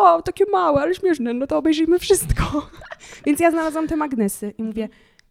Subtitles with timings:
[0.00, 2.68] wow, takie małe, ale śmieszne, no to obejrzyjmy wszystko.
[3.26, 4.88] Więc ja znalazłam te magnesy i mówię,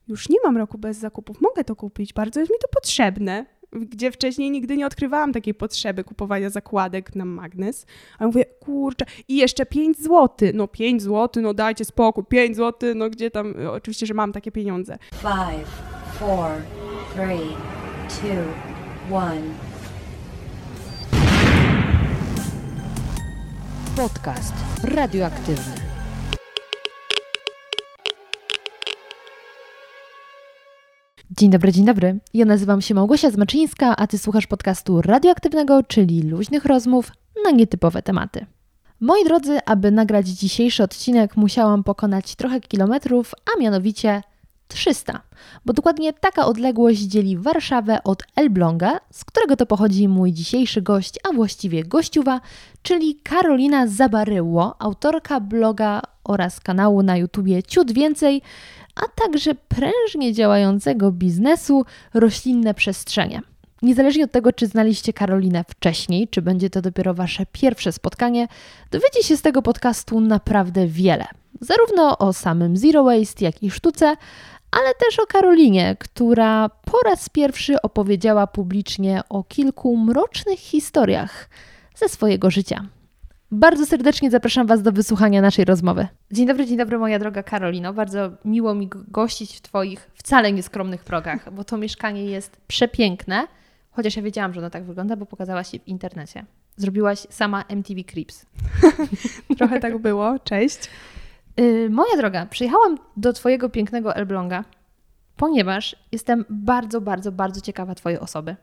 [0.07, 3.45] już nie mam roku bez zakupów, mogę to kupić, bardzo jest mi to potrzebne.
[3.71, 7.85] Gdzie wcześniej nigdy nie odkrywałam takiej potrzeby kupowania zakładek na magnes.
[8.19, 10.49] A ja mówię, kurczę, i jeszcze 5 zł.
[10.53, 14.51] No 5 zł, no dajcie spokój, 5 zł, no gdzie tam, oczywiście, że mam takie
[14.51, 14.97] pieniądze.
[15.11, 15.67] Five,
[16.19, 16.49] four,
[17.15, 17.55] three,
[18.07, 19.68] two, one.
[23.99, 24.53] Podcast
[24.83, 25.75] radioaktywny.
[31.31, 32.19] Dzień dobry, dzień dobry.
[32.33, 37.11] Ja nazywam się Małgosia Zmaczyńska, a ty słuchasz podcastu radioaktywnego, czyli luźnych rozmów
[37.45, 38.45] na nietypowe tematy.
[38.99, 44.21] Moi drodzy, aby nagrać dzisiejszy odcinek, musiałam pokonać trochę kilometrów, a mianowicie
[44.69, 45.21] 300,
[45.65, 51.15] bo dokładnie taka odległość dzieli Warszawę od Elbląga, z którego to pochodzi mój dzisiejszy gość,
[51.29, 52.41] a właściwie gościuwa,
[52.81, 58.41] czyli Karolina Zabaryło, autorka bloga oraz kanału na YouTubie Ciut Więcej,
[58.95, 63.41] a także prężnie działającego biznesu Roślinne Przestrzenie.
[63.81, 68.47] Niezależnie od tego, czy znaliście Karolinę wcześniej, czy będzie to dopiero wasze pierwsze spotkanie,
[68.91, 71.25] dowiecie się z tego podcastu naprawdę wiele.
[71.61, 74.15] Zarówno o samym Zero Waste, jak i sztuce,
[74.71, 81.49] ale też o Karolinie, która po raz pierwszy opowiedziała publicznie o kilku mrocznych historiach
[81.95, 82.85] ze swojego życia.
[83.51, 86.07] Bardzo serdecznie zapraszam Was do wysłuchania naszej rozmowy.
[86.31, 87.93] Dzień dobry, dzień dobry, moja droga Karolino.
[87.93, 93.47] Bardzo miło mi gościć w Twoich wcale nieskromnych progach, bo to mieszkanie jest przepiękne,
[93.91, 96.45] chociaż ja wiedziałam, że ono tak wygląda, bo pokazałaś je w internecie.
[96.77, 98.45] Zrobiłaś sama MTV Creeps.
[99.57, 100.79] Trochę tak było, cześć.
[101.59, 104.63] Yy, moja droga, przyjechałam do Twojego pięknego Elbląga,
[105.35, 108.55] ponieważ jestem bardzo, bardzo, bardzo ciekawa Twojej osoby.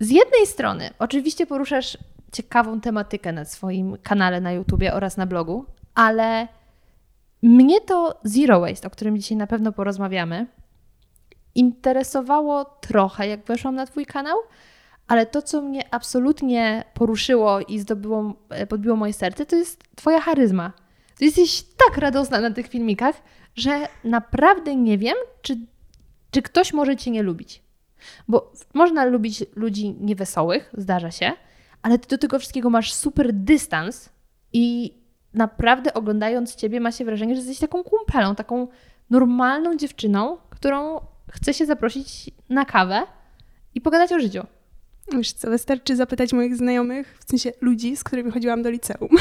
[0.00, 1.98] Z jednej strony, oczywiście poruszasz
[2.32, 6.48] ciekawą tematykę na swoim kanale na YouTubie oraz na blogu, ale
[7.42, 10.46] mnie to Zero Waste, o którym dzisiaj na pewno porozmawiamy,
[11.54, 14.38] interesowało trochę, jak weszłam na Twój kanał,
[15.08, 18.34] ale to, co mnie absolutnie poruszyło i zdobyło,
[18.68, 20.85] podbiło moje serce, to jest Twoja charyzma.
[21.18, 23.22] Ty jesteś tak radosna na tych filmikach,
[23.54, 25.56] że naprawdę nie wiem, czy,
[26.30, 27.62] czy ktoś może Cię nie lubić.
[28.28, 31.32] Bo można lubić ludzi niewesołych, zdarza się,
[31.82, 34.08] ale Ty do tego wszystkiego masz super dystans
[34.52, 34.94] i
[35.34, 38.68] naprawdę oglądając Ciebie ma się wrażenie, że jesteś taką kumpelą, taką
[39.10, 41.00] normalną dziewczyną, którą
[41.30, 43.02] chce się zaprosić na kawę
[43.74, 44.42] i pogadać o życiu.
[45.12, 49.08] Wiesz co, wystarczy zapytać moich znajomych, w sensie ludzi, z którymi chodziłam do liceum.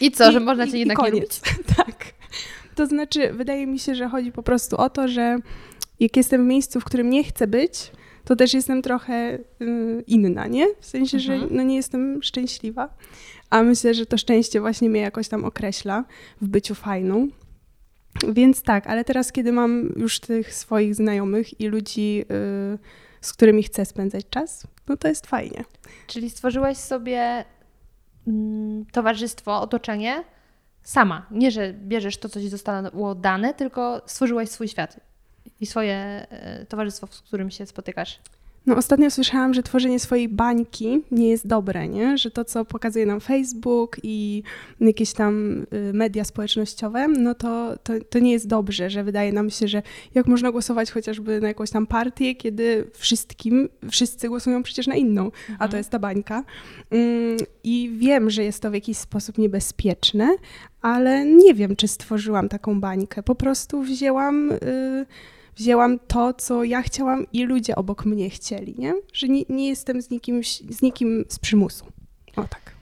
[0.00, 1.40] I co, że można cię jednak i nie lubić?
[1.76, 2.04] tak.
[2.74, 5.38] To znaczy, wydaje mi się, że chodzi po prostu o to, że
[6.00, 7.90] jak jestem w miejscu, w którym nie chcę być,
[8.24, 10.66] to też jestem trochę y, inna, nie?
[10.80, 11.40] W sensie, mhm.
[11.40, 12.88] że no, nie jestem szczęśliwa.
[13.50, 16.04] A myślę, że to szczęście właśnie mnie jakoś tam określa
[16.40, 17.28] w byciu fajną.
[18.28, 22.24] Więc tak, ale teraz, kiedy mam już tych swoich znajomych i ludzi,
[22.74, 22.78] y,
[23.20, 25.64] z którymi chcę spędzać czas, no to jest fajnie.
[26.06, 27.44] Czyli stworzyłaś sobie
[28.92, 30.24] towarzystwo, otoczenie
[30.82, 31.26] sama.
[31.30, 35.00] Nie, że bierzesz to, co ci zostało dane, tylko stworzyłaś swój świat
[35.60, 35.96] i swoje
[36.30, 38.18] e, towarzystwo, z którym się spotykasz.
[38.66, 42.18] No ostatnio słyszałam, że tworzenie swojej bańki nie jest dobre, nie?
[42.18, 44.42] że to, co pokazuje nam Facebook i
[44.80, 49.50] jakieś tam y, media społecznościowe, no to, to, to, nie jest dobrze, że wydaje nam
[49.50, 49.82] się, że
[50.14, 55.24] jak można głosować chociażby na jakąś tam partię, kiedy wszystkim, wszyscy głosują przecież na inną,
[55.24, 55.54] mhm.
[55.54, 55.78] a to mhm.
[55.78, 56.44] jest ta bańka.
[56.90, 60.36] Mm, I wiem, że jest to w jakiś sposób niebezpieczne,
[60.80, 63.22] ale nie wiem, czy stworzyłam taką bańkę.
[63.22, 64.50] Po prostu wzięłam...
[64.50, 65.06] Yy,
[65.56, 68.94] wzięłam to, co ja chciałam i ludzie obok mnie chcieli, nie?
[69.12, 71.84] Że nie, nie jestem z nikim, z nikim z przymusu.
[72.36, 72.74] O tak.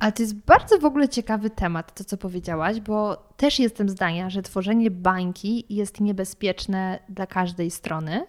[0.00, 4.30] Ale to jest bardzo w ogóle ciekawy temat, to co powiedziałaś, bo też jestem zdania,
[4.30, 8.26] że tworzenie bańki jest niebezpieczne dla każdej strony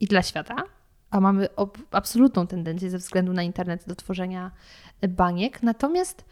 [0.00, 0.56] i dla świata,
[1.10, 1.48] a mamy
[1.90, 4.50] absolutną tendencję ze względu na internet do tworzenia
[5.08, 5.62] baniek.
[5.62, 6.24] Natomiast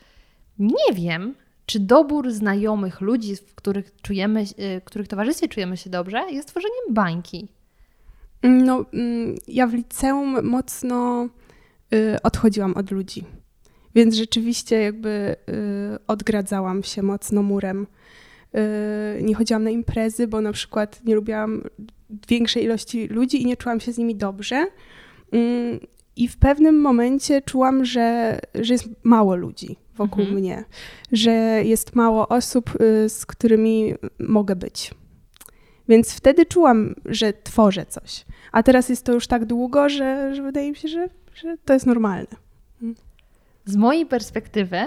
[0.59, 1.35] nie wiem,
[1.69, 6.49] czy dobór znajomych ludzi, w których, czujemy, y, w których towarzystwie czujemy się dobrze, jest
[6.49, 7.49] tworzeniem bańki?
[8.43, 11.29] No, mm, ja w liceum mocno
[11.95, 13.25] y, odchodziłam od ludzi.
[13.95, 17.87] Więc rzeczywiście jakby y, odgradzałam się mocno murem.
[19.23, 21.63] Nie chodziłam na imprezy, bo na przykład nie lubiłam
[22.29, 24.67] większej ilości ludzi i nie czułam się z nimi dobrze.
[25.33, 25.81] Mm,
[26.17, 30.41] I w pewnym momencie czułam, że, że jest mało ludzi wokół mhm.
[30.41, 30.65] mnie,
[31.13, 31.31] że
[31.65, 34.95] jest mało osób, y, z którymi mogę być.
[35.89, 38.25] Więc wtedy czułam, że tworzę coś.
[38.53, 41.73] A teraz jest to już tak długo, że, że wydaje mi się, że, że to
[41.75, 42.37] jest normalne.
[43.65, 44.79] Z mojej perspektywy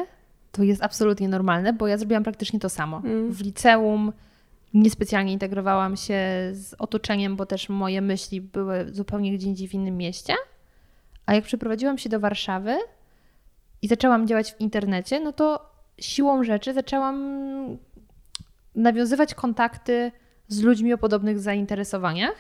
[0.52, 3.02] to jest absolutnie normalne, bo ja zrobiłam praktycznie to samo.
[3.06, 3.32] Mm.
[3.32, 4.14] W liceum
[4.74, 6.16] niespecjalnie integrowałam się
[6.54, 10.34] z otoczeniem, bo też moje myśli były zupełnie gdzie indziej w innym mieście.
[11.26, 12.78] A jak przeprowadziłam się do Warszawy
[13.82, 17.78] i zaczęłam działać w internecie, no to siłą rzeczy zaczęłam
[18.76, 20.12] nawiązywać kontakty
[20.48, 22.36] z ludźmi o podobnych zainteresowaniach.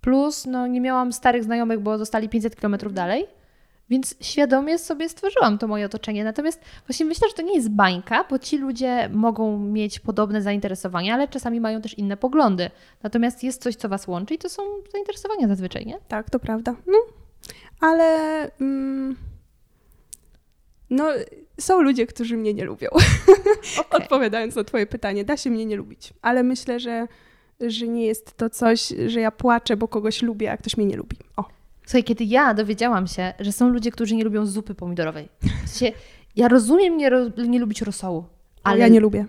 [0.00, 3.26] Plus, no, nie miałam starych znajomych, bo zostali 500 km dalej,
[3.90, 6.24] więc świadomie sobie stworzyłam to moje otoczenie.
[6.24, 11.14] Natomiast właśnie myślę, że to nie jest bańka, bo ci ludzie mogą mieć podobne zainteresowania,
[11.14, 12.70] ale czasami mają też inne poglądy.
[13.02, 15.98] Natomiast jest coś, co was łączy i to są zainteresowania zazwyczaj, nie?
[16.08, 16.74] Tak, to prawda.
[16.86, 16.98] No,
[17.80, 18.14] ale
[18.60, 19.16] mm,
[20.90, 21.08] no,
[21.60, 22.88] są ludzie, którzy mnie nie lubią.
[22.90, 23.84] Okay.
[24.02, 27.06] Odpowiadając na twoje pytanie, da się mnie nie lubić, ale myślę, że,
[27.60, 30.96] że nie jest to coś, że ja płaczę, bo kogoś lubię, a ktoś mnie nie
[30.96, 31.16] lubi.
[31.36, 31.44] O.
[31.84, 35.28] Słuchaj, kiedy ja dowiedziałam się, że są ludzie, którzy nie lubią zupy pomidorowej.
[35.66, 35.98] W sensie,
[36.36, 37.10] ja rozumiem nie,
[37.48, 38.24] nie lubić rosołu,
[38.62, 39.26] Ale ja nie lubię.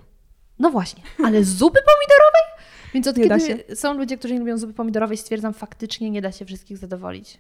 [0.60, 2.66] No właśnie, ale zupy pomidorowej?
[2.94, 6.22] Więc od Nie da kiedy są ludzie, którzy nie lubią zupy pomidorowej, stwierdzam, faktycznie nie
[6.22, 7.40] da się wszystkich zadowolić.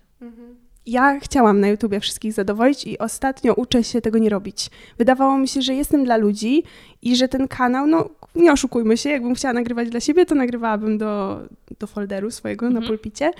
[0.85, 4.69] Ja chciałam na YouTubie wszystkich zadowolić i ostatnio uczę się tego nie robić.
[4.97, 6.63] Wydawało mi się, że jestem dla ludzi
[7.01, 10.97] i że ten kanał, no nie oszukujmy się, jakbym chciała nagrywać dla siebie, to nagrywałabym
[10.97, 11.41] do,
[11.79, 12.87] do folderu swojego na Mhm.
[12.87, 13.31] pulpicie.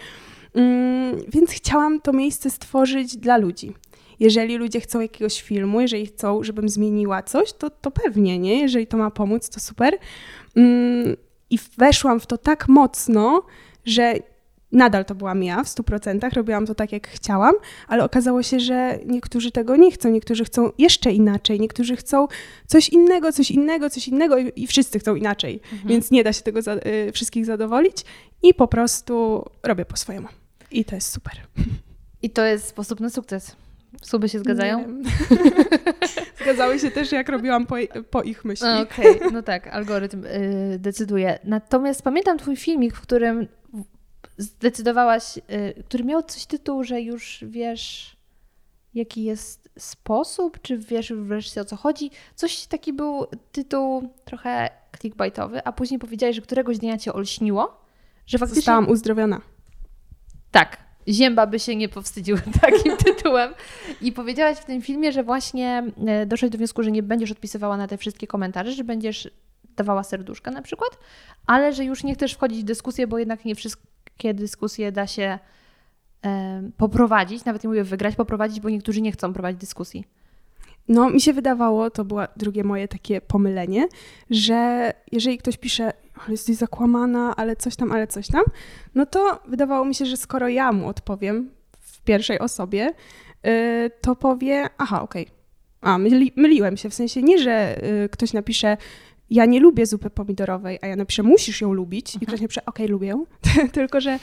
[0.53, 3.73] Mm, więc chciałam to miejsce stworzyć dla ludzi.
[4.19, 8.59] Jeżeli ludzie chcą jakiegoś filmu, jeżeli chcą, żebym zmieniła coś, to, to pewnie, nie?
[8.61, 9.97] Jeżeli to ma pomóc, to super.
[10.55, 11.15] Mm,
[11.49, 13.43] I weszłam w to tak mocno,
[13.85, 14.13] że
[14.71, 17.55] nadal to byłam ja w 100%, robiłam to tak, jak chciałam,
[17.87, 22.27] ale okazało się, że niektórzy tego nie chcą, niektórzy chcą jeszcze inaczej, niektórzy chcą
[22.67, 26.41] coś innego, coś innego, coś innego i, i wszyscy chcą inaczej, więc nie da się
[26.41, 28.05] tego za, y, wszystkich zadowolić
[28.43, 30.27] i po prostu robię po swojemu.
[30.71, 31.33] I to jest super.
[32.21, 33.55] I to jest sposób na sukces.
[34.01, 34.83] Suby się zgadzają?
[36.41, 37.75] Zgadzały się też, jak robiłam po,
[38.09, 38.67] po ich myśli.
[38.81, 41.39] Okej, no tak, algorytm y, decyduje.
[41.43, 43.47] Natomiast pamiętam twój filmik, w którym
[44.39, 48.15] zdecydowałaś, y, który miał coś tytułu, że już wiesz,
[48.93, 52.11] jaki jest sposób, czy wiesz już wreszcie o co chodzi.
[52.35, 54.69] Coś taki był tytuł trochę
[54.99, 57.81] clickbaitowy, a później powiedziałeś, że któregoś dnia cię olśniło,
[58.25, 58.61] że faktycznie...
[58.61, 59.41] Zostałam uzdrowiona.
[60.51, 60.77] Tak.
[61.07, 63.53] Zięba by się nie powstydził takim tytułem.
[64.01, 67.77] I powiedziałaś w tym filmie, że właśnie e, doszłaś do wniosku, że nie będziesz odpisywała
[67.77, 69.29] na te wszystkie komentarze, że będziesz
[69.75, 70.89] dawała serduszka na przykład,
[71.45, 73.55] ale że już nie chcesz wchodzić w dyskusję, bo jednak nie
[74.19, 75.39] wszystkie dyskusje da się
[76.77, 80.05] poprowadzić, nawet nie mówię wygrać, poprowadzić, bo niektórzy nie chcą prowadzić dyskusji.
[80.87, 83.87] No, mi się wydawało, to było drugie moje takie pomylenie,
[84.29, 88.43] że jeżeli ktoś pisze, ale jesteś zakłamana, ale coś tam, ale coś tam,
[88.95, 91.49] no to wydawało mi się, że skoro ja mu odpowiem
[91.79, 92.93] w pierwszej osobie,
[93.47, 95.27] y, to powie, aha, okej,
[95.81, 98.77] a myli, myliłem się, w sensie nie, że y, ktoś napisze,
[99.29, 102.87] ja nie lubię zupy pomidorowej, a ja napiszę, musisz ją lubić i ktoś napisze, okej,
[102.87, 103.25] lubię ją,
[103.71, 104.19] tylko że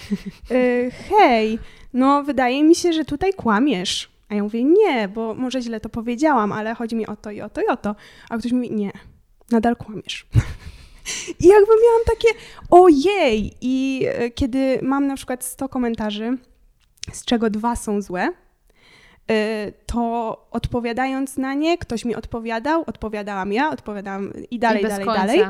[0.50, 1.58] y, hej,
[1.92, 4.16] no wydaje mi się, że tutaj kłamiesz.
[4.28, 7.40] A ja mówię, nie, bo może źle to powiedziałam, ale chodzi mi o to i
[7.40, 7.94] o to i o to.
[8.30, 8.92] A ktoś mówi, nie,
[9.50, 10.26] nadal kłamiesz.
[11.40, 12.28] I jakby miałam takie,
[12.70, 13.52] ojej!
[13.60, 16.38] I e, kiedy mam na przykład 100 komentarzy,
[17.12, 18.28] z czego dwa są złe,
[19.86, 25.26] to odpowiadając na nie, ktoś mi odpowiadał, odpowiadałam ja, odpowiadałam i dalej, I dalej, końca.
[25.26, 25.44] dalej.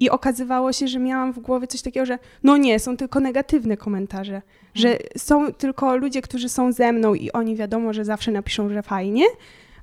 [0.00, 3.76] I okazywało się, że miałam w głowie coś takiego, że no nie, są tylko negatywne
[3.76, 4.42] komentarze,
[4.74, 8.82] że są tylko ludzie, którzy są ze mną i oni wiadomo, że zawsze napiszą, że
[8.82, 9.24] fajnie,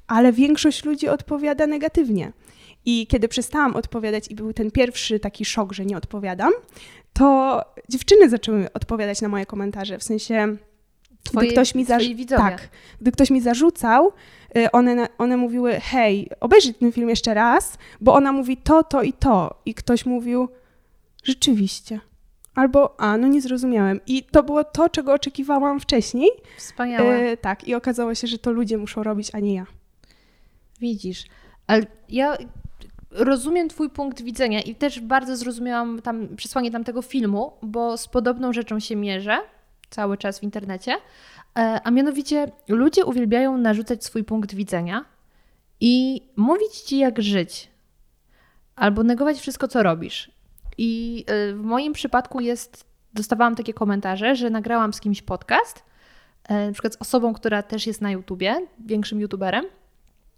[0.07, 2.31] ale większość ludzi odpowiada negatywnie.
[2.85, 6.53] I kiedy przestałam odpowiadać i był ten pierwszy taki szok, że nie odpowiadam,
[7.13, 10.57] to dziewczyny zaczęły odpowiadać na moje komentarze, w sensie
[11.29, 12.41] Twoi- gdy ktoś mi widzowie.
[12.41, 12.69] tak,
[13.01, 14.11] gdy ktoś mi zarzucał,
[14.57, 19.01] y, one, one mówiły, hej, obejrzyj ten film jeszcze raz, bo ona mówi to, to
[19.03, 19.61] i to.
[19.65, 20.49] I ktoś mówił,
[21.23, 21.99] rzeczywiście.
[22.55, 23.99] Albo, a, no nie zrozumiałem.
[24.07, 26.29] I to było to, czego oczekiwałam wcześniej.
[26.57, 27.31] Wspaniałe.
[27.31, 29.65] Y, tak, i okazało się, że to ludzie muszą robić, a nie ja.
[30.79, 31.25] Widzisz,
[31.67, 32.37] ale ja
[33.11, 38.53] rozumiem Twój punkt widzenia i też bardzo zrozumiałam tam przesłanie tamtego filmu, bo z podobną
[38.53, 39.37] rzeczą się mierzę
[39.93, 40.95] cały czas w internecie.
[41.57, 45.05] E, A mianowicie ludzie uwielbiają narzucać swój punkt widzenia
[45.79, 47.71] i mówić ci, jak żyć,
[48.75, 50.31] albo negować wszystko, co robisz.
[50.77, 55.83] I e, w moim przypadku jest, dostawałam takie komentarze, że nagrałam z kimś podcast,
[56.49, 59.65] e, na przykład z osobą, która też jest na YouTubie, większym YouTuberem,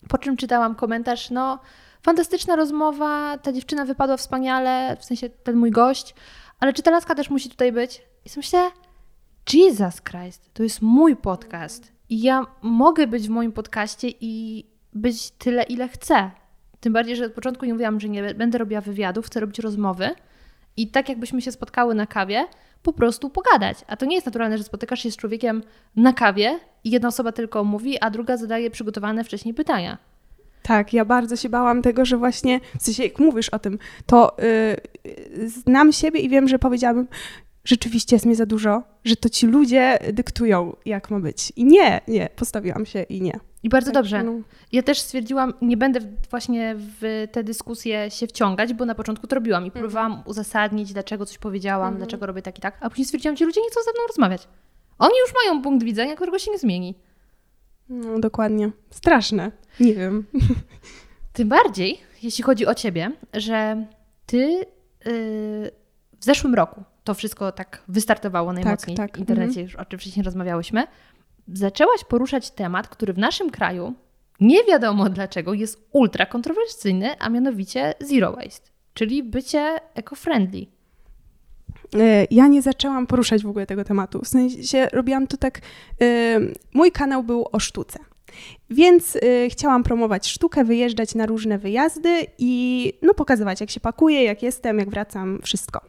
[0.10, 1.60] po czym czytałam komentarz, no
[2.02, 6.16] fantastyczna rozmowa, ta dziewczyna wypadła wspaniale, w sensie ten mój gość,
[6.60, 8.02] ale czy ta laska też musi tutaj być?
[8.26, 8.72] I sobie myślę,
[9.54, 15.32] Jesus Christ, to jest mój podcast i ja mogę być w moim podcaście i być
[15.32, 16.32] tyle, ile chcę.
[16.80, 20.10] Tym bardziej, że od początku nie mówiłam, że nie będę robiła wywiadów, chcę robić rozmowy.
[20.78, 22.46] I tak jakbyśmy się spotkały na kawie,
[22.84, 23.78] po prostu pogadać.
[23.88, 25.64] A to nie jest naturalne, że spotykasz się z człowiekiem
[25.96, 29.98] na kawie i jedna osoba tylko mówi, a druga zadaje przygotowane wcześniej pytania.
[30.62, 34.36] Tak, ja bardzo się bałam tego, że właśnie, w sensie jak mówisz o tym, to
[35.06, 37.08] yy, znam siebie i wiem, że powiedziałabym,
[37.66, 41.54] rzeczywiście jest mi za dużo, że to ci ludzie dyktują, jak ma być.
[41.56, 43.40] I nie, nie, postawiłam się i nie.
[43.64, 44.24] I bardzo tak, dobrze.
[44.24, 44.34] No.
[44.72, 49.36] Ja też stwierdziłam, nie będę właśnie w te dyskusje się wciągać, bo na początku to
[49.36, 49.82] robiłam i mhm.
[49.82, 51.98] próbowałam uzasadnić, dlaczego coś powiedziałam, mhm.
[51.98, 54.48] dlaczego robię tak i tak, a później stwierdziłam, że ludzie nie chcą ze mną rozmawiać.
[55.00, 56.96] Oni już mają punkt widzenia, którego się nie zmieni.
[57.90, 58.72] No, dokładnie.
[58.90, 59.52] Straszne.
[59.80, 60.26] Nie wiem.
[61.34, 63.86] Tym bardziej, jeśli chodzi o ciebie, że
[64.26, 64.66] ty yy,
[66.20, 69.18] w zeszłym roku to wszystko tak wystartowało najmocniej tak, tak.
[69.18, 69.66] w internecie, mhm.
[69.66, 70.88] już o czym wcześniej rozmawiałyśmy,
[71.48, 73.94] zaczęłaś poruszać temat, który w naszym kraju
[74.40, 80.66] nie wiadomo dlaczego jest ultra kontrowersyjny, a mianowicie zero waste, czyli bycie eco-friendly.
[82.00, 84.22] E, ja nie zaczęłam poruszać w ogóle tego tematu.
[84.22, 85.62] W sensie robiłam to tak.
[86.00, 86.08] Yy,
[86.74, 88.00] mój kanał był o sztuce.
[88.70, 94.24] Więc y, chciałam promować sztukę, wyjeżdżać na różne wyjazdy i no, pokazywać, jak się pakuję,
[94.24, 95.82] jak jestem, jak wracam, wszystko.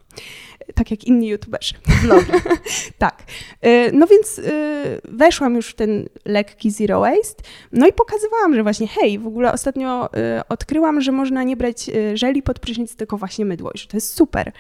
[0.74, 1.74] Tak jak inni youtuberzy.
[2.02, 2.32] Vlogi.
[2.98, 3.22] tak.
[3.66, 8.62] Y, no więc y, weszłam już w ten lekki zero waste, no i pokazywałam, że
[8.62, 12.96] właśnie hej, w ogóle ostatnio y, odkryłam, że można nie brać y, żeli pod prysznic,
[12.96, 14.52] tylko właśnie mydło i że to jest super.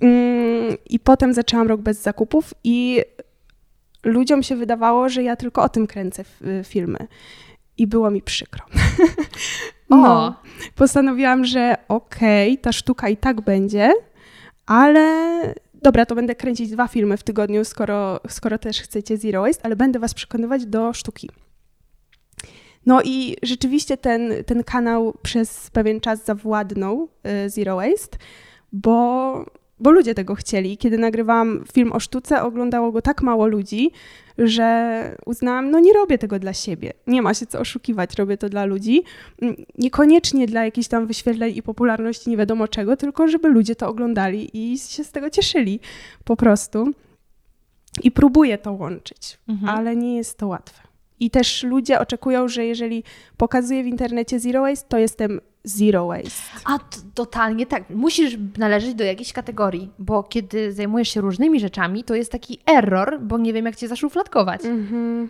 [0.00, 3.02] Mm, I potem zaczęłam rok bez zakupów i
[4.02, 6.24] ludziom się wydawało, że ja tylko o tym kręcę
[6.64, 6.98] filmy.
[7.78, 8.64] I było mi przykro.
[9.90, 10.34] no,
[10.74, 13.92] postanowiłam, że okej, okay, ta sztuka i tak będzie,
[14.66, 15.30] ale
[15.82, 19.76] dobra, to będę kręcić dwa filmy w tygodniu, skoro, skoro też chcecie Zero Waste, ale
[19.76, 21.30] będę was przekonywać do sztuki.
[22.86, 27.08] No i rzeczywiście ten, ten kanał przez pewien czas zawładnął
[27.46, 28.18] y, Zero Waste,
[28.72, 29.46] bo
[29.82, 30.76] bo ludzie tego chcieli.
[30.76, 33.90] Kiedy nagrywałam film o sztuce, oglądało go tak mało ludzi,
[34.38, 36.92] że uznałam, no nie robię tego dla siebie.
[37.06, 39.02] Nie ma się co oszukiwać, robię to dla ludzi.
[39.42, 43.88] Mm, niekoniecznie dla jakichś tam wyświetleń i popularności, nie wiadomo czego, tylko żeby ludzie to
[43.88, 45.80] oglądali i się z tego cieszyli
[46.24, 46.92] po prostu.
[48.02, 49.78] I próbuję to łączyć, mhm.
[49.78, 50.82] ale nie jest to łatwe.
[51.20, 53.04] I też ludzie oczekują, że jeżeli
[53.36, 56.42] pokazuję w internecie Zero Waste, to jestem zero waste.
[56.64, 56.78] A
[57.14, 57.90] totalnie tak.
[57.90, 63.20] Musisz należeć do jakiejś kategorii, bo kiedy zajmujesz się różnymi rzeczami, to jest taki error,
[63.20, 64.60] bo nie wiem, jak cię zaszufladkować.
[64.60, 65.28] Mm-hmm.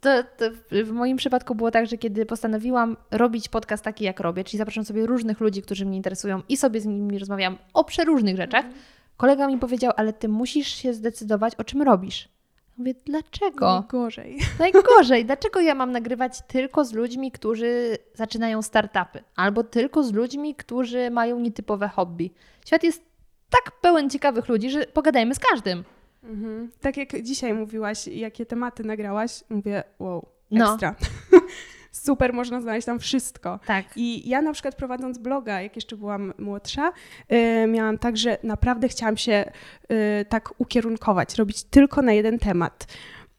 [0.00, 0.44] To, to
[0.84, 4.84] w moim przypadku było tak, że kiedy postanowiłam robić podcast taki, jak robię, czyli zapraszam
[4.84, 9.16] sobie różnych ludzi, którzy mnie interesują i sobie z nimi rozmawiam o przeróżnych rzeczach, mm-hmm.
[9.16, 12.35] kolega mi powiedział, ale ty musisz się zdecydować, o czym robisz.
[12.76, 13.66] Mówię, dlaczego?
[13.66, 14.38] Najgorzej.
[14.58, 15.24] Najgorzej.
[15.24, 19.22] Dlaczego ja mam nagrywać tylko z ludźmi, którzy zaczynają startupy?
[19.36, 22.30] Albo tylko z ludźmi, którzy mają nietypowe hobby?
[22.66, 23.02] Świat jest
[23.50, 25.84] tak pełen ciekawych ludzi, że pogadajmy z każdym.
[26.24, 26.70] Mhm.
[26.80, 30.70] Tak jak dzisiaj mówiłaś, jakie tematy nagrałaś, mówię, wow, no.
[30.70, 30.94] ekstra.
[32.02, 33.60] Super, można znaleźć tam wszystko.
[33.66, 33.84] Tak.
[33.96, 36.92] I ja na przykład prowadząc bloga, jak jeszcze byłam młodsza,
[37.28, 39.52] yy, miałam tak, że naprawdę chciałam się
[39.88, 39.96] yy,
[40.28, 42.86] tak ukierunkować, robić tylko na jeden temat.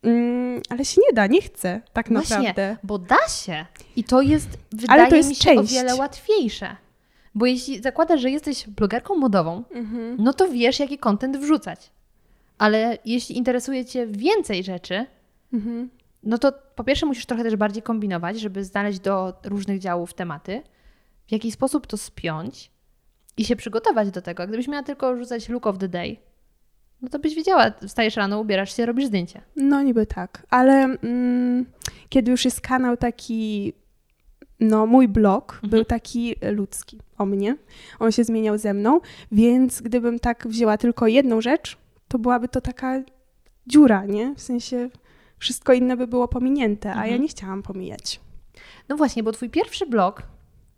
[0.03, 2.77] Yy, ale się nie da, nie chcę tak Właśnie, naprawdę.
[2.83, 3.65] bo da się.
[3.95, 5.73] I to jest, wydaje to jest mi się, część.
[5.73, 6.75] o wiele łatwiejsze.
[7.35, 10.15] Bo jeśli zakładasz, że jesteś blogerką modową, mhm.
[10.19, 11.91] no to wiesz, jaki kontent wrzucać.
[12.57, 15.05] Ale jeśli interesuje Cię więcej rzeczy,
[15.53, 15.89] mhm
[16.23, 20.61] no to po pierwsze musisz trochę też bardziej kombinować, żeby znaleźć do różnych działów tematy,
[21.27, 22.71] w jaki sposób to spiąć
[23.37, 24.47] i się przygotować do tego.
[24.47, 26.17] Gdybyś miała tylko rzucać look of the day,
[27.01, 29.41] no to byś wiedziała, wstajesz rano, ubierasz się, robisz zdjęcie.
[29.55, 31.65] No niby tak, ale mm,
[32.09, 33.73] kiedy już jest kanał taki,
[34.59, 35.69] no mój blog mhm.
[35.69, 37.57] był taki ludzki o mnie,
[37.99, 38.99] on się zmieniał ze mną,
[39.31, 43.01] więc gdybym tak wzięła tylko jedną rzecz, to byłaby to taka
[43.67, 44.35] dziura, nie?
[44.35, 44.89] W sensie
[45.39, 47.03] wszystko inne by było pominięte, mhm.
[47.03, 47.21] a ja mhm.
[47.21, 48.19] nie chciałam pomijać.
[48.89, 50.23] No właśnie, bo twój pierwszy blog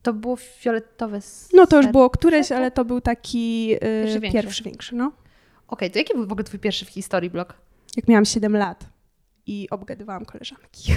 [0.02, 1.20] to było fioletowe.
[1.54, 4.32] No to już było któreś, ale to był taki yy, pierwszy większy.
[4.32, 5.06] Pierwszy większy no.
[5.06, 5.14] Okej,
[5.68, 7.54] okay, to jaki był w ogóle twój pierwszy w historii blog?
[7.98, 8.86] Jak miałam 7 lat
[9.46, 10.94] i obgadywałam koleżanki.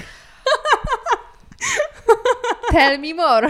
[2.71, 3.47] Tell me more.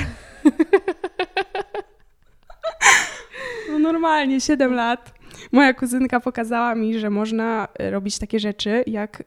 [3.70, 5.14] No normalnie, 7 lat
[5.52, 9.24] moja kuzynka pokazała mi, że można e, robić takie rzeczy, jak.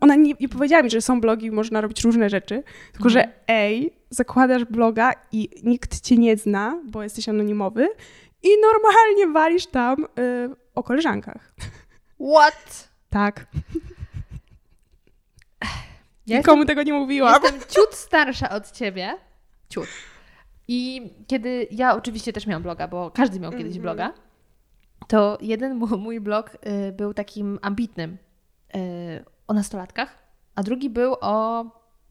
[0.00, 2.62] Ona nie, nie powiedziała mi, że są blogi, można robić różne rzeczy,
[2.92, 3.12] tylko mhm.
[3.12, 7.88] że ej, zakładasz bloga i nikt cię nie zna, bo jesteś anonimowy
[8.42, 10.06] i normalnie walisz tam y,
[10.74, 11.54] o koleżankach.
[12.36, 12.88] What?
[13.10, 13.46] Tak.
[16.26, 17.42] Ja Nikomu jestem, tego nie mówiłam.
[17.42, 19.16] Jestem ciut starsza od ciebie.
[19.68, 19.88] Ciut.
[20.68, 23.82] I kiedy ja oczywiście też miałam bloga, bo każdy miał kiedyś Mhm.
[23.82, 24.12] bloga,
[25.08, 26.50] to jeden mój blog
[26.88, 28.16] y, był takim ambitnym
[28.76, 28.78] y,
[29.48, 30.18] o nastolatkach,
[30.54, 31.64] a drugi był o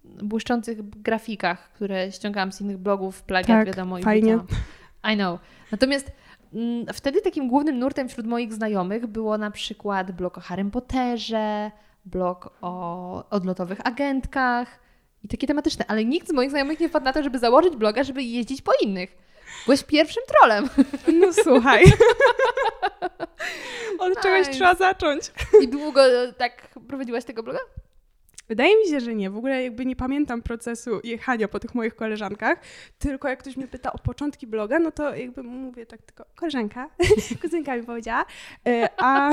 [0.04, 4.00] błyszczących grafikach, które ściągałam z innych blogów, plagiat, Tak, wiadomo.
[4.00, 4.38] i fajnie.
[4.38, 4.62] wrzucałam.
[5.14, 5.40] I know.
[5.72, 6.12] Natomiast
[6.54, 11.72] mm, wtedy takim głównym nurtem wśród moich znajomych było na przykład blog o Harrym Potterze,
[12.06, 14.80] blog o odlotowych agentkach
[15.24, 18.04] i takie tematyczne, ale nikt z moich znajomych nie wpadł na to, żeby założyć bloga,
[18.04, 19.18] żeby jeździć po innych.
[19.66, 20.70] Byłeś pierwszym trolem.
[21.14, 21.84] No słuchaj.
[24.00, 24.52] Od czegoś Nice.
[24.52, 25.32] trzeba zacząć.
[25.62, 27.60] I długo e, tak prowadziłaś tego bloga?
[28.50, 29.30] Wydaje mi się, że nie.
[29.30, 32.60] W ogóle jakby nie pamiętam procesu jechania po tych moich koleżankach,
[33.00, 36.90] tylko jak ktoś mnie pyta o początki bloga, no to jakby mówię tak tylko koleżanka,
[37.42, 38.26] kuzynka mi powiedziała,
[38.68, 39.32] E, a,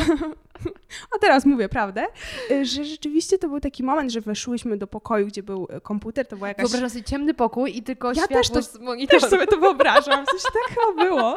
[1.16, 2.06] a teraz mówię prawdę,
[2.50, 6.26] e, że rzeczywiście to był taki moment, że weszłyśmy do pokoju, gdzie był e, komputer,
[6.26, 6.62] to była jakaś...
[6.62, 8.60] Wyobrażam sobie ciemny pokój i tylko Ja też to-.
[9.08, 11.36] Też sobie to wyobrażam, coś tak chyba było.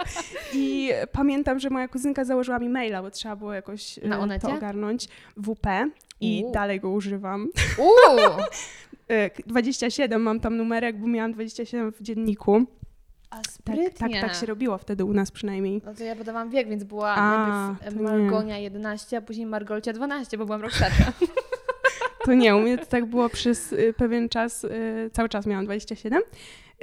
[0.54, 4.48] I pamiętam, że moja kuzynka założyła mi maila, bo trzeba było jakoś Na Onecie?
[4.48, 5.08] to ogarnąć,
[5.38, 5.68] WP
[6.22, 6.54] i Uuu.
[6.54, 7.50] dalej go używam.
[7.78, 8.38] Uuu,
[9.10, 12.66] E, 27 mam tam numerek, bo miałam 27 w dzienniku.
[13.30, 13.92] A Tak, sprytnie.
[13.92, 15.82] tak, tak się robiło wtedy u nas przynajmniej.
[15.86, 17.38] No to ja podawałam wiek, więc była A,
[17.78, 18.04] najpierw to nie.
[18.04, 21.14] Margonia 11, a później Margolcia 12, bo byłam rok starsza.
[22.26, 25.66] To nie, u mnie to tak było przez y, pewien czas, y, cały czas miałam
[25.66, 26.22] 27.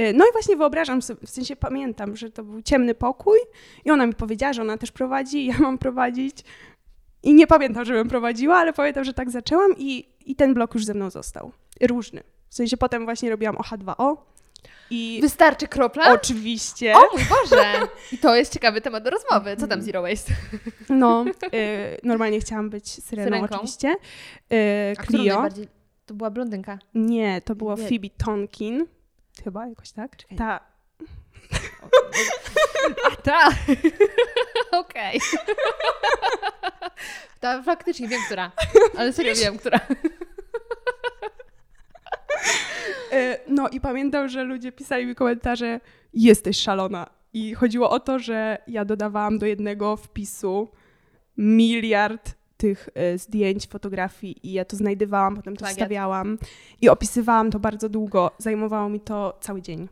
[0.01, 3.39] Y, No i właśnie wyobrażam sobie, w sensie pamiętam, że to był ciemny pokój
[3.85, 6.37] i ona mi powiedziała, że ona też prowadzi, ja mam prowadzić.
[7.23, 10.85] I nie pamiętam, żebym prowadziła, ale pamiętam, że tak zaczęłam i, i ten blok już
[10.85, 11.53] ze mną został.
[11.81, 12.23] Różny.
[12.49, 14.17] W sensie potem właśnie robiłam o H2O
[14.91, 16.13] i Wystarczy kropla?
[16.13, 16.95] oczywiście...
[16.97, 17.73] O mój Boże!
[18.13, 19.57] I to jest ciekawy temat do rozmowy.
[19.57, 20.33] Co tam Zero Waste?
[20.89, 23.55] No, y, normalnie chciałam być syreną, Syrenką?
[23.55, 23.97] oczywiście.
[24.53, 25.43] Y, Clio.
[26.07, 26.79] To była blondynka.
[26.95, 27.89] Nie, to było Nie.
[27.89, 28.87] Phoebe Tonkin.
[29.45, 30.17] Chyba jakoś tak?
[30.17, 30.39] Czekaj.
[30.39, 30.61] Ta.
[33.13, 33.49] A ta!
[34.79, 35.21] Okej.
[37.41, 38.53] Ta faktycznie wiem, która.
[38.99, 39.81] Ale serio wiem, która.
[43.13, 45.81] Y, no i pamiętam, że ludzie pisali mi komentarze
[46.15, 47.07] jesteś szalona.
[47.33, 50.69] I chodziło o to, że ja dodawałam do jednego wpisu
[51.37, 55.77] miliard tych y, zdjęć, fotografii i ja to znajdywałam, potem to Plagiat.
[55.77, 56.39] wstawiałam
[56.81, 58.31] i opisywałam to bardzo długo.
[58.39, 59.89] Zajmowało mi to cały dzień.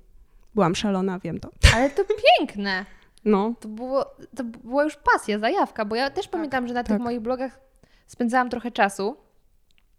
[0.55, 1.49] Byłam szalona, wiem to.
[1.75, 2.03] Ale to
[2.39, 2.87] piękne.
[3.25, 3.55] No.
[3.61, 4.05] To, było,
[4.37, 7.03] to była już pasja, zajawka, bo ja też pamiętam, że na tych tak.
[7.03, 7.61] moich blogach
[8.07, 9.17] spędzałam trochę czasu,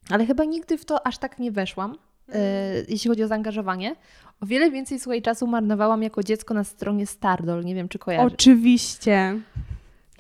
[0.10, 1.97] ale chyba nigdy w to aż tak nie weszłam,
[2.33, 2.41] e,
[2.89, 3.95] jeśli chodzi o zaangażowanie.
[4.41, 8.33] O wiele więcej swojej czasu marnowałam jako dziecko na stronie Stardol, nie wiem czy kojarzysz.
[8.33, 9.39] Oczywiście.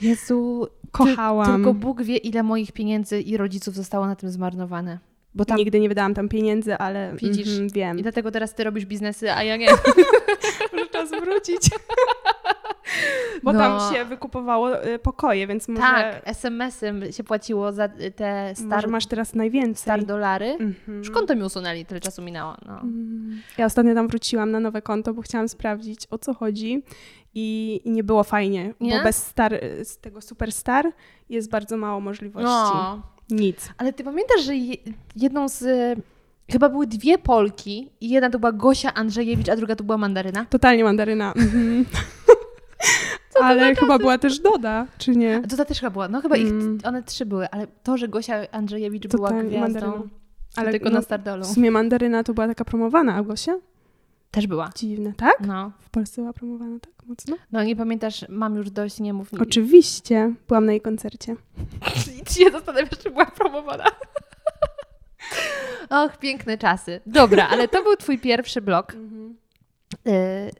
[0.01, 1.55] Jezu, Kochałam.
[1.55, 4.99] tylko Bóg wie ile moich pieniędzy i rodziców zostało na tym zmarnowane.
[5.35, 7.47] Bo tam, Nigdy nie wydałam tam pieniędzy, ale Widzisz.
[7.47, 7.99] mhm, wiem.
[7.99, 9.67] I dlatego teraz ty robisz biznesy, a ja nie.
[10.73, 11.61] Może czas wrócić.
[13.43, 13.59] Bo No.
[13.59, 18.67] tam się wykupowało y, pokoje, więc może, Tak, SMS-em się płaciło za y, te może
[18.67, 19.81] star, masz teraz najwięcej.
[19.81, 20.45] star dolary.
[20.59, 20.97] Mhm.
[20.97, 22.55] Już konto mi usunęli, tyle czasu minęło.
[22.65, 22.79] No.
[22.81, 23.41] Mm.
[23.57, 26.83] Ja ostatnio tam wróciłam na nowe konto, bo chciałam sprawdzić o co chodzi
[27.33, 28.97] i, i nie było fajnie, Nie?
[28.97, 30.91] bo bez star, z tego superstar
[31.29, 32.49] jest bardzo mało możliwości.
[32.49, 33.01] no.
[33.29, 33.69] Nic.
[33.77, 34.75] Ale ty pamiętasz, że je,
[35.15, 35.61] jedną z...
[35.61, 35.95] y,
[36.51, 40.45] Chyba były dwie Polki i jedna to była Gosia Andrzejewicz, a druga to była Mandaryna.
[40.45, 41.33] Totalnie mandaryna.
[43.37, 43.57] Mhm.
[43.59, 45.41] Ale chyba była też Doda, czy nie?
[45.45, 46.07] A to ta też chyba była.
[46.07, 46.77] No chyba ich, Mm.
[46.83, 50.03] one trzy były, ale to, że Gosia Andrzejewicz była Totalnie gwiazdą, mandaryna.
[50.55, 51.43] ale tylko no, na Stardolu.
[51.43, 53.55] w sumie mandaryna to była taka promowana, a Gosia?
[54.31, 54.69] Też była.
[54.75, 55.35] Dziwne, tak?
[55.47, 55.71] No.
[55.79, 57.35] W Polsce była promowana tak mocno?
[57.51, 59.29] no nie pamiętasz, mam już dość, nie mów.
[59.41, 60.33] Oczywiście.
[60.47, 61.35] Byłam na jej koncercie.
[62.27, 63.85] Czy się zastanawiasz, czy była promowana?
[65.89, 67.01] Och, piękne czasy.
[67.05, 68.93] Dobra, ale to był twój pierwszy blog.
[68.93, 70.51] Y,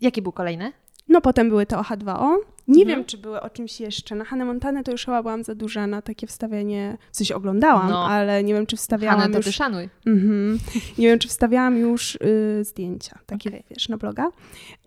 [0.00, 0.72] jaki był kolejny?
[1.10, 2.36] No potem były te OH2O.
[2.68, 2.98] Nie Mhm.
[2.98, 4.14] wiem, czy były o czymś jeszcze.
[4.14, 8.06] Na Hannę Montanę to już chyba byłam za duża na takie wstawianie, sensie oglądałam, No.
[8.08, 9.46] ale nie wiem, czy wstawiałam Hanę, to już...
[9.46, 9.88] ty szanuj.
[10.06, 10.58] Mhm.
[10.98, 13.64] Nie wiem, czy wstawiałam już y, zdjęcia, takie Okej.
[13.70, 14.28] wiesz, na bloga.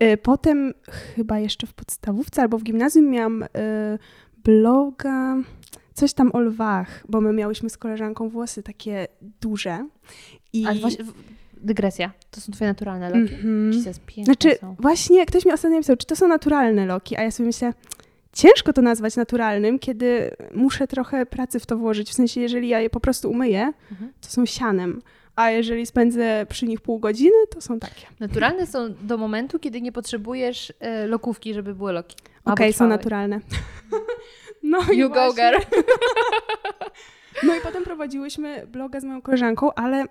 [0.02, 3.48] Y, potem chyba jeszcze w podstawówce albo w gimnazjum miałam y,
[4.44, 5.36] bloga,
[5.94, 9.06] coś tam o lwach, bo my miałyśmy z koleżanką włosy takie
[9.40, 9.88] duże.
[10.52, 10.66] I...
[10.66, 11.04] Ale właśnie,
[11.64, 12.10] dygresja.
[12.30, 13.34] To są twoje naturalne loki?
[13.34, 13.72] Mhm.
[13.72, 14.76] Jesus, piękne Znaczy, są.
[14.80, 17.72] właśnie ktoś mi ostatnio napisał, czy to są naturalne loki, a ja sobie myślę,
[18.32, 22.10] ciężko to nazwać naturalnym, kiedy muszę trochę pracy w to włożyć.
[22.10, 24.12] W sensie, jeżeli ja je po prostu umyję, Mhm.
[24.20, 25.02] to są sianem,
[25.36, 28.06] a jeżeli spędzę przy nich pół godziny, to są takie.
[28.20, 32.16] Naturalne są do momentu, kiedy nie potrzebujesz e, lokówki, żeby były loki.
[32.44, 33.40] Okej, Albo są naturalne.
[34.66, 35.56] No i You go, girl.
[37.42, 40.04] No i potem prowadziłyśmy bloga z moją koleżanką, ale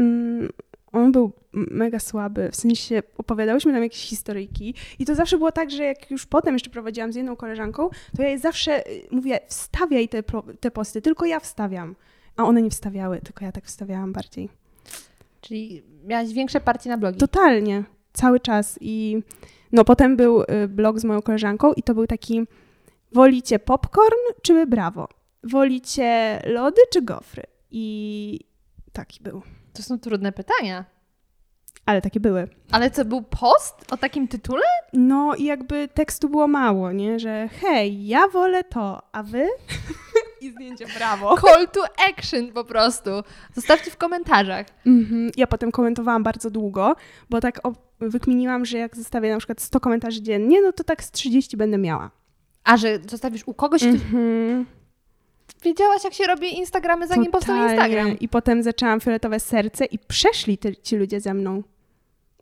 [0.00, 0.48] mm,
[0.92, 5.70] on był mega słaby, w sensie opowiadałyśmy tam jakieś historyjki i to zawsze było tak,
[5.70, 9.40] że jak już potem jeszcze prowadziłam z jedną koleżanką, to ja jej zawsze y, mówię,
[9.48, 10.22] wstawiaj te,
[10.60, 11.94] te posty, tylko ja wstawiam.
[12.36, 14.48] A one nie wstawiały, tylko ja tak wstawiałam bardziej.
[15.40, 17.18] Czyli miałaś większe partie na blogi.
[17.18, 18.78] Totalnie, cały czas.
[18.80, 19.22] I
[19.72, 22.42] no potem był y, blog z moją koleżanką i to był taki,
[23.12, 25.08] wolicie popcorn czy brawo?
[25.44, 27.42] Wolicie lody czy gofry?
[27.70, 28.40] I
[28.92, 29.42] taki był.
[29.74, 30.84] To są trudne pytania.
[31.86, 32.48] Ale takie były.
[32.72, 34.62] Ale co, był post o takim tytule?
[34.92, 37.18] No i jakby tekstu było mało, nie?
[37.18, 39.48] Że hej, ja wolę to, a wy?
[40.40, 41.36] I zdjęcie brawo.
[41.40, 43.10] Call to action po prostu.
[43.54, 44.66] Zostawcie w komentarzach.
[44.86, 45.30] Mhm.
[45.36, 46.96] Ja potem komentowałam bardzo długo,
[47.30, 47.60] bo tak
[48.00, 51.78] wykminiłam, że jak zostawię na przykład 100 komentarzy dziennie, no to tak z 30 będę
[51.78, 52.10] miała.
[52.64, 54.64] A że zostawisz u kogoś, Mhm.
[54.64, 54.70] ty
[55.64, 57.74] wiedziałaś jak się robi Instagramy zanim powstał Totalnie.
[57.74, 58.18] Instagram.
[58.18, 61.62] I potem zaczęłam fioletowe serce i przeszli te, ci ludzie ze mną.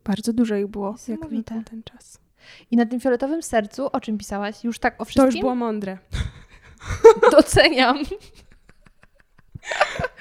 [0.04, 2.18] Bardzo dużo ich było, jak na ten czas.
[2.70, 4.64] I na tym fioletowym sercu o czym pisałaś?
[4.64, 5.32] Już tak o To wszystkim?
[5.32, 5.98] już było mądre.
[7.32, 7.98] Doceniam.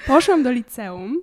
[0.06, 1.22] Poszłam do liceum,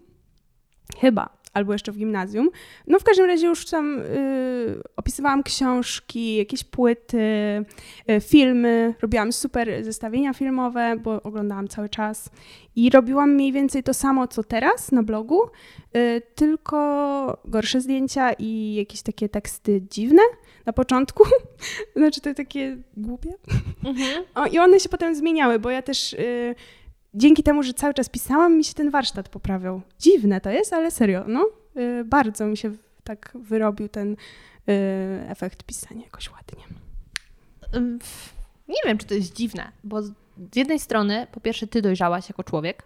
[0.98, 2.50] chyba, albo jeszcze w gimnazjum.
[2.88, 7.18] No w każdym razie już tam y, opisywałam książki, jakieś płyty,
[8.10, 12.30] y, filmy, robiłam super zestawienia filmowe, bo oglądałam cały czas
[12.76, 15.42] i robiłam mniej więcej to samo, co teraz na blogu,
[15.98, 20.22] y, tylko gorsze zdjęcia i jakieś takie teksty dziwne
[20.66, 21.24] na początku,
[21.96, 23.30] znaczy to takie głupie.
[23.86, 24.24] Mhm.
[24.36, 26.56] O, I one się potem zmieniały, bo ja też y,
[27.14, 29.82] dzięki temu, że cały czas pisałam, mi się ten warsztat poprawiał.
[30.00, 31.46] Dziwne to jest, ale serio, no.
[31.78, 32.72] Y, bardzo mi się
[33.04, 34.16] tak wyrobił ten y,
[35.28, 36.64] efekt pisania jakoś ładnie.
[38.68, 40.12] Nie wiem, czy to jest dziwne, bo z
[40.56, 42.84] jednej strony, po pierwsze, ty dojrzałaś jako człowiek,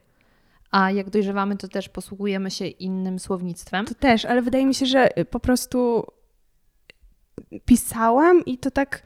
[0.71, 3.85] a jak dojrzewamy, to też posługujemy się innym słownictwem.
[3.85, 6.05] To też, ale wydaje mi się, że po prostu
[7.65, 9.03] pisałam i to tak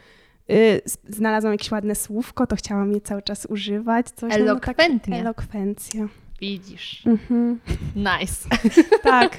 [0.51, 4.05] y, znalazłam jakieś ładne słówko, to chciałam je cały czas używać.
[4.09, 5.13] Coś, no, no, Elokwentnie.
[5.13, 6.07] Tak, elokwencja.
[6.41, 7.05] Widzisz.
[7.05, 7.59] Mhm.
[7.95, 8.49] Nice.
[9.03, 9.37] Tak.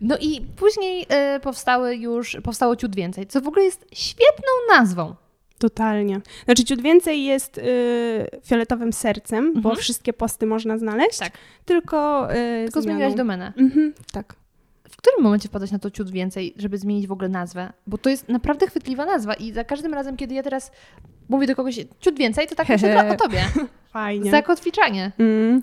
[0.00, 5.14] No i później y, powstały już, powstało ciut więcej, co w ogóle jest świetną nazwą.
[5.58, 6.20] Totalnie.
[6.44, 7.62] Znaczy ciut więcej jest y,
[8.44, 9.76] fioletowym sercem, bo Mhm.
[9.76, 11.32] wszystkie posty można znaleźć, Tak.
[11.64, 13.52] tylko y, Tylko zmieniłaś domenę.
[13.56, 14.34] Mhm, tak.
[15.06, 17.72] W którym momencie wpadłaś na to ciut więcej, żeby zmienić w ogóle nazwę?
[17.86, 20.70] Bo to jest naprawdę chwytliwa nazwa i za każdym razem, kiedy ja teraz
[21.28, 23.44] mówię do kogoś ciut więcej, to tak myślę o tobie.
[23.90, 24.30] Fajnie.
[24.30, 25.12] Zakotwiczanie.
[25.18, 25.62] Mm.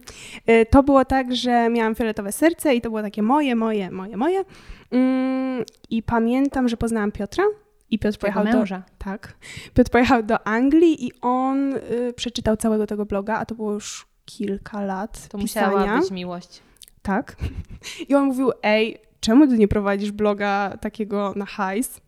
[0.49, 4.17] Y, To było tak, że miałam fioletowe serce i to było takie moje, moje, moje,
[4.17, 4.43] moje.
[4.91, 7.43] Mm, I pamiętam, że poznałam Piotra
[7.89, 8.63] i Piotr pojechał do,
[8.97, 9.33] tak,
[9.73, 14.07] Piotr pojechał do Anglii i on y, przeczytał całego tego bloga, a to było już
[14.25, 15.67] kilka lat To pisania.
[15.77, 16.61] musiała być miłość.
[17.01, 17.35] Tak.
[18.09, 22.01] I on mówił, ej, czemu ty nie prowadzisz bloga takiego na hajs?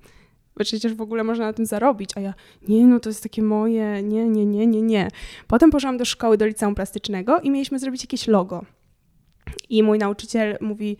[0.59, 2.09] Przecież w ogóle można na tym zarobić.
[2.15, 2.33] A ja,
[2.67, 5.07] nie, no to jest takie moje, nie, nie, nie, nie, nie.
[5.47, 8.65] Potem poszłam do szkoły, do liceum plastycznego i mieliśmy zrobić jakieś logo.
[9.69, 10.97] I mój nauczyciel mówi,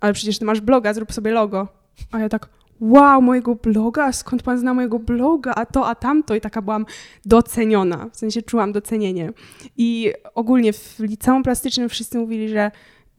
[0.00, 1.68] ale przecież ty masz bloga, zrób sobie logo.
[2.12, 2.48] A ja tak,
[2.80, 4.12] wow, mojego bloga?
[4.12, 5.54] Skąd pan zna mojego bloga?
[5.54, 6.34] A to, a tamto.
[6.34, 6.86] I taka byłam
[7.24, 8.08] doceniona.
[8.12, 9.32] W sensie czułam docenienie.
[9.76, 12.70] I ogólnie w liceum plastycznym wszyscy mówili, że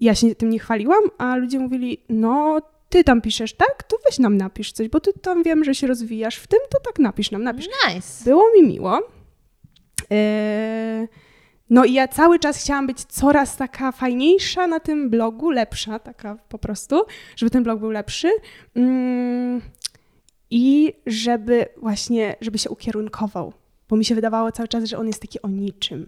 [0.01, 3.83] ja się tym nie chwaliłam, a ludzie mówili, no ty tam piszesz, tak?
[3.83, 6.79] To weź nam napisz coś, bo ty tam wiem, że się rozwijasz w tym, to
[6.79, 7.67] tak napisz nam, napisz.
[7.87, 8.23] Nice.
[8.25, 8.99] Było mi miło.
[10.09, 11.07] Eee,
[11.69, 16.35] No i ja cały czas chciałam być coraz taka fajniejsza na tym blogu, lepsza taka
[16.49, 17.01] po prostu,
[17.35, 18.31] żeby ten blog był lepszy.
[18.75, 19.61] Mm,
[20.49, 23.53] I żeby właśnie, żeby się ukierunkował,
[23.89, 26.07] bo mi się wydawało cały czas, że on jest taki o niczym.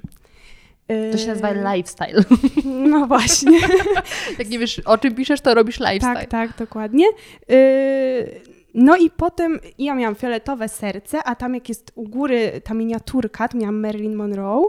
[1.12, 2.24] To się nazywa Eee, lifestyle.
[2.92, 3.60] No właśnie.
[4.40, 6.16] Jak nie wiesz, o czym piszesz, to robisz lifestyle.
[6.16, 7.06] Tak, tak, dokładnie.
[7.50, 8.42] Yy,
[8.74, 13.48] No i potem ja miałam fioletowe serce, a tam jak jest u góry ta miniaturka,
[13.48, 14.68] to miałam Marilyn Monroe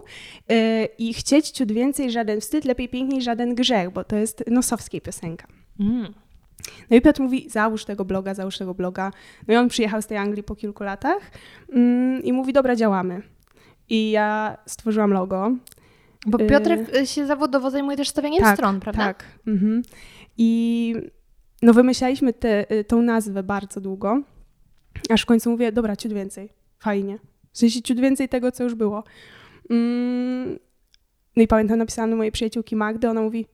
[0.48, 0.57] yy,
[0.98, 5.46] i chcieć ciut więcej, żaden wstyd, lepiej piękniej, żaden grzech, bo to jest nosowskiej piosenka.
[5.81, 6.14] Mm.
[6.90, 9.11] No i Piotr mówi, załóż tego bloga, załóż tego bloga.
[9.48, 11.31] No i on przyjechał z tej Anglii po kilku latach
[11.72, 13.22] mm, i mówi, dobra, działamy.
[13.88, 15.51] I ja stworzyłam logo.
[16.26, 19.04] Bo Y- Piotrek y, się zawodowo zajmuje też stawianiem Tak, stron, prawda?
[19.04, 19.24] Tak.
[19.46, 19.82] Mhm.
[20.38, 20.94] I
[21.62, 24.22] no wymyślaliśmy tę tą nazwę bardzo długo,
[25.11, 27.18] aż w końcu mówię, dobra, ciut więcej, fajnie.
[27.52, 29.04] W sensie ciut więcej tego, co już było.
[29.70, 30.58] Mm,
[31.37, 33.46] no i pamiętam, napisałam do mojej przyjaciółki Magdy, ona mówi,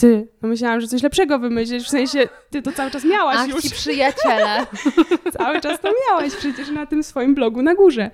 [0.00, 3.48] ty, no myślałam, że coś lepszego wymyślisz, w sensie, ty to cały czas miałaś Ach,
[3.48, 3.62] już.
[3.62, 4.66] ci przyjaciele.
[5.38, 8.10] Cały czas to miałaś przecież na tym swoim blogu na górze.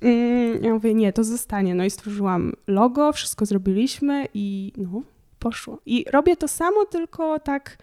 [0.00, 1.74] Mm, Ja mówię, nie, to zostanie.
[1.74, 5.02] No i stworzyłam logo, wszystko zrobiliśmy i no,
[5.38, 5.80] poszło.
[5.86, 7.78] I robię to samo, tylko tak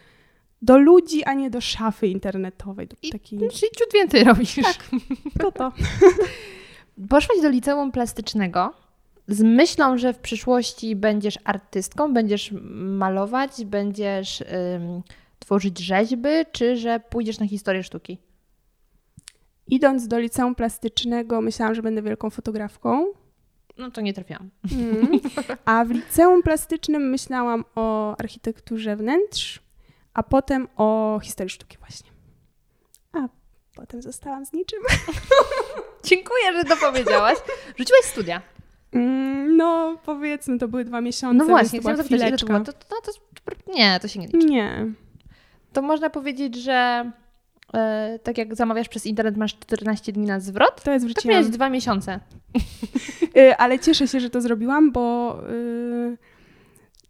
[0.61, 2.87] do ludzi, a nie do szafy internetowej.
[2.87, 3.39] Do I takiej...
[3.39, 4.55] Czyli ciut więcej robisz.
[5.39, 5.71] To to.
[7.09, 8.73] Poszłaś do liceum plastycznego
[9.27, 15.03] z myślą, że w przyszłości będziesz artystką, będziesz malować, będziesz ym,
[15.39, 18.17] tworzyć rzeźby, czy że pójdziesz na historię sztuki?
[19.67, 23.05] Idąc do liceum plastycznego, myślałam, że będę wielką fotografką.
[23.77, 24.49] No to nie trafiłam.
[24.71, 25.19] Mm.
[25.65, 29.59] A w liceum plastycznym myślałam o architekturze wnętrz,
[30.13, 32.09] a potem o historii sztuki właśnie.
[33.13, 33.27] A
[33.75, 34.79] potem zostałam z niczym.
[36.03, 37.37] Dziękuję, że to powiedziałaś.
[37.77, 38.54] Rzuciłaś studia.
[38.95, 41.37] Mm, No, powiedzmy, to były dwa miesiące.
[41.37, 42.59] No właśnie, to chciałam była zapytać, ile to było.
[42.59, 44.37] To, to, to, nie, to się nie liczy.
[44.47, 44.85] Nie.
[45.73, 47.11] To można powiedzieć, że
[47.73, 51.33] e, tak jak zamawiasz przez internet, masz 14 dni na zwrot, To jest tak wróciłam.
[51.37, 52.19] miałeś dwa miesiące.
[53.37, 56.17] Y, Ale cieszę się, że to zrobiłam, bo y,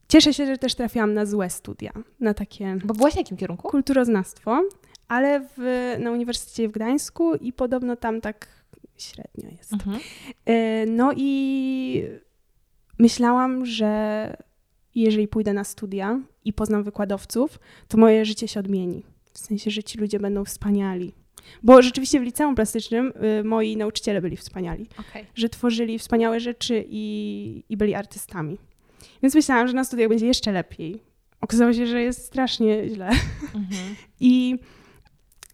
[0.07, 3.69] cieszę się, że też trafiłam na złe studia, na takie Bo byłaś w jakim kierunku?
[3.69, 4.61] kulturoznawstwo,
[5.07, 8.47] ale w, na Uniwersytecie w Gdańsku i podobno tam tak
[8.97, 9.73] średnio jest.
[9.73, 9.99] Mhm.
[10.49, 12.03] Y, No i
[12.99, 14.37] myślałam, że
[14.95, 19.03] jeżeli pójdę na studia i poznam wykładowców, to moje życie się odmieni.
[19.33, 21.13] W sensie, że ci ludzie będą wspaniali.
[21.63, 25.25] Bo rzeczywiście w liceum plastycznym y, moi nauczyciele byli wspaniali, Okej.
[25.35, 28.57] że tworzyli wspaniałe rzeczy i, i byli artystami.
[29.23, 31.01] Więc myślałam, że na studiach będzie jeszcze lepiej.
[31.41, 33.09] Okazało się, że jest strasznie źle.
[33.55, 33.95] Mhm.
[34.19, 34.59] I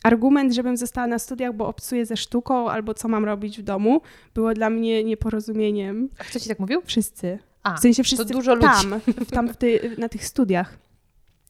[0.03, 4.01] argument, żebym została na studiach, bo obcuję ze sztuką albo co mam robić w domu,
[4.33, 6.09] było dla mnie nieporozumieniem.
[6.19, 6.81] A kto ci tak mówił?
[6.85, 7.39] Wszyscy.
[7.63, 8.67] A, W sensie wszyscy to dużo ludzi.
[8.67, 10.77] tam, w, tam ty, na tych studiach.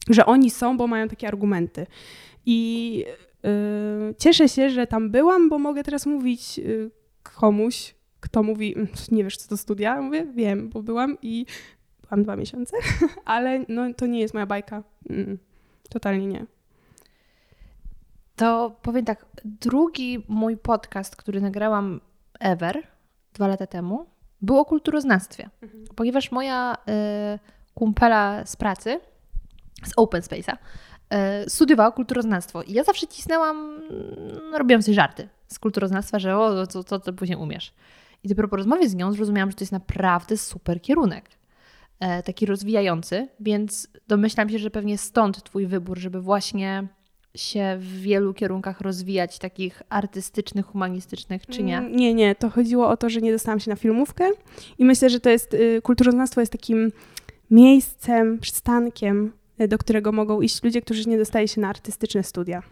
[0.09, 1.87] Że oni są, bo mają takie argumenty.
[2.45, 2.95] I
[3.43, 6.91] yy, cieszę się, że tam byłam, bo mogę teraz mówić yy,
[7.23, 10.01] komuś, kto mówi, "Mm, nie wiesz co to studia?
[10.01, 11.45] Mówię, wiem, bo byłam i
[12.01, 12.77] byłam dwa miesiące,
[13.25, 14.83] ale no, to nie jest moja bajka.
[15.09, 15.37] Mm,
[15.89, 16.45] totalnie nie.
[18.41, 22.01] To powiem tak, drugi mój podcast, który nagrałam
[22.39, 22.87] ever,
[23.33, 24.05] dwa lata temu,
[24.41, 25.49] był o kulturoznawstwie.
[25.95, 26.73] Ponieważ moja
[27.35, 27.39] y,
[27.73, 28.99] kumpela z pracy,
[29.83, 30.53] z Open Space'a,
[31.45, 32.63] y, studiowała kulturoznawstwo.
[32.63, 33.81] I ja zawsze cisnęłam,
[34.51, 37.73] no, robiłam sobie żarty z kulturoznawstwa, że o, co, co, co później umiesz.
[38.23, 41.29] I dopiero po rozmowie z nią zrozumiałam, że to jest naprawdę super kierunek.
[41.99, 46.87] E, taki rozwijający, więc domyślam się, że pewnie stąd Twój wybór, żeby właśnie
[47.35, 51.77] się w wielu kierunkach rozwijać, takich artystycznych, humanistycznych, czy nie?
[51.77, 52.35] Mm, Nie, nie.
[52.35, 54.29] To chodziło o to, że nie dostałam się na filmówkę
[54.77, 56.91] i myślę, że to jest, y, kulturoznawstwo jest takim
[57.51, 62.63] miejscem, przystankiem, y, do którego mogą iść ludzie, którzy nie dostają się na artystyczne studia.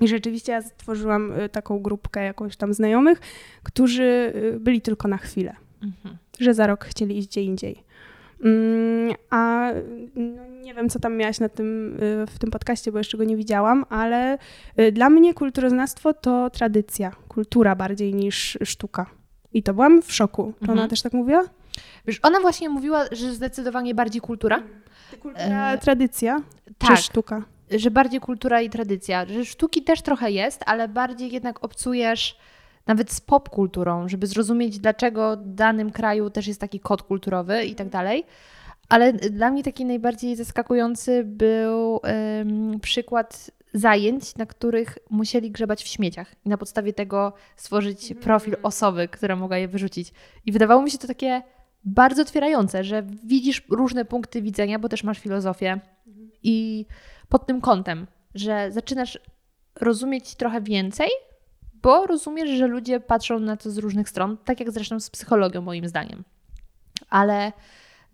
[0.00, 3.20] I rzeczywiście ja stworzyłam y, taką grupkę jakąś tam znajomych,
[3.62, 6.16] którzy byli tylko na chwilę, Mhm.
[6.40, 7.82] że za rok chcieli iść gdzie indziej.
[8.44, 9.70] Mm, A
[10.14, 13.24] no, nie wiem, co tam miałaś na tym, y, w tym podcaście, bo jeszcze go
[13.24, 14.38] nie widziałam, ale
[14.80, 19.06] y, dla mnie kulturoznawstwo to tradycja, kultura bardziej niż sztuka.
[19.52, 20.42] I to byłam w szoku.
[20.42, 20.78] To Mhm.
[20.78, 21.42] ona też tak mówiła?
[22.06, 24.62] Wiesz, ona właśnie mówiła, że zdecydowanie bardziej kultura.
[25.22, 26.42] Kultura, E, tradycja
[26.78, 27.42] Tak, czy sztuka?
[27.70, 29.26] że bardziej kultura i tradycja.
[29.26, 32.36] Że sztuki też trochę jest, ale bardziej jednak obcujesz
[32.88, 37.74] nawet z popkulturą, żeby zrozumieć, dlaczego w danym kraju też jest taki kod kulturowy i
[37.74, 38.24] tak dalej.
[38.88, 42.00] Ale dla mnie taki najbardziej zaskakujący był
[42.82, 49.08] przykład zajęć, na których musieli grzebać w śmieciach i na podstawie tego stworzyć profil osoby,
[49.08, 50.12] która mogła je wyrzucić.
[50.46, 51.42] I wydawało mi się to takie
[51.84, 55.80] bardzo otwierające, że widzisz różne punkty widzenia, bo też masz filozofię
[56.42, 56.86] i
[57.28, 59.18] pod tym kątem, że zaczynasz
[59.80, 61.08] rozumieć trochę więcej,
[61.82, 65.62] bo rozumiesz, że ludzie patrzą na to z różnych stron, tak jak zresztą z psychologią
[65.62, 66.24] moim zdaniem.
[67.10, 67.52] Ale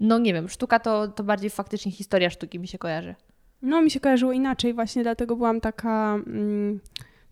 [0.01, 3.15] no nie wiem, sztuka to, to bardziej faktycznie historia sztuki mi się kojarzy.
[3.63, 6.81] No, mi się kojarzyło inaczej, właśnie dlatego byłam taka mm,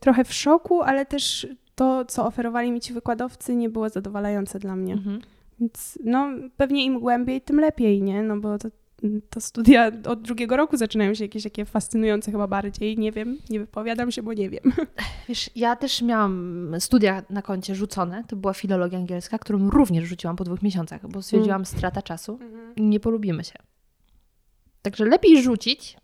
[0.01, 4.77] trochę w szoku, ale też to, co oferowali mi ci wykładowcy, nie było zadowalające dla
[4.77, 4.93] mnie.
[4.93, 5.21] Mhm.
[5.61, 8.23] Więc no, pewnie im głębiej, tym lepiej, nie?
[8.23, 8.69] No bo to,
[9.31, 12.99] to studia od drugiego roku zaczynają się jakieś takie fascynujące chyba bardziej.
[12.99, 14.73] Nie wiem, nie wypowiadam się, bo nie wiem.
[15.29, 20.37] Wiesz, ja też miałam studia na koncie rzucone, to była filologia angielska, którą również rzuciłam
[20.37, 22.39] po dwóch miesiącach, bo stwierdziłam strata czasu,
[22.77, 23.55] nie polubimy się.
[24.83, 25.97] Także lepiej rzucić,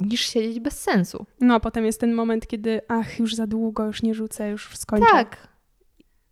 [0.00, 1.26] niż siedzieć bez sensu.
[1.40, 4.76] No, a potem jest ten moment, kiedy ach, już za długo, już nie rzucę, już
[4.76, 5.06] skończę.
[5.10, 5.54] Tak,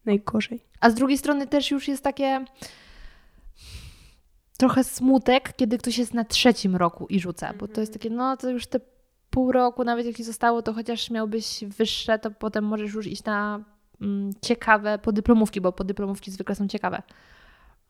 [0.04, 0.60] Najgorzej.
[0.80, 2.44] A z drugiej strony też już jest takie
[4.56, 8.36] trochę smutek, kiedy ktoś jest na trzecim roku i rzuca, bo to jest takie, no
[8.36, 8.80] to już te
[9.30, 13.64] pół roku, nawet jeśli zostało, to chociaż miałbyś wyższe, to potem możesz już iść na
[14.00, 17.02] mm, ciekawe podyplomówki, bo podyplomówki zwykle są ciekawe.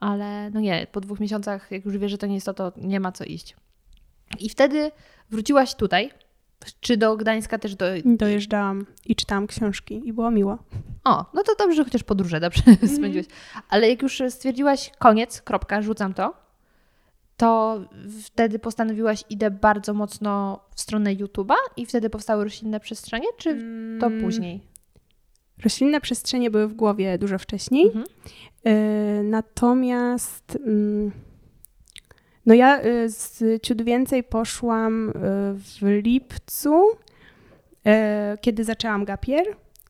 [0.01, 2.73] Ale no nie, po dwóch miesiącach, jak już wiesz, że to nie jest to, to
[2.77, 3.57] nie ma co iść.
[4.39, 4.91] I wtedy
[5.31, 6.11] wróciłaś tutaj
[6.81, 7.87] Czy do Gdańska też do...
[8.05, 10.59] Dojeżdżałam i czytałam książki i było miło.
[11.05, 12.97] O, no to dobrze, że chociaż podróże dobrze Mhm.
[12.97, 13.27] spędziłeś.
[13.69, 16.42] Ale jak już stwierdziłaś koniec, kropka, rzucam to,
[17.43, 17.81] to
[18.25, 23.51] wtedy postanowiłaś idę bardzo mocno w stronę YouTube'a i wtedy powstały roślinne przestrzenie, czy
[24.01, 24.61] to Mm, później?
[25.65, 27.87] Roślinne przestrzenie były w głowie dużo wcześniej.
[27.87, 28.05] Mhm.
[28.67, 31.13] Y, Natomiast mm,
[32.47, 35.13] no ja y, z ciut więcej poszłam y,
[35.55, 39.45] w lipcu, y, kiedy zaczęłam gapier.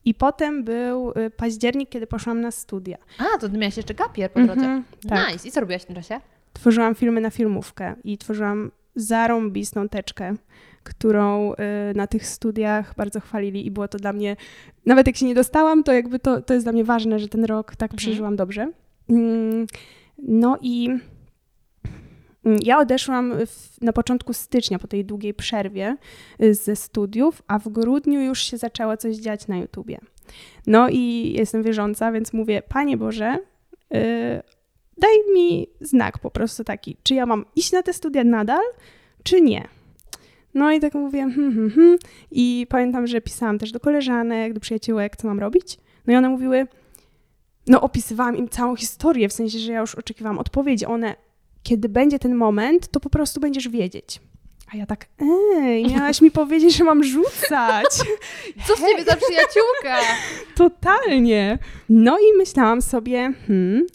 [0.05, 2.97] I potem był y, październik, kiedy poszłam na studia.
[3.17, 4.61] A, to miałaś jeszcze gapier po drodze.
[4.61, 5.33] Mhm, tak.
[5.33, 5.47] Nice.
[5.47, 6.19] I co robiłaś w tym czasie?
[6.53, 10.35] Tworzyłam filmy na filmówkę i tworzyłam zarąbistą teczkę,
[10.83, 11.55] którą y,
[11.95, 14.35] na tych studiach bardzo chwalili i było to dla mnie,
[14.85, 17.45] nawet jak się nie dostałam, to jakby to, to jest dla mnie ważne, że ten
[17.45, 17.97] rok tak Mhm.
[17.97, 18.71] przeżyłam dobrze.
[19.09, 19.67] Mm,
[20.17, 20.89] No i
[22.45, 25.97] mm, ja odeszłam w, na początku stycznia, po tej długiej przerwie
[26.43, 29.99] y, ze studiów, a w grudniu już się zaczęło coś dziać na YouTubie.
[30.67, 33.37] No i jestem wierząca, więc mówię, Panie Boże,
[33.95, 33.97] y,
[34.97, 38.63] daj mi znak po prostu taki, czy ja mam iść na te studia nadal,
[39.23, 39.67] czy nie.
[40.53, 41.97] No i tak mówię, hmm, hmm, hmm.
[42.31, 45.77] i pamiętam, że pisałam też do koleżanek, do przyjaciółek, co mam robić.
[46.07, 46.67] No i one mówiły,
[47.67, 50.85] no opisywałam im całą historię, w sensie, że ja już oczekiwałam odpowiedzi.
[50.85, 51.15] One,
[51.63, 54.21] kiedy będzie ten moment, to po prostu będziesz wiedzieć.
[54.73, 55.05] A ja tak,
[55.55, 57.85] ej, miałaś mi powiedzieć, że mam rzucać.
[58.67, 59.97] Co z ciebie za przyjaciółka?
[60.55, 61.59] Totalnie.
[61.89, 63.87] No i myślałam sobie, hmm,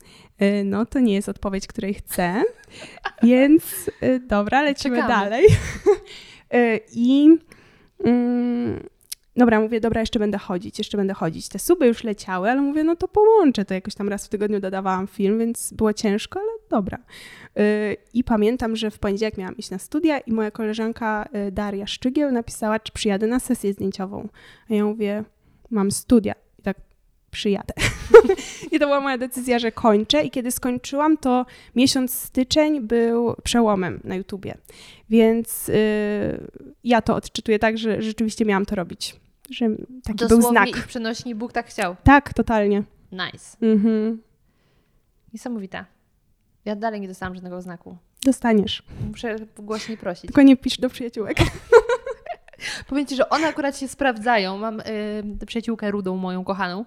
[0.65, 2.43] no to nie jest odpowiedź, której chcę,
[3.23, 5.15] więc y, dobra, lecimy Czekamy.
[5.15, 5.47] dalej.
[6.55, 7.29] Y, I
[8.05, 8.89] mm,
[9.37, 11.49] dobra, mówię, dobra, jeszcze będę chodzić, jeszcze będę chodzić.
[11.49, 14.61] Te suby już leciały, ale mówię, no to połączę to jakoś tam raz w tygodniu
[14.61, 16.99] dodawałam film, więc było ciężko, ale dobra.
[18.15, 22.81] I pamiętam, że w poniedziałek miałam iść na studia i moja koleżanka Daria Szczygieł napisała,
[22.81, 24.29] czy przyjadę na sesję zdjęciową.
[24.71, 25.25] A ja mówię,
[25.71, 26.35] mam studia.
[27.31, 27.75] Przyjadę.
[28.73, 30.23] I to była moja decyzja, że kończę.
[30.23, 34.55] I kiedy skończyłam, to miesiąc styczeń był przełomem na YouTubie.
[35.11, 35.73] Więc y,
[36.85, 39.17] ja to odczytuję tak, że rzeczywiście miałam to robić.
[39.51, 39.69] Że
[40.05, 40.69] taki był Dosłownie znak.
[40.69, 41.97] i przenośni Bóg tak chciał.
[42.05, 42.83] Tak, totalnie.
[43.13, 43.57] Nice.
[43.63, 44.23] Mhm.
[45.33, 45.85] Niesamowite.
[46.65, 47.97] Ja dalej nie dostałam żadnego znaku.
[48.25, 48.83] Dostaniesz.
[49.09, 50.23] Muszę głośniej prosić.
[50.27, 51.39] Tylko nie pisz do przyjaciółek.
[52.89, 54.59] Powiem Ci, że one akurat się sprawdzają.
[54.59, 56.85] Mam y, przyjaciółkę rudą, moją kochaną,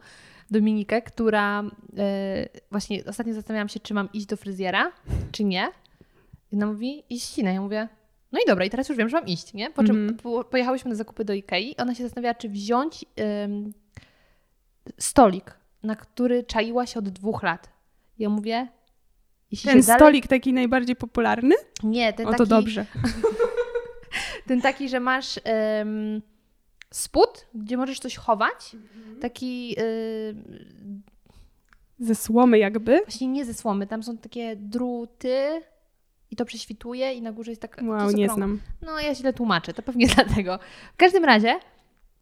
[0.52, 4.92] Dominikę, która y, właśnie ostatnio zastanawiałam się, czy mam iść do fryzjera,
[5.32, 5.72] czy nie.
[6.52, 7.54] I ona mówi, iść ścinę.
[7.54, 7.88] Ja mówię,
[8.32, 9.70] no i dobra, i teraz już wiem, że mam iść, nie?
[9.72, 10.18] Po czym Mhm.
[10.18, 11.78] po, pojechałyśmy na zakupy do Ikei.
[11.78, 13.06] Ona się zastanawiała, czy wziąć
[13.44, 13.74] ym,
[14.98, 17.70] stolik, na który czaiła się od dwóch lat.
[18.20, 18.68] Ja mówię,
[19.52, 20.00] jeśli Ten się dalej...
[20.00, 21.56] stolik taki najbardziej popularny?
[21.84, 22.86] Nie, ten O, to taki, dobrze.
[24.48, 25.40] ten taki, że masz
[25.82, 26.22] ym,
[26.91, 28.75] spód, gdzie możesz coś chować.
[29.21, 30.36] Taki y,
[31.99, 32.97] Ze słomy jakby.
[32.97, 35.62] właśnie nie ze słomy, tam są takie druty
[36.32, 37.82] i to prześwituje i na górze jest taka...
[37.82, 38.60] to Wow, nie znam.
[38.82, 40.60] No ja źle tłumaczę, to pewnie dlatego.
[40.93, 41.60] W każdym razie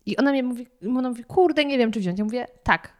[0.05, 2.19] i ona mi mówi, ona mówi, kurde, nie wiem czy wziąć.
[2.19, 2.93] Ja mówię, tak.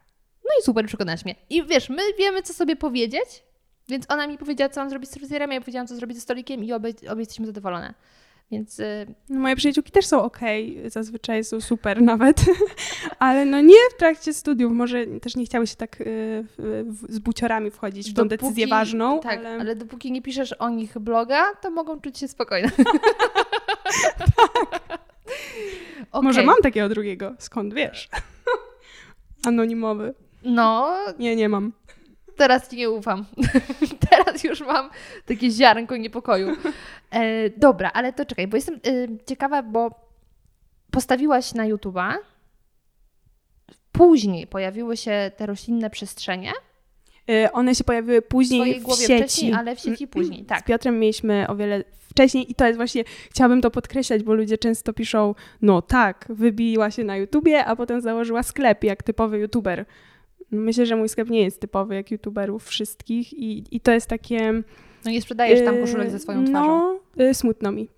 [0.44, 1.36] No i super, przekonasz mnie.
[1.50, 3.44] I wiesz, my wiemy co sobie powiedzieć,
[3.90, 6.64] więc ona mi powiedziała, co mam zrobić z fryzjerem, ja powiedziałam, co zrobić ze stolikiem
[6.64, 7.94] i obie, obie jesteśmy zadowolone.
[8.52, 12.46] Więc y, No, Moje przyjaciółki też są okej, zazwyczaj są super nawet,
[13.20, 16.06] ale no nie w trakcie studiów, może też nie chciały się tak y,
[16.58, 19.50] w- z buciorami wchodzić w tą decyzję dopóki- ważną, Tak, ale...
[19.60, 19.76] ale...
[19.76, 22.72] dopóki nie piszesz o nich bloga, to mogą czuć się spokojne.
[26.12, 26.24] Okej.
[26.24, 28.10] może mam takiego drugiego, skąd wiesz?
[29.48, 30.14] Anonimowy.
[30.44, 31.72] No, Nie, nie mam.
[32.40, 33.26] Teraz ci nie ufam.
[34.10, 34.90] teraz już mam
[35.26, 36.56] takie ziarnko niepokoju.
[37.12, 38.80] E, dobra, ale to czekaj, bo jestem e,
[39.26, 39.92] ciekawa, bo
[40.92, 42.14] postawiłaś na YouTube'a,
[43.92, 46.52] później pojawiły się te roślinne przestrzenie
[47.30, 49.24] Y, One się pojawiły w później swojej w głowie sieci.
[49.24, 50.66] wcześniej, ale w sieci później, Z tak.
[50.66, 54.94] Piotrem mieliśmy o wiele wcześniej i to jest właśnie, chciałabym to podkreślać, bo ludzie często
[54.94, 59.86] piszą, no tak, wybiła się na YouTubie, a potem założyła sklep jak typowy YouTuber.
[60.52, 64.64] Myślę, że mój sklep nie jest typowy jak YouTuberów wszystkich i, i to jest takie...
[65.06, 66.68] No nie sprzedajesz tam y, koszulek ze swoją twarzą.
[66.68, 67.90] No, y, smutno mi.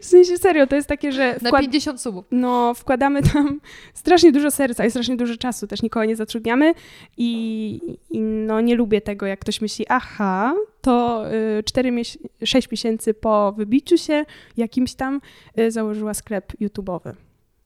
[0.00, 1.62] w sensie serio, to jest takie, że Na wkład...
[1.62, 2.24] 50 subów.
[2.30, 3.60] no, wkładamy tam
[3.94, 6.74] strasznie dużo serca i strasznie dużo czasu, też nikogo nie zatrudniamy
[7.16, 11.24] i, i no nie lubię tego, jak ktoś myśli, aha, to
[11.58, 14.24] y, 4 mies- 6 miesięcy po wybiciu się
[14.56, 15.20] jakimś tam
[15.58, 17.12] y, założyła sklep YouTube'owy.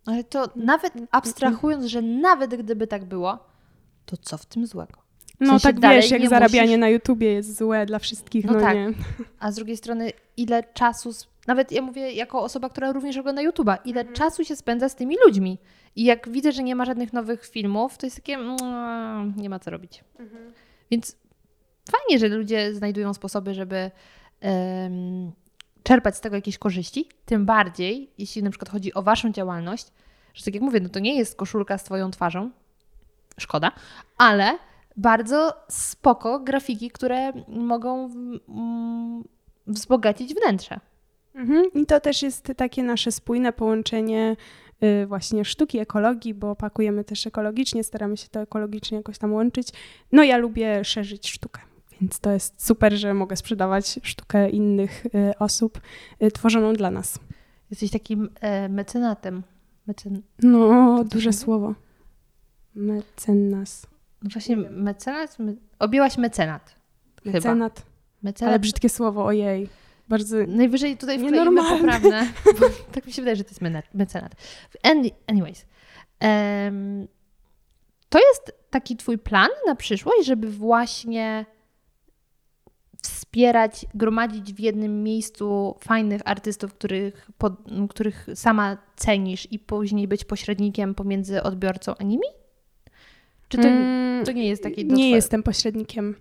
[0.07, 3.39] Ale to nawet abstrahując, że nawet gdyby tak było,
[4.07, 5.05] to co w tym złego?
[5.41, 8.45] No sensie tak dalej wiesz, jak nie zarabianie musisz- na YouTubie jest złe dla wszystkich,
[8.45, 8.75] No no, tak.
[8.77, 8.93] nie.
[9.39, 11.11] A z drugiej strony, ile czasu
[11.47, 14.17] Nawet ja mówię jako osoba, która również ogląda YouTube'a, ile Mhm.
[14.17, 15.59] czasu się spędza z tymi ludźmi.
[15.97, 19.59] I jak widzę, że nie ma żadnych nowych filmów, to jest takie, mm, nie ma
[19.59, 20.05] co robić.
[20.19, 20.53] Mhm.
[20.91, 21.17] Więc
[21.91, 23.91] fajnie, że ludzie znajdują sposoby, żeby
[24.41, 25.33] em,
[25.83, 27.09] czerpać z tego jakieś korzyści.
[27.25, 29.87] Tym bardziej, jeśli na przykład chodzi o Waszą działalność,
[30.35, 32.51] że tak jak mówię, no to nie jest koszulka z Twoją twarzą,
[33.39, 33.73] szkoda,
[34.19, 34.59] ale
[34.97, 38.11] bardzo spoko grafiki, które mogą
[38.49, 39.25] mm,
[39.67, 40.81] wzbogacić wnętrze.
[41.35, 41.65] Mhm.
[41.75, 44.37] I to też jest takie nasze spójne połączenie
[45.03, 49.69] y, właśnie sztuki, ekologii, bo pakujemy też ekologicznie, staramy się to ekologicznie jakoś tam łączyć.
[50.13, 51.61] No ja lubię szerzyć sztukę,
[52.01, 55.81] więc to jest super, że mogę sprzedawać sztukę innych y, osób
[56.23, 57.19] y, tworzoną dla nas.
[57.71, 59.43] Jesteś takim e, mecenatem.
[59.87, 60.23] Mecen...
[60.43, 61.75] No, duże słowo.
[62.75, 63.87] Mecenas.
[64.23, 65.39] No właśnie mecenat?
[65.39, 65.55] Me...
[65.79, 66.75] Objęłaś mecenat.
[67.23, 67.35] Chyba.
[67.35, 67.83] Mecenat.
[68.23, 68.49] Mecenat.
[68.49, 69.69] Ale brzydkie słowo, ojej.
[70.09, 70.37] Bardzo...
[70.47, 72.27] Najwyżej tutaj wkleimy poprawne.
[72.93, 74.35] Tak mi się wydaje, że to jest mecenat.
[74.83, 75.67] Any, anyways.
[76.21, 77.09] em,
[78.09, 81.47] to jest taki twój plan na przyszłość, żeby właśnie
[83.03, 87.53] wspierać, gromadzić w jednym miejscu fajnych artystów, których, pod,
[87.91, 92.27] których sama cenisz i później być pośrednikiem pomiędzy odbiorcą a nimi?
[93.57, 94.87] Czy to, Mm, to nie jest taki...
[94.87, 96.15] Nie jestem pośrednikiem.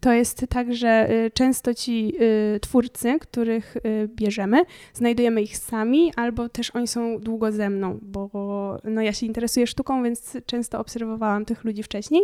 [0.00, 2.12] To jest tak, że y, często ci
[2.56, 4.62] y, twórcy, których y, bierzemy,
[4.92, 8.30] znajdujemy ich sami, albo też oni są długo ze mną, bo
[8.84, 12.22] no, ja się interesuję sztuką, więc często obserwowałam tych ludzi wcześniej.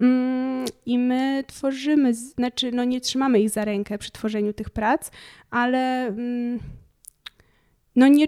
[0.00, 5.10] Mm, I my tworzymy, znaczy no nie trzymamy ich za rękę przy tworzeniu tych prac,
[5.50, 6.58] ale mm,
[7.96, 8.26] no nie,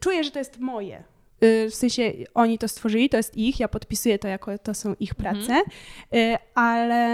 [0.00, 1.04] czuję, że to jest moje.
[1.44, 4.94] Y, W sensie oni to stworzyli, to jest ich, ja podpisuję to jako to są
[5.00, 5.62] ich prace,
[6.14, 7.04] y, ale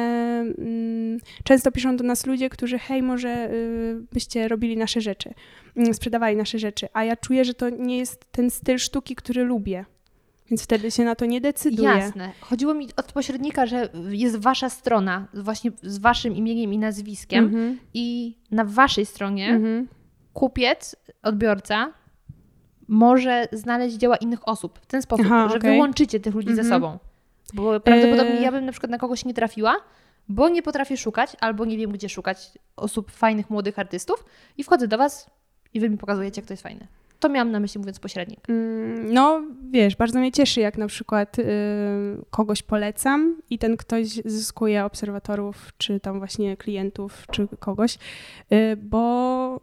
[0.40, 5.34] mm, często piszą do nas ludzie, którzy hej, może y, byście robili nasze rzeczy,
[5.76, 9.44] mm, sprzedawali nasze rzeczy, a ja czuję, że to nie jest ten styl sztuki, który
[9.44, 9.84] lubię.
[10.50, 11.88] Więc wtedy się na to nie decyduję.
[11.88, 12.32] Jasne.
[12.40, 17.78] Chodziło mi od pośrednika, że jest wasza strona, właśnie z waszym imieniem i nazwiskiem Mhm.
[17.94, 19.88] i na waszej stronie Mhm.
[20.32, 21.92] kupiec, odbiorca
[22.88, 25.70] może znaleźć dzieła innych osób w ten sposób, Aha, że okej.
[25.72, 26.68] wy łączycie tych ludzi ze Mhm.
[26.68, 26.98] sobą.
[27.54, 29.76] Bo prawdopodobnie E- ja bym na przykład na kogoś nie trafiła,
[30.28, 34.24] bo nie potrafię szukać albo nie wiem, gdzie szukać osób fajnych, młodych artystów
[34.58, 35.30] i wchodzę do was
[35.74, 36.86] i wy mi pokazujecie, jak to jest fajne.
[37.20, 38.48] To miałam na myśli mówiąc pośrednik.
[38.50, 41.44] Mm, No, wiesz, bardzo mnie cieszy, jak na przykład y,
[42.30, 47.98] kogoś polecam i ten ktoś zyskuje obserwatorów, czy tam właśnie klientów, czy kogoś,
[48.52, 49.60] y, bo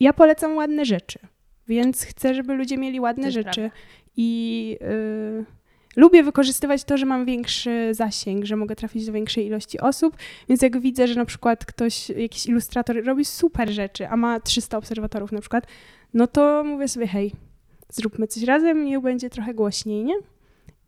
[0.00, 1.18] ja polecam ładne rzeczy,
[1.70, 3.76] więc chcę, żeby ludzie mieli ładne jest rzeczy prawda.
[4.16, 5.44] i y,
[5.96, 10.16] lubię wykorzystywać to, że mam większy zasięg, że mogę trafić do większej ilości osób,
[10.48, 14.78] więc jak widzę, że na przykład ktoś, jakiś ilustrator robi super rzeczy, a ma 300
[14.78, 15.66] obserwatorów na przykład,
[16.14, 17.32] no to mówię sobie, hej,
[17.88, 20.14] zróbmy coś razem, niech będzie trochę głośniej, nie?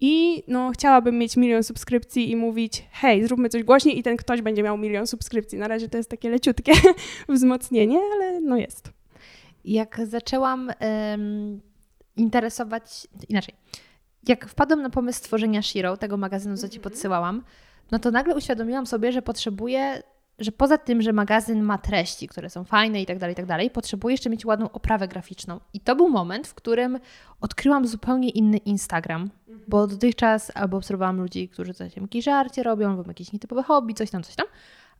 [0.00, 4.42] I no, chciałabym mieć milion subskrypcji i mówić, hej, zróbmy coś głośniej i ten ktoś
[4.42, 5.58] będzie miał milion subskrypcji.
[5.58, 6.72] Na razie to jest takie leciutkie
[7.28, 9.01] wzmocnienie, ale no jest.
[9.64, 11.60] Jak zaczęłam em,
[12.16, 13.54] interesować, inaczej,
[14.28, 17.42] jak wpadłam na pomysł stworzenia Shiro, tego magazynu, co Ci podsyłałam,
[17.90, 20.02] no to nagle uświadomiłam sobie, że potrzebuję,
[20.38, 23.46] że poza tym, że magazyn ma treści, które są fajne i tak dalej, i tak
[23.46, 25.60] dalej, potrzebuję jeszcze mieć ładną oprawę graficzną.
[25.74, 26.98] I to był moment, w którym
[27.40, 29.30] odkryłam zupełnie inny Instagram,
[29.68, 33.94] bo dotychczas albo obserwowałam ludzi, którzy coś tam jakieś żarcie robią, albo jakieś nietypowe hobby,
[33.94, 34.46] coś tam, coś tam,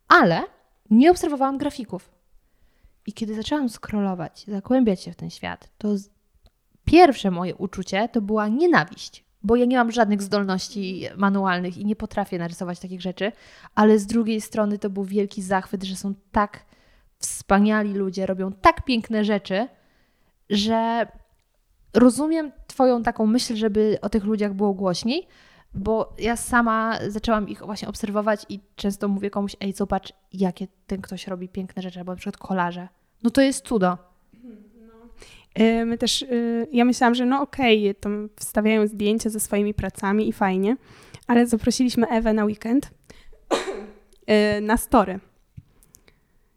[0.09, 0.43] ale
[0.91, 2.11] nie obserwowałam grafików.
[3.07, 5.89] I kiedy zaczęłam scrollować, zagłębiać się w ten świat, to
[6.85, 11.97] pierwsze moje uczucie to była nienawiść, bo ja nie mam żadnych zdolności manualnych i nie
[11.97, 13.33] potrafię narysować takich rzeczy,
[13.75, 16.65] ale z drugiej strony to był wielki zachwyt, że są tak
[17.19, 19.69] wspaniali ludzie, robią tak piękne rzeczy,
[20.51, 21.07] że
[21.95, 25.27] rozumiem Twoją taką myśl, żeby o tych ludziach było głośniej,
[25.75, 31.03] bo ja sama zaczęłam ich właśnie obserwować i często mówię komuś, ej, zobacz, jakie ten
[31.03, 32.89] ktoś robi piękne rzeczy, albo na przykład kolarze.
[33.23, 33.99] No to jest cudo.
[35.61, 40.29] Y, My też, y, ja myślałam, że no okej, tam wstawiają zdjęcia ze swoimi pracami
[40.29, 40.77] i fajnie,
[41.27, 42.91] ale zaprosiliśmy Ewę na weekend
[44.59, 45.21] y, na story.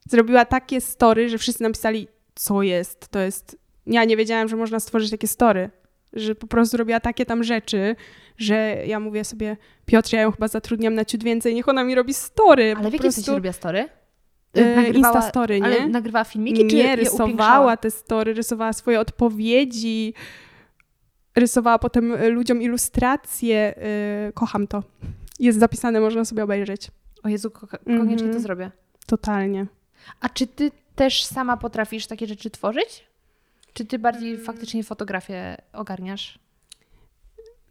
[0.09, 3.57] Zrobiła takie story, że wszyscy napisali, co jest, to jest...
[3.88, 5.70] Ja nie wiedziałam, że można stworzyć takie story,
[6.16, 7.95] że po prostu robiła takie tam rzeczy,
[8.38, 8.55] że
[8.86, 12.13] ja mówię sobie, Piotr, ja ją chyba zatrudniam na ciut więcej, niech ona mi robi
[12.13, 12.76] story.
[12.78, 13.89] Ale w jakim sensie prostu, robiła story?
[14.57, 15.66] y, Instastory, nie?
[15.66, 20.13] Ale nagrywała filmiki, czy nie, rysowała te story, rysowała swoje odpowiedzi,
[21.36, 23.76] rysowała potem ludziom ilustracje.
[24.30, 24.84] y, Kocham to.
[25.39, 26.88] Jest zapisane, można sobie obejrzeć.
[27.24, 28.34] O Jezu, ko- koniecznie Mhm.
[28.34, 28.72] to zrobię.
[29.05, 29.66] Totalnie.
[30.22, 33.03] A czy ty też sama potrafisz takie rzeczy tworzyć?
[33.76, 36.40] Czy ty bardziej faktycznie fotografię ogarniasz?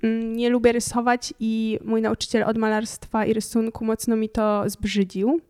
[0.03, 5.41] Mm, Nie lubię rysować i mój nauczyciel od malarstwa i rysunku mocno mi to zbrzydził.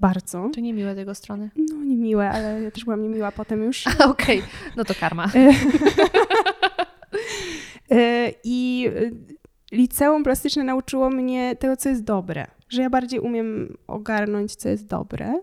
[0.00, 0.50] Bardzo.
[0.54, 1.50] To niemiłe tego strony.
[1.56, 3.84] No, niemiłe, ale ja też byłam niemiła potem już.
[4.10, 4.42] Okej,
[4.76, 5.26] no to karma.
[7.90, 9.10] E, I e,
[9.76, 12.46] liceum plastyczne nauczyło mnie tego, co jest dobre.
[12.68, 15.40] Że ja bardziej umiem ogarnąć, co jest dobre.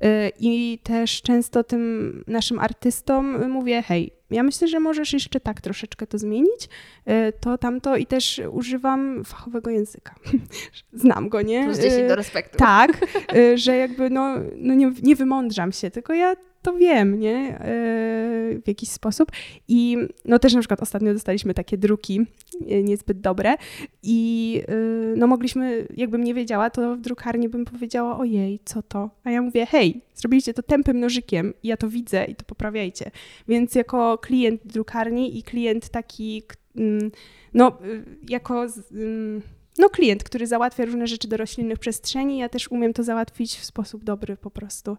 [0.00, 5.60] E, I też często tym naszym artystom mówię, hej, ja myślę, że możesz jeszcze tak
[5.60, 6.68] troszeczkę to zmienić,
[7.04, 10.14] e, to tamto i też używam fachowego języka.
[10.92, 11.64] Znam go, nie?
[11.64, 12.58] Plus 10 E, do respektu.
[12.58, 17.60] tak, y, że jakby no, no nie, nie wymądrzam się, tylko ja to wiem, nie?
[17.60, 19.32] Y, W jakiś sposób.
[19.68, 22.26] I no też na przykład ostatnio dostaliśmy takie druki y,
[22.60, 23.54] niezbyt dobre
[24.02, 29.10] i y, no mogliśmy, jakbym nie wiedziała, to w drukarni bym powiedziała, ojej, co to?
[29.24, 33.10] A ja mówię, hej, zrobiliście to tępym nożykiem, ja to widzę i to poprawiajcie.
[33.48, 36.42] Więc jako klient drukarni i klient taki,
[36.76, 37.10] mm,
[37.54, 38.66] no y, jako...
[38.92, 39.42] ym,
[39.78, 43.64] no klient, który załatwia różne rzeczy do roślinnych przestrzeni, ja też umiem to załatwić w
[43.64, 44.96] sposób dobry po prostu.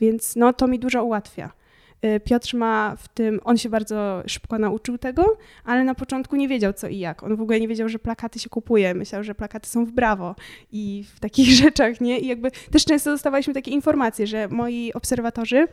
[0.00, 1.52] Więc no to mi dużo ułatwia.
[2.04, 6.48] Y, Piotr ma w tym, on się bardzo szybko nauczył tego, ale na początku nie
[6.48, 7.22] wiedział co i jak.
[7.22, 8.94] On w ogóle nie wiedział, że plakaty się kupuje.
[8.94, 10.34] Myślał, że plakaty są w brawo
[10.72, 12.18] i w takich rzeczach, nie?
[12.18, 15.68] I jakby też często dostawaliśmy takie informacje, że moi obserwatorzy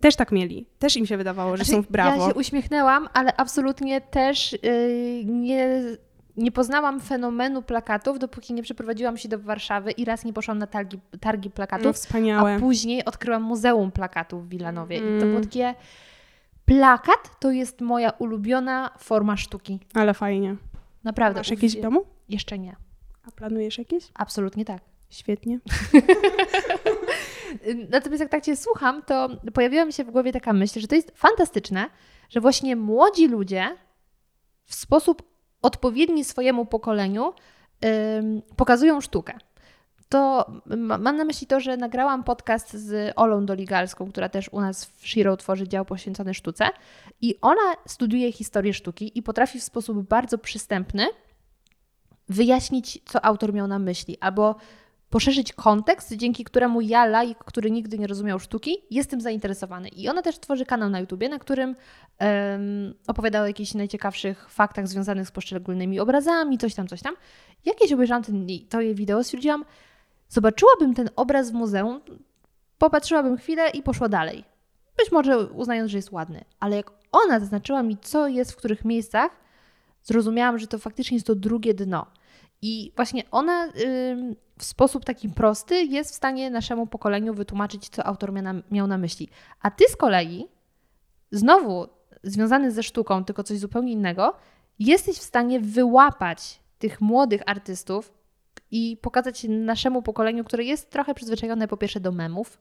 [0.00, 0.66] też tak mieli.
[0.78, 2.22] Też im się wydawało, że Znaczy, są w brawo.
[2.22, 5.82] Ja się uśmiechnęłam, ale absolutnie też yy, nie,
[6.36, 10.66] nie poznałam fenomenu plakatów, dopóki nie przeprowadziłam się do Warszawy i raz nie poszłam na
[10.66, 12.54] targi, targi no, plakatów, wspaniałe.
[12.54, 14.96] a później odkryłam Muzeum Plakatów w Wilanowie.
[14.96, 15.28] I to Mm.
[15.30, 15.74] było takie...
[16.64, 19.80] Plakat to jest moja ulubiona forma sztuki.
[19.94, 20.56] Ale fajnie.
[21.04, 21.40] Naprawdę.
[21.40, 22.04] Masz jakieś w domu?
[22.28, 22.76] Jeszcze nie.
[23.28, 24.04] A planujesz jakieś?
[24.14, 24.82] Absolutnie tak.
[25.10, 25.58] Świetnie.
[27.90, 30.94] Natomiast jak tak Cię słucham, to pojawiła mi się w głowie taka myśl, że to
[30.94, 31.86] jest fantastyczne,
[32.30, 33.76] że właśnie młodzi ludzie
[34.64, 35.22] w sposób
[35.62, 37.32] odpowiedni swojemu pokoleniu
[38.56, 39.38] pokazują sztukę.
[40.08, 40.46] To
[40.76, 44.84] ma- mam na myśli to, że nagrałam podcast z Olą Doligalską, która też u nas
[44.84, 46.68] w Shiro tworzy dział poświęcony sztuce
[47.20, 51.06] i ona studiuje historię sztuki i potrafi w sposób bardzo przystępny
[52.28, 54.56] wyjaśnić, co autor miał na myśli, albo
[55.10, 59.88] poszerzyć kontekst, dzięki któremu ja, laik, który nigdy nie rozumiał sztuki, jestem zainteresowany.
[59.88, 61.76] I ona też tworzy kanał na YouTubie, na którym
[62.18, 67.14] em, opowiada o jakichś najciekawszych faktach związanych z poszczególnymi obrazami, coś tam, coś tam.
[67.64, 69.64] Jakieś obejrzałam ten, to jej wideo, stwierdziłam,
[70.28, 72.00] zobaczyłabym ten obraz w muzeum,
[72.78, 74.44] popatrzyłabym chwilę i poszła dalej.
[74.96, 78.84] Być może uznając, że jest ładny, ale jak ona zaznaczyła mi, co jest w których
[78.84, 79.30] miejscach,
[80.02, 82.06] zrozumiałam, że to faktycznie jest to drugie dno.
[82.68, 83.68] I właśnie ona
[84.58, 88.32] w sposób taki prosty jest w stanie naszemu pokoleniu wytłumaczyć, co autor
[88.70, 89.28] miał na, myśli.
[89.62, 90.48] A ty z kolei,
[91.30, 91.88] znowu
[92.22, 94.34] związany ze sztuką, tylko coś zupełnie innego,
[94.78, 98.12] jesteś w stanie wyłapać tych młodych artystów
[98.70, 102.58] i pokazać naszemu pokoleniu, które jest trochę przyzwyczajone po pierwsze do memów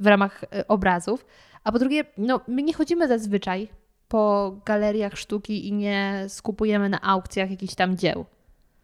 [0.00, 1.26] w ramach e, obrazów,
[1.64, 3.68] a po drugie, no, my nie chodzimy zazwyczaj
[4.08, 8.24] po galeriach sztuki i nie skupujemy na aukcjach jakichś tam dzieł.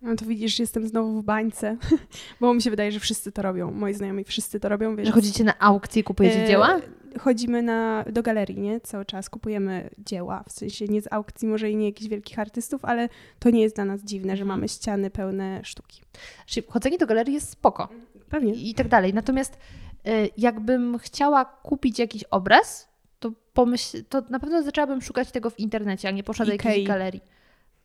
[0.03, 1.77] No to widzisz, jestem znowu w bańce,
[2.41, 3.71] bo mi się wydaje, że wszyscy to robią.
[3.71, 5.07] Moi znajomi wszyscy to robią, więc...
[5.07, 6.81] Że chodzicie na aukcje i kupujecie E, dzieła?
[7.19, 8.81] Chodzimy na, do galerii, nie?
[8.81, 12.85] Cały czas kupujemy dzieła, w sensie nie z aukcji, może i nie jakichś wielkich artystów,
[12.85, 16.03] ale to nie jest dla nas dziwne, że mamy ściany pełne sztuki.
[16.47, 17.89] Czyli chodzenie do galerii jest spoko
[18.29, 18.55] Pewnie.
[18.55, 19.15] i tak dalej.
[19.15, 19.59] Natomiast
[20.07, 22.89] y, jakbym chciała kupić jakiś obraz,
[23.19, 26.87] to, pomyśl, to na pewno zaczęłabym szukać tego w internecie, a nie poszła do jakiejś
[26.87, 27.21] galerii.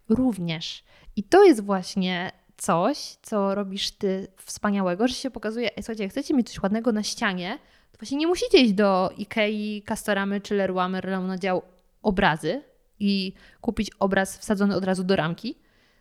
[0.09, 0.83] Również.
[1.15, 6.33] I to jest właśnie coś, co robisz ty wspaniałego, że się pokazuje, słuchajcie, jak chcecie
[6.33, 7.59] mieć coś ładnego na ścianie,
[7.91, 11.61] to właśnie nie musicie iść do Ikei, Castoramy czy Leroy Merlin na dział
[12.01, 12.63] obrazy
[12.99, 15.55] i kupić obraz wsadzony od razu do ramki,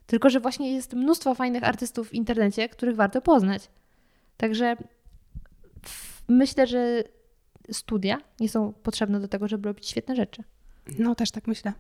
[0.07, 3.71] tylko że właśnie jest mnóstwo fajnych artystów w internecie, których warto poznać.
[4.37, 4.77] Także
[6.29, 7.05] myślę, że
[7.73, 10.43] studia nie są potrzebne do tego, żeby robić świetne rzeczy.
[10.99, 11.73] No też tak myślę.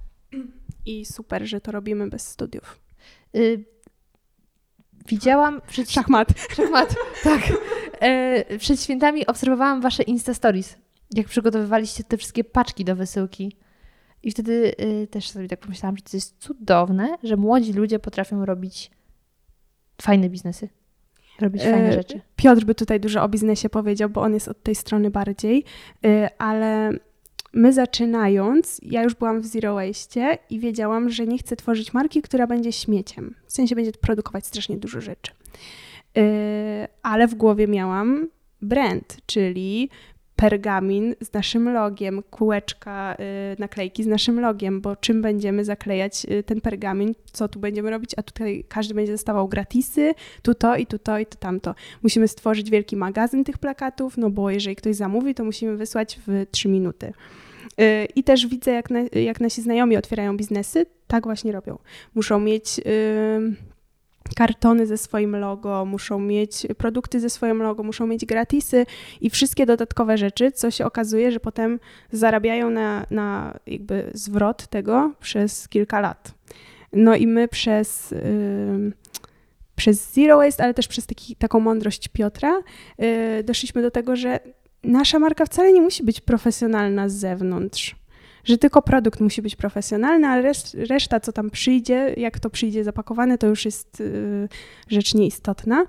[0.86, 2.83] I super, że to robimy bez studiów.
[3.36, 3.64] Y,
[5.06, 6.28] widziałam przed, Szachmat.
[6.56, 7.40] szachmat, tak.
[8.00, 10.76] E, przed świętami obserwowałam wasze Insta Stories,
[11.14, 13.56] jak przygotowywaliście te wszystkie paczki do wysyłki.
[14.22, 18.44] I wtedy y, też sobie tak pomyślałam, że to jest cudowne, że młodzi ludzie potrafią
[18.44, 18.90] robić
[20.02, 20.68] fajne biznesy,
[21.40, 22.20] robić fajne E, rzeczy.
[22.36, 25.64] Piotr by tutaj dużo o biznesie powiedział, bo on jest od tej strony bardziej,
[26.06, 26.92] y, ale
[27.54, 32.22] my zaczynając, ja już byłam w Zero Waste i wiedziałam, że nie chcę tworzyć marki,
[32.22, 33.34] która będzie śmieciem.
[33.46, 35.32] W sensie będzie produkować strasznie dużo rzeczy.
[36.18, 36.22] Y,
[37.02, 38.28] Ale w głowie miałam
[38.62, 39.88] brand, czyli
[40.36, 43.16] pergamin z naszym logiem, kółeczka,
[43.54, 47.90] y, naklejki z naszym logiem, bo czym będziemy zaklejać y, ten pergamin, co tu będziemy
[47.90, 51.74] robić, a tutaj każdy będzie dostawał gratisy, tu to i tu to i tu tamto.
[52.02, 56.46] Musimy stworzyć wielki magazyn tych plakatów, no bo jeżeli ktoś zamówi, to musimy wysłać w
[56.50, 57.12] 3 minuty.
[57.80, 61.78] Y, I też widzę, jak, na, jak nasi znajomi otwierają biznesy, tak właśnie robią.
[62.14, 62.80] Muszą mieć
[64.36, 68.86] kartony ze swoim logo, muszą mieć produkty ze swoim logo, muszą mieć gratisy
[69.20, 71.80] i wszystkie dodatkowe rzeczy, co się okazuje, że potem
[72.12, 76.34] zarabiają na, na jakby zwrot tego przez kilka lat.
[76.92, 78.92] No i my przez, yy,
[79.76, 82.62] przez Zero Waste, ale też przez taki, taką mądrość Piotra
[82.98, 84.40] yy, doszliśmy do tego, że
[84.84, 87.96] nasza marka wcale nie musi być profesjonalna z zewnątrz
[88.44, 90.42] że tylko produkt musi być profesjonalny, a
[90.74, 94.48] reszta, co tam przyjdzie, jak to przyjdzie zapakowane, to już jest y,
[94.88, 95.86] rzecz nieistotna.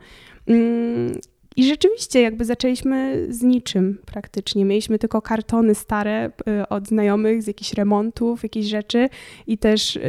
[1.55, 4.65] I rzeczywiście jakby zaczęliśmy z niczym praktycznie.
[4.65, 6.31] Mieliśmy tylko kartony stare
[6.61, 9.09] y, od znajomych z jakichś remontów, jakichś rzeczy
[9.47, 10.01] i też y,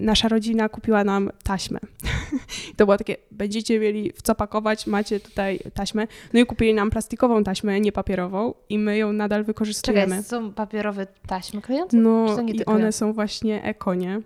[0.00, 1.78] nasza rodzina kupiła nam taśmę.
[2.76, 6.06] to było takie, będziecie mieli w co pakować, macie tutaj taśmę.
[6.32, 10.06] No i kupili nam plastikową taśmę, nie papierową i my ją nadal wykorzystujemy.
[10.06, 11.96] Czekaj, są papierowe taśmy klejące?
[11.96, 14.20] No i one są właśnie eko, nie?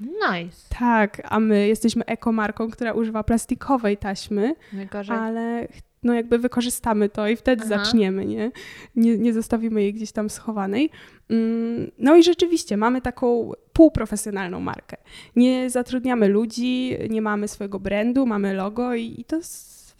[0.00, 0.74] Nice.
[0.78, 5.16] Tak, a my jesteśmy ekomarką, która używa plastikowej taśmy, Najgorzej.
[5.16, 5.68] ale
[6.04, 7.78] no jakby wykorzystamy to i wtedy Aha.
[7.78, 8.50] zaczniemy, nie?
[8.96, 9.18] nie?
[9.18, 10.90] Nie zostawimy jej gdzieś tam schowanej.
[11.30, 14.96] Mm, no i rzeczywiście mamy taką półprofesjonalną markę.
[15.36, 19.40] Nie zatrudniamy ludzi, nie mamy swojego brandu, mamy logo i, i to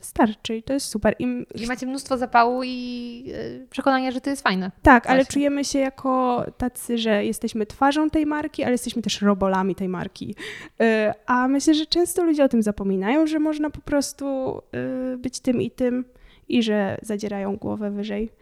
[0.05, 1.15] wystarczy i to jest super.
[1.19, 4.71] I, I macie mnóstwo zapału i yy, przekonania, że to jest fajne.
[4.83, 9.75] Tak, ale czujemy się jako tacy, że jesteśmy twarzą tej marki, ale jesteśmy też robolami
[9.75, 10.35] tej marki.
[10.79, 10.87] Yy,
[11.27, 15.63] a myślę, że często ludzie o tym zapominają, że można po prostu yy, być tym
[15.63, 16.05] i tym
[16.49, 18.33] i że zadzierają głowę wyżej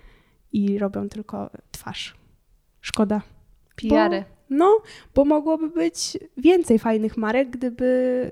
[0.53, 2.15] i robią tylko twarz.
[2.81, 3.23] Szkoda.
[3.77, 4.25] Pijary.
[4.53, 4.83] No,
[5.15, 8.31] bo mogłoby być więcej fajnych marek, gdyby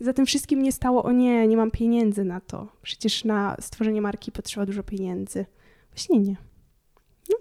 [0.00, 2.68] yy, za tym wszystkim nie stało, o nie, nie mam pieniędzy na to.
[2.82, 5.46] Przecież na stworzenie marki potrzeba dużo pieniędzy.
[5.90, 6.36] Właśnie nie.
[7.30, 7.36] No.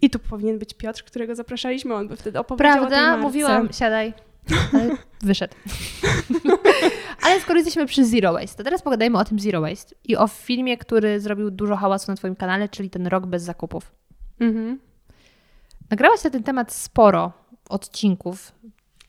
[0.00, 3.16] I tu powinien być Piotr, którego zapraszaliśmy, on by wtedy opowiedział Prawda?
[3.16, 4.12] Mówiłam, siadaj.
[4.72, 5.54] Ale wyszedł.
[7.22, 10.28] Ale skoro jesteśmy przy Zero Waste, to teraz pogadajmy o tym Zero Waste i o
[10.28, 13.92] filmie, który zrobił dużo hałasu na Twoim kanale, czyli ten rok bez zakupów.
[14.40, 14.87] Mhm.
[15.90, 17.32] Nagrałaś na ten temat sporo
[17.68, 18.52] odcinków.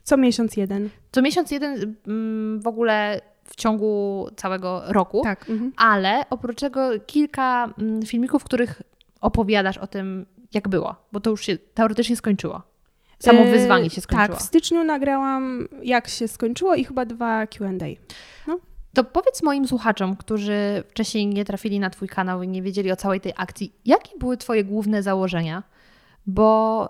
[0.03, 0.89] Co miesiąc jeden.
[1.11, 5.21] Co miesiąc jeden mm, w ogóle w ciągu całego roku.
[5.23, 5.49] Tak.
[5.49, 5.71] Mhm.
[5.77, 8.81] Ale oprócz tego kilka mm, filmików, w których
[9.21, 12.61] opowiadasz o tym, jak było, bo to już się teoretycznie skończyło.
[13.19, 14.27] Samo yy, wyzwanie się skończyło.
[14.27, 17.69] Tak, w styczniu nagrałam, jak się skończyło i chyba dwa QA.
[18.47, 18.59] No.
[18.93, 22.95] To powiedz moim słuchaczom, którzy wcześniej nie trafili na Twój kanał i nie wiedzieli o
[22.95, 25.63] całej tej akcji, jakie były Twoje główne założenia?
[26.29, 26.89] Bo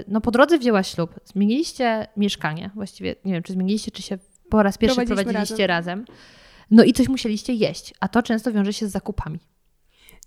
[0.00, 4.18] y, no, po drodze wzięłaś ślub, zmieniliście mieszkanie, właściwie nie wiem, czy zmieniliście, czy się
[4.48, 5.98] po raz pierwszy prowadziliście razem.
[5.98, 6.16] razem.
[6.70, 9.38] No i coś musieliście jeść, a to często wiąże się z zakupami.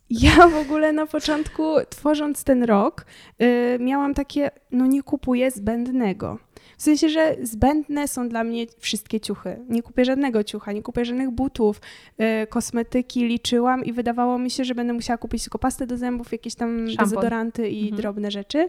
[0.10, 3.06] Ja w ogóle na początku, tworząc ten rok,
[3.40, 6.38] yy, miałam takie, no nie kupuję zbędnego.
[6.82, 9.60] W sensie, że zbędne są dla mnie wszystkie ciuchy.
[9.70, 11.82] Nie kupię żadnego ciucha, nie kupię żadnych butów,
[12.18, 16.32] yy, kosmetyki liczyłam i wydawało mi się, że będę musiała kupić tylko pastę do zębów,
[16.32, 17.06] jakieś tam Szampon.
[17.06, 18.02] dezodoranty i mhm.
[18.02, 18.68] drobne rzeczy.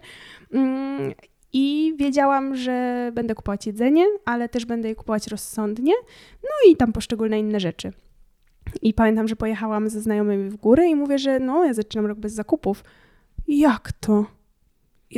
[0.51, 0.61] Yy,
[1.53, 5.93] i wiedziałam, że będę kupować jedzenie, ale też będę je kupować rozsądnie,
[6.43, 7.93] no i tam poszczególne inne rzeczy.
[8.83, 12.19] I pamiętam, że pojechałam ze znajomymi w górę i mówię, że no, ja zaczynam rok
[12.19, 12.85] bez zakupów.
[13.49, 14.27] Jak to?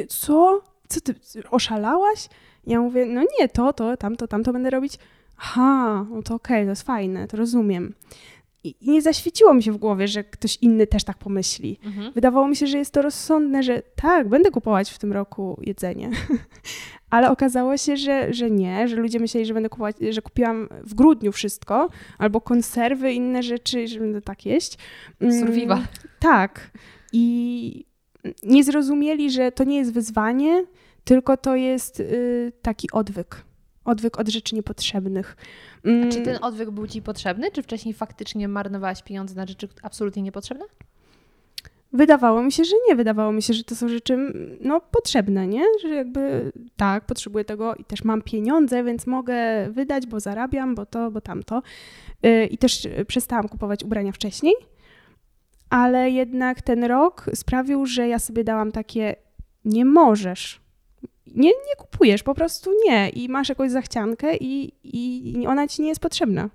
[0.08, 0.62] Co?
[0.88, 1.14] Co ty,
[1.50, 2.28] oszalałaś?
[2.66, 4.98] Ja mówię, no nie, to, to, tamto, tamto będę robić.
[5.38, 7.94] Aha, no to okej, okay, to jest fajne, to rozumiem.
[8.64, 11.78] I nie zaświeciło mi się w głowie, że ktoś inny też tak pomyśli.
[11.84, 12.12] Mhm.
[12.12, 16.10] Wydawało mi się, że jest to rozsądne, że tak, będę kupować w tym roku jedzenie.
[17.10, 20.94] Ale okazało się, że, że nie, że ludzie myśleli, że będę kupować, że kupiłam w
[20.94, 21.88] grudniu wszystko,
[22.18, 24.78] albo konserwy, inne rzeczy, że będę tak jeść.
[25.20, 25.82] Mm, Survival.
[26.20, 26.70] Tak.
[27.12, 27.84] I
[28.42, 30.64] nie zrozumieli, że to nie jest wyzwanie,
[31.04, 33.44] tylko to jest y, taki odwyk.
[33.84, 35.36] Odwyk od rzeczy niepotrzebnych.
[35.84, 36.10] Mm.
[36.10, 40.64] Czy ten odwyk był ci potrzebny, czy wcześniej faktycznie marnowałaś pieniądze na rzeczy absolutnie niepotrzebne?
[41.92, 42.96] Wydawało mi się, że nie.
[42.96, 45.64] Wydawało mi się, że to są rzeczy no, potrzebne, nie?
[45.82, 49.34] Że jakby tak, potrzebuję tego i też mam pieniądze, więc mogę
[49.70, 51.62] wydać, bo zarabiam, bo to, bo tamto.
[52.22, 54.54] Yy, I też przestałam kupować ubrania wcześniej,
[55.70, 59.16] ale jednak ten rok sprawił, że ja sobie dałam takie
[59.64, 60.63] nie możesz
[61.26, 63.08] nie, nie kupujesz, po prostu nie.
[63.08, 66.50] I masz jakąś zachciankę i, i ona ci nie jest potrzebna.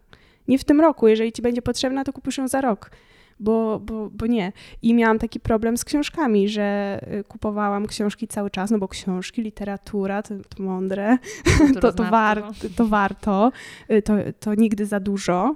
[0.47, 1.07] Nie w tym roku.
[1.07, 2.91] Jeżeli ci będzie potrzebna, to kupisz ją za rok.
[3.39, 4.51] bo, bo, bo nie.
[4.81, 9.41] I miałam taki problem z książkami, że y, kupowałam książki cały czas, no bo książki,
[9.41, 11.17] literatura, to, to mądre,
[11.81, 12.43] to, to, war,
[12.75, 13.51] to warto,
[13.91, 15.55] y, to, to nigdy za dużo.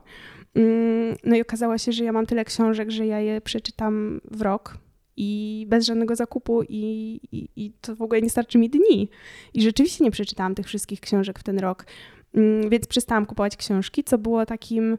[0.55, 4.41] Mm, no i okazało się, że ja mam tyle książek, że ja je przeczytam w
[4.41, 4.78] rok
[5.18, 9.09] i bez żadnego zakupu i, i, i, to w ogóle nie starczy mi dni.
[9.53, 11.86] I rzeczywiście nie przeczytałam tych wszystkich książek w ten rok,
[12.34, 14.97] mm, więc przestałam kupować książki, co było takim,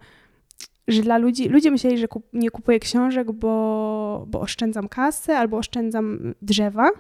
[0.88, 5.56] że dla ludzi, ludzie myśleli, że kup, nie kupuję książek, bo, bo oszczędzam kasę albo
[5.56, 6.92] oszczędzam drzewa y,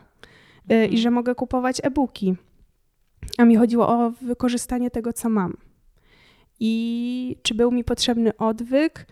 [0.68, 0.90] mhm.
[0.90, 2.34] i że mogę kupować e-booki.
[3.38, 5.56] A mi chodziło o wykorzystanie tego, co mam.
[6.60, 9.06] I czy był mi potrzebny odwyk?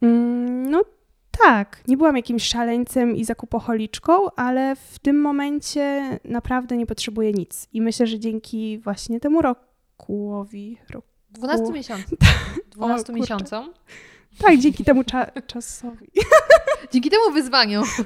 [0.00, 0.84] Mm, no
[1.30, 7.68] tak, nie byłam jakimś szaleńcem i zakupocholiczką, ale w tym momencie naprawdę nie potrzebuję nic.
[7.72, 10.78] I myślę, że dzięki właśnie temu rokułowi...
[10.90, 11.08] Roku...
[11.30, 12.18] 12 miesiącom.
[12.76, 13.72] 12 miesiącom.
[14.38, 16.10] Tak, dzięki temu cza czasowi.
[16.92, 17.82] Dzięki temu wyzwaniu.
[17.82, 17.86] Y,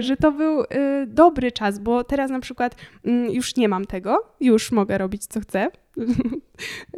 [0.00, 0.66] że to był y,
[1.06, 5.40] dobry czas, bo teraz na przykład mm, już nie mam tego, już mogę robić co
[5.40, 5.70] chcę.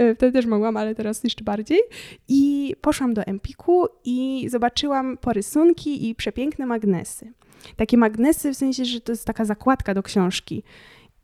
[0.00, 1.78] Y, wtedy też mogłam, ale teraz jeszcze bardziej.
[2.28, 7.32] I poszłam do Empiku i zobaczyłam porysunki i przepiękne magnesy.
[7.76, 10.62] Takie magnesy w sensie, że to jest taka zakładka do książki.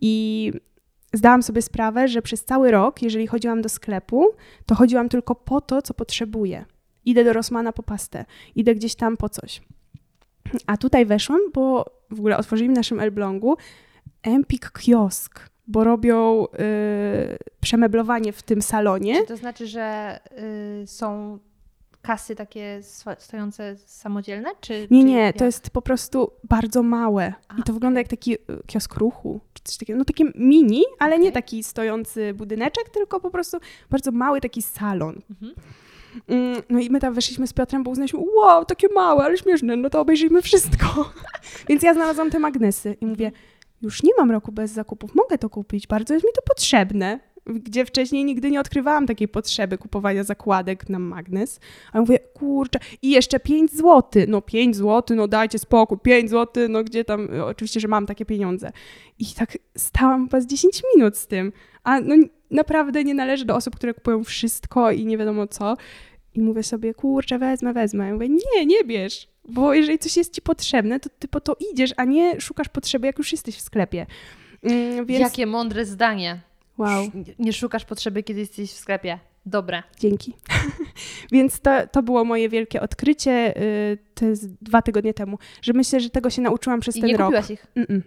[0.01, 0.53] I
[1.13, 4.27] zdałam sobie sprawę, że przez cały rok, jeżeli chodziłam do sklepu,
[4.67, 6.65] to chodziłam tylko po to, co potrzebuję.
[7.05, 9.61] Idę do Rosmana po pastę, idę gdzieś tam po coś.
[10.67, 13.57] A tutaj weszłam, bo w ogóle otworzyli w naszym Elblągu
[14.23, 19.21] Empik Kiosk, bo robią y, przemeblowanie w tym salonie.
[19.21, 20.19] Czy to znaczy, że
[20.83, 21.39] y, są
[22.03, 22.81] kasy takie
[23.19, 24.51] stojące samodzielne?
[24.61, 27.33] Czy, nie, nie, to jest po prostu bardzo małe.
[27.49, 29.99] A, I to wygląda jak taki y, kiosk ruchu, czy coś takiego.
[29.99, 31.25] No takie mini, ale okay.
[31.25, 33.59] nie taki stojący budyneczek, tylko po prostu
[33.91, 35.21] bardzo mały taki salon.
[35.31, 35.55] Mhm.
[36.29, 39.77] Mm, no i my tam weszliśmy z Piotrem, bo uznaliśmy, wow, takie małe, ale śmieszne,
[39.77, 41.13] no to obejrzyjmy wszystko.
[41.69, 43.33] Więc ja znalazłam te magnesy i mówię,
[43.83, 47.21] już nie mam roku bez zakupów, mogę to kupić, bardzo jest mi to potrzebne.
[47.47, 51.61] Gdzie wcześniej nigdy nie odkrywałam takiej potrzeby kupowania zakładek na magnes.
[51.93, 54.23] A mówię, kurczę, i jeszcze 5 zł.
[54.29, 58.25] No 5 zł, no dajcie spokój, 5 zł, no gdzie tam, oczywiście, że mam takie
[58.25, 58.73] pieniądze.
[59.19, 61.53] I tak stałam chyba z 10 minut z tym.
[61.85, 62.15] A no
[62.51, 65.77] naprawdę nie należy do osób, które kupują wszystko i nie wiadomo co.
[66.35, 68.07] I mówię sobie, kurczę, wezmę, wezmę.
[68.07, 71.57] Ja mówię, nie, nie bierz, bo jeżeli coś jest ci potrzebne, to ty po to
[71.73, 74.07] idziesz, a nie szukasz potrzeby, jak już jesteś w sklepie.
[74.63, 75.21] Mm, więc...
[75.21, 76.41] Jakie mądre zdanie.
[76.79, 77.05] Wow.
[77.39, 79.19] Nie szukasz potrzeby, kiedy jesteś w sklepie.
[79.47, 79.83] Dobre.
[79.99, 80.35] Dzięki.
[81.33, 83.99] Więc to, to było moje wielkie odkrycie, y,
[84.63, 87.27] dwa tygodnie temu, że myślę, że tego się nauczyłam przez I ten nie rok.
[87.27, 87.67] kupiłaś ich?
[87.75, 88.01] Mm -mm.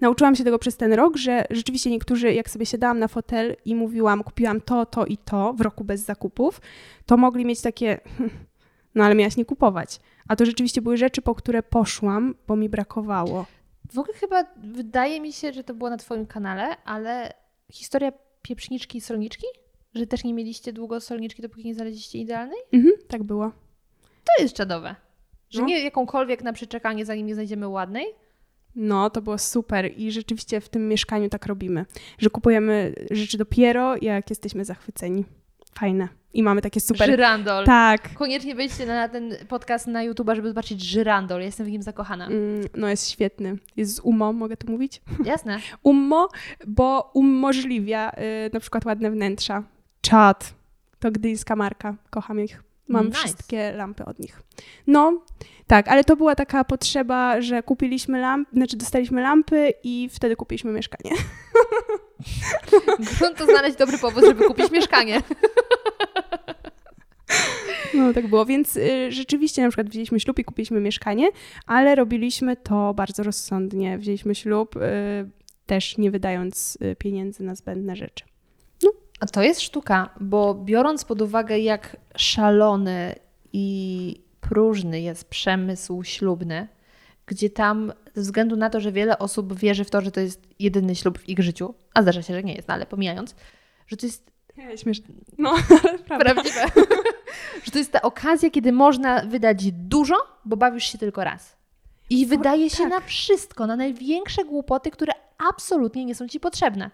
[0.00, 3.74] Nauczyłam się tego przez ten rok, że rzeczywiście niektórzy, jak sobie siadałam na fotel i
[3.74, 6.60] mówiłam, kupiłam to, to i to w roku bez zakupów,
[7.06, 8.00] to mogli mieć takie,
[8.94, 10.00] no ale miałaś nie kupować.
[10.28, 13.46] A to rzeczywiście były rzeczy, po które poszłam, bo mi brakowało.
[13.92, 17.32] W ogóle chyba wydaje mi się, że to było na Twoim kanale, ale
[17.72, 18.12] historia
[18.42, 19.46] pieprzniczki i solniczki?
[19.94, 22.58] Że też nie mieliście długo solniczki, dopóki nie znaleźliście idealnej?
[22.72, 23.52] Mhm, tak było.
[24.24, 24.94] To jest czadowe.
[25.50, 25.66] Że no.
[25.66, 28.06] nie jakąkolwiek na przeczekanie, zanim nie znajdziemy ładnej,
[28.76, 31.86] no, to było super i rzeczywiście w tym mieszkaniu tak robimy,
[32.18, 35.24] że kupujemy rzeczy dopiero, jak jesteśmy zachwyceni.
[35.74, 36.08] Fajne.
[36.34, 37.10] I mamy takie super...
[37.10, 37.64] Żyrandol.
[37.64, 38.14] Tak.
[38.14, 41.40] Koniecznie wejdźcie na ten podcast na YouTube, żeby zobaczyć żyrandol.
[41.40, 42.26] Jestem w nim zakochana.
[42.26, 43.58] Mm, no jest świetny.
[43.76, 45.02] Jest z UMO, mogę tu mówić?
[45.24, 45.58] Jasne.
[45.82, 46.28] UMO,
[46.66, 49.62] bo umożliwia y, na przykład ładne wnętrza.
[50.00, 50.54] Czad.
[50.98, 51.94] To gdyńska marka.
[52.10, 52.62] Kocham ich.
[52.88, 53.18] Mam nice.
[53.18, 54.42] wszystkie lampy od nich.
[54.86, 55.22] No,
[55.66, 60.72] tak, ale to była taka potrzeba, że kupiliśmy lampy, znaczy dostaliśmy lampy i wtedy kupiliśmy
[60.72, 61.10] mieszkanie.
[63.38, 65.22] to znaleźć dobry powód, żeby kupić mieszkanie.
[67.94, 71.28] No tak było, więc y, rzeczywiście na przykład wzięliśmy ślub i kupiliśmy mieszkanie,
[71.66, 73.98] ale robiliśmy to bardzo rozsądnie.
[73.98, 74.80] Wzięliśmy ślub y,
[75.66, 78.24] też nie wydając y, pieniędzy na zbędne rzeczy.
[79.24, 83.14] A to jest sztuka, bo biorąc pod uwagę, jak szalony
[83.52, 86.68] i próżny jest przemysł ślubny,
[87.26, 90.42] gdzie tam ze względu na to, że wiele osób wierzy w to, że to jest
[90.58, 93.34] jedyny ślub w ich życiu, a zdarza się, że nie jest, no ale pomijając,
[93.86, 94.30] że to jest
[94.76, 95.14] Śmieszne.
[95.38, 95.54] No,
[96.08, 96.64] prawdziwe.
[97.64, 100.14] że to jest ta okazja, kiedy można wydać dużo,
[100.44, 101.56] bo bawisz się tylko raz.
[102.10, 102.90] I wydaje się tak.
[102.90, 105.12] na wszystko, na największe głupoty, które
[105.50, 106.90] absolutnie nie są ci potrzebne.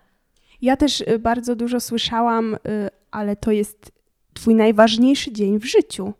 [0.63, 2.59] Ja też y, bardzo dużo słyszałam, y,
[3.11, 3.93] ale to jest
[4.35, 6.13] Twój najważniejszy dzień w życiu.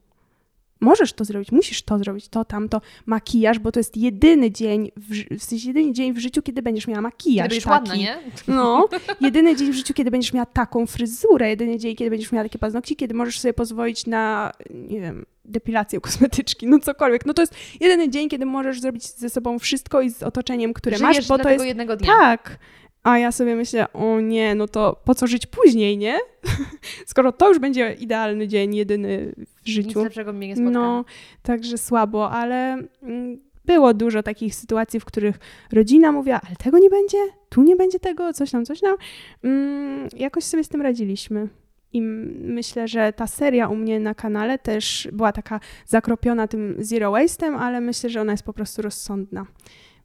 [0.81, 5.39] możesz to zrobić, musisz to zrobić, to, tamto, makijaż, bo to jest jedyny dzień, w,
[5.39, 7.71] w sensie jedyny dzień w życiu, kiedy będziesz miała makijaż Kiedy taki.
[7.71, 8.19] ładna, nie?
[8.49, 8.89] No,
[9.21, 12.59] jedyny dzień w życiu, kiedy będziesz miała taką fryzurę, jedyny dzień, kiedy będziesz miała takie
[12.59, 17.27] paznokcie, kiedy możesz sobie pozwolić na, nie wiem, depilację kosmetyczki, no cokolwiek.
[17.27, 20.97] No to jest jedyny dzień, kiedy możesz zrobić ze sobą wszystko i z otoczeniem, które
[20.99, 22.13] Żyjesz masz, bo to tego jest jednego dnia.
[22.19, 22.59] tak.
[23.03, 26.19] A ja sobie myślę, o nie, no to po co żyć później, nie?
[27.07, 30.05] Skoro to już będzie idealny dzień, jedyny w Nic życiu.
[30.05, 30.71] lepszego mnie nie spotka.
[30.71, 31.05] No,
[31.43, 35.39] także słabo, ale mm, było dużo takich sytuacji, w których
[35.73, 38.97] rodzina mówiła, ale tego nie będzie, tu nie będzie tego, coś tam, coś tam.
[39.45, 41.49] Mm, jakoś sobie z tym radziliśmy.
[41.93, 47.13] I myślę, że ta seria u mnie na kanale też była taka zakropiona tym zero
[47.13, 49.47] waste'em, ale myślę, że ona jest po prostu rozsądna.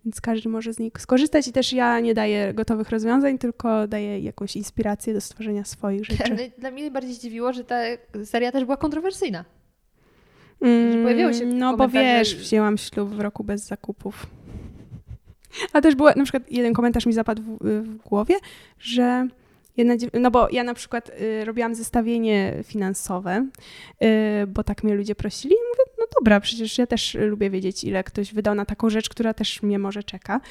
[0.06, 4.20] Więc każdy może z niej skorzystać i też ja nie daję gotowych rozwiązań, tylko daję
[4.20, 6.52] jakąś inspirację do stworzenia swoich rzeczy.
[6.58, 7.82] Dla mnie najbardziej zdziwiło, że ta
[8.26, 9.46] seria też była kontrowersyjna.
[10.62, 14.26] Mm, pojawiały się No bo wiesz, wzięłam ślub w roku bez zakupów.
[15.74, 18.36] A też było, na przykład jeden komentarz mi zapadł w, w głowie,
[18.80, 19.28] że
[19.78, 23.48] jedna, no bo ja na przykład y, robiłam zestawienie finansowe,
[24.44, 27.84] y, bo tak mnie ludzie prosili i mówię, no dobra, przecież ja też lubię wiedzieć,
[27.84, 30.42] ile ktoś wydał na taką rzecz, która też mnie może czeka.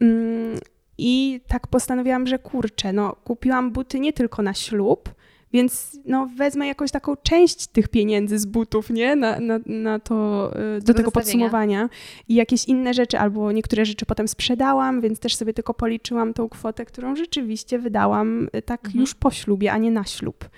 [0.00, 0.58] Mm,
[0.98, 5.14] I tak postanowiłam, że kurczę, no kupiłam buty nie tylko na ślub,
[5.52, 9.16] więc no, wezmę jakąś taką część tych pieniędzy z butów, nie?
[9.16, 11.88] Na, na, na to, y, do tego podsumowania.
[12.28, 16.48] I jakieś inne rzeczy, albo niektóre rzeczy potem sprzedałam, więc też sobie tylko policzyłam tą
[16.48, 19.00] kwotę, którą rzeczywiście wydałam y, tak Mhm.
[19.00, 20.48] już po ślubie, a nie na ślub.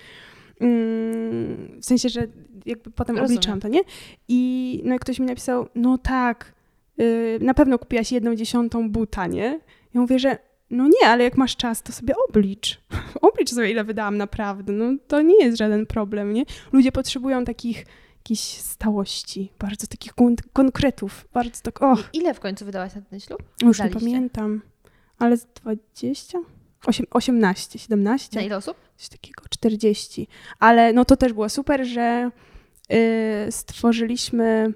[0.59, 2.27] Mm, W sensie, że
[2.65, 3.37] jakby potem Rozumiem.
[3.39, 3.79] obliczam to, nie?
[4.27, 6.53] I no i ktoś mi napisał, no tak,
[6.99, 9.59] y, na pewno kupiłaś jedną dziesiątą buta, nie?
[9.93, 10.37] Ja mówię, że
[10.69, 12.81] no nie, ale jak masz czas, to sobie oblicz.
[13.21, 14.73] oblicz sobie, ile wydałam naprawdę.
[14.73, 16.43] No to nie jest żaden problem, nie?
[16.71, 17.85] Ludzie potrzebują takich
[18.17, 23.01] jakichś stałości, bardzo takich kon- konkretów, bardzo tak, och, I ile w końcu wydałaś na
[23.01, 23.43] ten ślub?
[23.61, 23.99] już nie Wydaliście?
[24.11, 24.61] pamiętam,
[25.19, 26.39] ale z 20?
[26.85, 28.39] Osiem- 18, 17?
[28.39, 28.77] Na ile osób?
[28.97, 30.27] coś takiego, 40.
[30.59, 32.31] Ale no to też było super, że
[33.49, 34.73] stworzyliśmy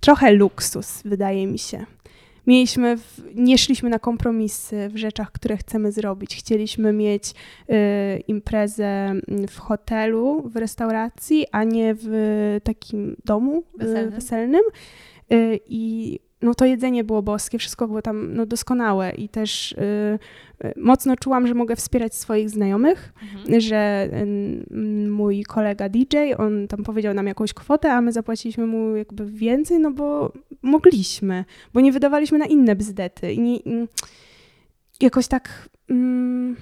[0.00, 1.86] trochę luksus, wydaje mi się.
[2.46, 6.36] Mieliśmy, w, nie szliśmy na kompromisy w rzeczach, które chcemy zrobić.
[6.36, 7.74] Chcieliśmy mieć y,
[8.28, 14.10] imprezę mm, w hotelu, w restauracji, a nie w takim domu y, Weselnym.
[14.10, 14.62] weselnym.
[15.32, 19.78] Y, I no to jedzenie było boskie, wszystko było tam no, doskonałe i też y,
[20.64, 23.60] y, mocno czułam, że mogę wspierać swoich znajomych, Mhm.
[23.60, 28.96] że y, mój kolega DJ, on tam powiedział nam jakąś kwotę, a my zapłaciliśmy mu
[28.96, 30.32] jakby więcej, no bo
[30.62, 33.86] mogliśmy, bo nie wydawaliśmy na inne bzdety i nie, i
[35.00, 36.56] jakoś tak mm,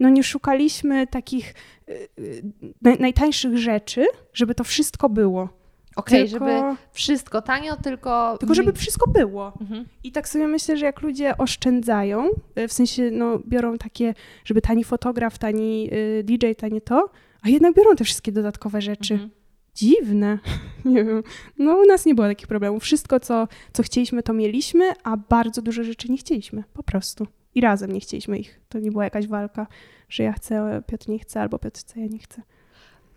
[0.00, 1.54] no nie szukaliśmy takich
[1.88, 2.42] y, y,
[2.84, 5.48] naj- najtańszych rzeczy, żeby to wszystko było.
[5.96, 8.38] Okej, tylko, żeby wszystko tanio, tylko...
[8.38, 9.52] tylko żeby wszystko było.
[9.60, 9.84] Mhm.
[10.04, 12.28] I tak sobie myślę, że jak ludzie oszczędzają,
[12.58, 14.14] y, w sensie no, biorą takie,
[14.44, 17.10] żeby tani fotograf, tani y, DJ, tanie to,
[17.42, 19.14] a jednak biorą te wszystkie dodatkowe rzeczy.
[19.14, 19.30] Mhm.
[19.74, 20.38] Dziwne.
[20.84, 21.22] Nie wiem.
[21.58, 22.82] No u nas nie było takich problemów.
[22.82, 26.64] Wszystko, co, co chcieliśmy, to mieliśmy, a bardzo dużo rzeczy nie chcieliśmy.
[26.72, 27.26] Po prostu.
[27.54, 28.60] I razem nie chcieliśmy ich.
[28.68, 29.66] To nie była jakaś walka,
[30.08, 32.42] że ja chcę, Piotr nie chce, albo Piotr chce, ja nie chcę.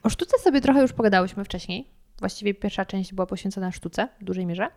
[0.03, 1.92] O sztuce sobie trochę już pogadałyśmy wcześniej.
[2.19, 4.67] Właściwie pierwsza część była poświęcona sztuce w dużej mierze.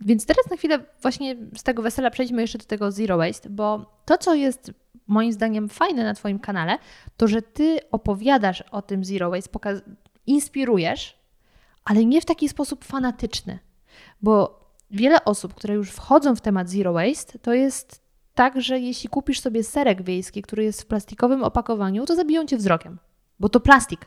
[0.00, 3.92] Więc teraz na chwilę właśnie z tego wesela przejdźmy jeszcze do tego zero waste, bo
[4.04, 4.72] to, co jest
[5.06, 6.78] moim zdaniem fajne na Twoim kanale,
[7.16, 9.80] to że Ty opowiadasz o tym zero waste,
[10.26, 11.18] inspirujesz,
[11.84, 13.58] ale nie w taki sposób fanatyczny.
[14.22, 18.04] Bo wiele osób, które już wchodzą w temat zero waste, to jest
[18.34, 22.56] tak, że jeśli kupisz sobie serek wiejski, który jest w plastikowym opakowaniu, to zabiją Cię
[22.56, 22.98] wzrokiem,
[23.40, 24.06] bo to plastik.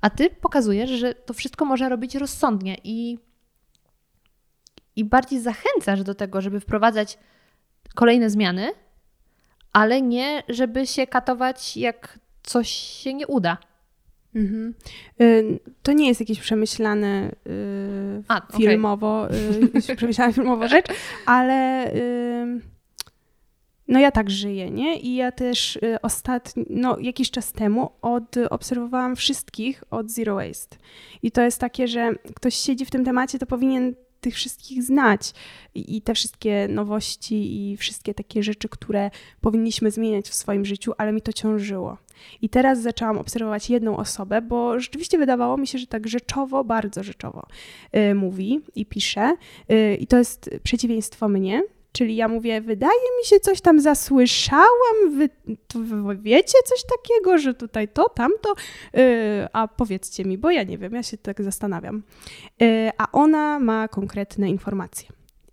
[0.00, 3.18] A ty pokazujesz, że to wszystko można robić rozsądnie i,
[4.96, 7.18] i bardziej zachęcasz do tego, żeby wprowadzać
[7.94, 8.68] kolejne zmiany,
[9.72, 13.58] ale nie, żeby się katować, jak coś się nie uda.
[14.34, 14.74] Mhm.
[15.20, 19.28] Y, To nie jest jakieś przemyślane y, A, filmowo,
[19.88, 20.86] y, przemyślana filmowo rzecz,
[21.26, 22.60] ale y,
[23.88, 25.00] no ja tak żyję, nie?
[25.00, 30.76] I ja też y, ostatnio, no jakiś czas temu odobserwowałam wszystkich od Zero Waste.
[31.22, 35.32] I to jest takie, że ktoś siedzi w tym temacie, to powinien tych wszystkich znać
[35.74, 39.10] i, i te wszystkie nowości i wszystkie takie rzeczy, które
[39.40, 41.98] powinniśmy zmieniać w swoim życiu, ale mi to ciążyło.
[42.42, 47.02] I teraz zaczęłam obserwować jedną osobę, bo rzeczywiście wydawało mi się, że tak rzeczowo, bardzo
[47.02, 47.46] rzeczowo
[47.96, 49.36] y, mówi i pisze.
[49.72, 51.62] Y, I to jest przeciwieństwo mnie,
[51.96, 55.28] Czyli ja mówię, wydaje mi się, coś tam zasłyszałam, wy,
[55.74, 58.54] wy wiecie coś takiego, że tutaj to, tamto,
[58.94, 59.02] yy,
[59.52, 62.02] a powiedzcie mi, bo ja nie wiem, ja się tak zastanawiam.
[62.60, 65.08] Yy, a ona ma konkretne informacje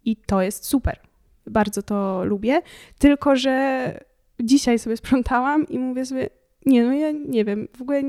[0.05, 0.99] i to jest super.
[1.47, 2.61] Bardzo to lubię,
[2.99, 3.99] tylko że
[4.39, 6.29] dzisiaj sobie sprzątałam i mówię sobie,
[6.65, 8.01] nie no ja nie wiem, w ogóle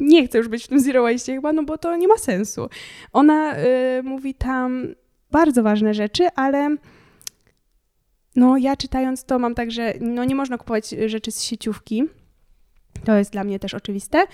[0.00, 2.68] nie chcę już być w tym zero waste chyba, no bo to nie ma sensu.
[3.12, 4.94] Ona y, mówi tam
[5.30, 6.76] bardzo ważne rzeczy, ale
[8.36, 12.04] no ja czytając to mam tak, że no nie można kupować rzeczy z sieciówki.
[13.04, 14.26] To jest dla mnie też oczywiste.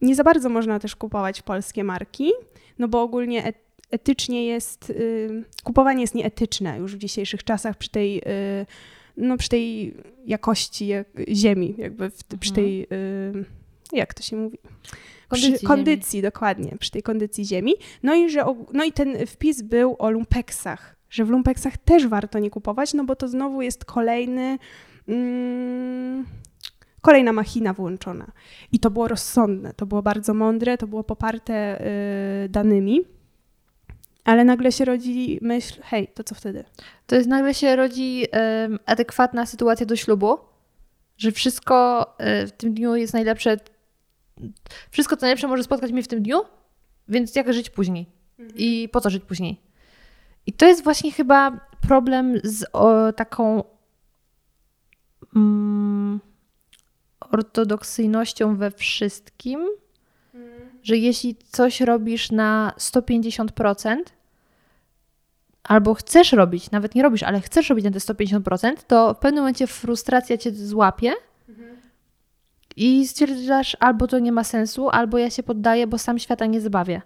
[0.00, 2.32] Nie za bardzo można też kupować polskie marki,
[2.78, 3.52] no bo ogólnie
[3.90, 8.66] etycznie jest, y, kupowanie jest nieetyczne już w dzisiejszych czasach przy tej, y,
[9.16, 9.94] no przy tej
[10.26, 12.54] jakości jak, ziemi, jakby w, przy mhm.
[12.54, 13.44] tej, y,
[13.92, 14.58] jak to się mówi?
[15.28, 17.74] Kondycji, przy kondycji dokładnie, przy tej kondycji ziemi.
[18.02, 22.38] No i, że, no i ten wpis był o lumpeksach, że w lumpeksach też warto
[22.38, 24.58] nie kupować, no bo to znowu jest kolejny...
[25.08, 26.26] Mm,
[27.00, 28.32] kolejna machina włączona.
[28.72, 31.80] I to było rozsądne, to było bardzo mądre, to było poparte
[32.44, 33.00] y, danymi.
[34.24, 36.64] Ale nagle się rodzi myśl, hej, to co wtedy?
[37.06, 38.28] To jest nagle się rodzi y,
[38.86, 40.38] adekwatna sytuacja do ślubu,
[41.16, 42.06] że wszystko
[42.42, 43.56] y, w tym dniu jest najlepsze
[44.90, 46.40] wszystko co najlepsze może spotkać mnie w tym dniu,
[47.08, 48.06] więc jak żyć później?
[48.38, 48.58] Mhm.
[48.58, 49.73] I po co żyć później?
[50.46, 53.64] I to jest właśnie chyba problem z o, taką
[55.36, 56.20] mm,
[57.20, 59.68] ortodoksyjnością we wszystkim,
[60.34, 60.70] mhm.
[60.82, 63.96] że jeśli coś robisz na 150%,
[65.64, 69.42] albo chcesz robić, nawet nie robisz, ale chcesz robić na te 150%, to w pewnym
[69.42, 71.12] momencie frustracja cię złapie
[72.76, 76.60] i stwierdzasz, albo to nie ma sensu, albo ja się poddaję, bo sam świata nie
[76.60, 77.02] zbawię.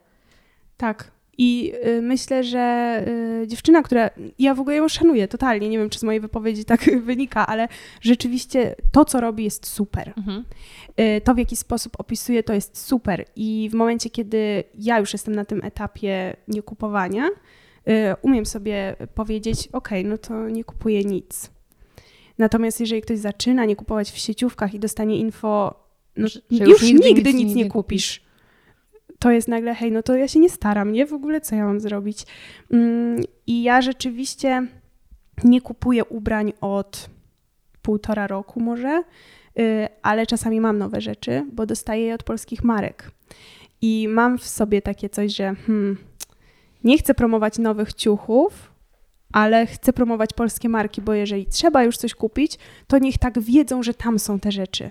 [0.77, 1.11] Tak.
[1.39, 3.05] I y, myślę, że
[3.43, 4.11] y, dziewczyna, która.
[4.39, 7.69] Ja w ogóle ją szanuję totalnie, nie wiem, czy z mojej wypowiedzi tak wynika, ale
[8.01, 10.13] rzeczywiście to, co robi, jest super.
[10.17, 10.45] Mhm.
[11.01, 13.25] Y, to, w jaki sposób opisuje, to jest super.
[13.37, 19.69] I w momencie, kiedy ja już jestem na tym etapie niekupowania, y, umiem sobie powiedzieć:
[19.73, 21.51] OK, no to nie kupuję nic.
[22.39, 25.75] Natomiast jeżeli ktoś zaczyna nie kupować w sieciówkach i dostanie info,
[26.17, 28.28] no, że, już, już nigdy, nigdy nic, nic, nie, kupisz,
[29.19, 31.07] to jest nagle, hej, no to ja się nie staram, nie?
[31.07, 32.27] W ogóle co ja mam zrobić?
[32.73, 34.67] Mm, I ja rzeczywiście
[35.45, 37.11] nie kupuję ubrań od
[37.83, 39.03] półtora roku może,
[39.59, 43.11] y, ale czasami mam nowe rzeczy, bo dostaję je od polskich marek.
[43.81, 45.97] I mam w sobie takie coś, że hmm,
[46.85, 48.73] nie chcę promować nowych ciuchów,
[49.33, 53.83] ale chcę promować polskie marki, bo jeżeli trzeba już coś kupić, to niech tak wiedzą,
[53.83, 54.91] że tam są te rzeczy.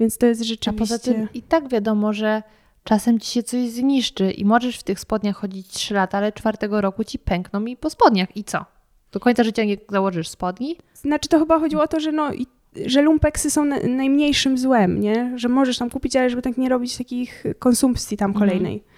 [0.00, 0.70] Więc to jest rzeczywiście...
[0.70, 2.42] A poza tym i tak wiadomo, że
[2.86, 6.80] czasem ci się coś zniszczy i możesz w tych spodniach chodzić 3 lata, ale czwartego
[6.80, 8.36] roku ci pękną i po spodniach.
[8.36, 8.64] I co?
[9.12, 10.76] Do końca życia nie założysz spodni?
[10.94, 12.30] Znaczy to chyba chodziło o to, że no
[12.86, 15.32] że lumpeksy są najmniejszym złem, nie?
[15.36, 18.48] Że możesz tam kupić, ale żeby tak nie robić takich konsumpcji tam mhm.
[18.48, 18.72] kolejnej.
[18.72, 18.96] Mhm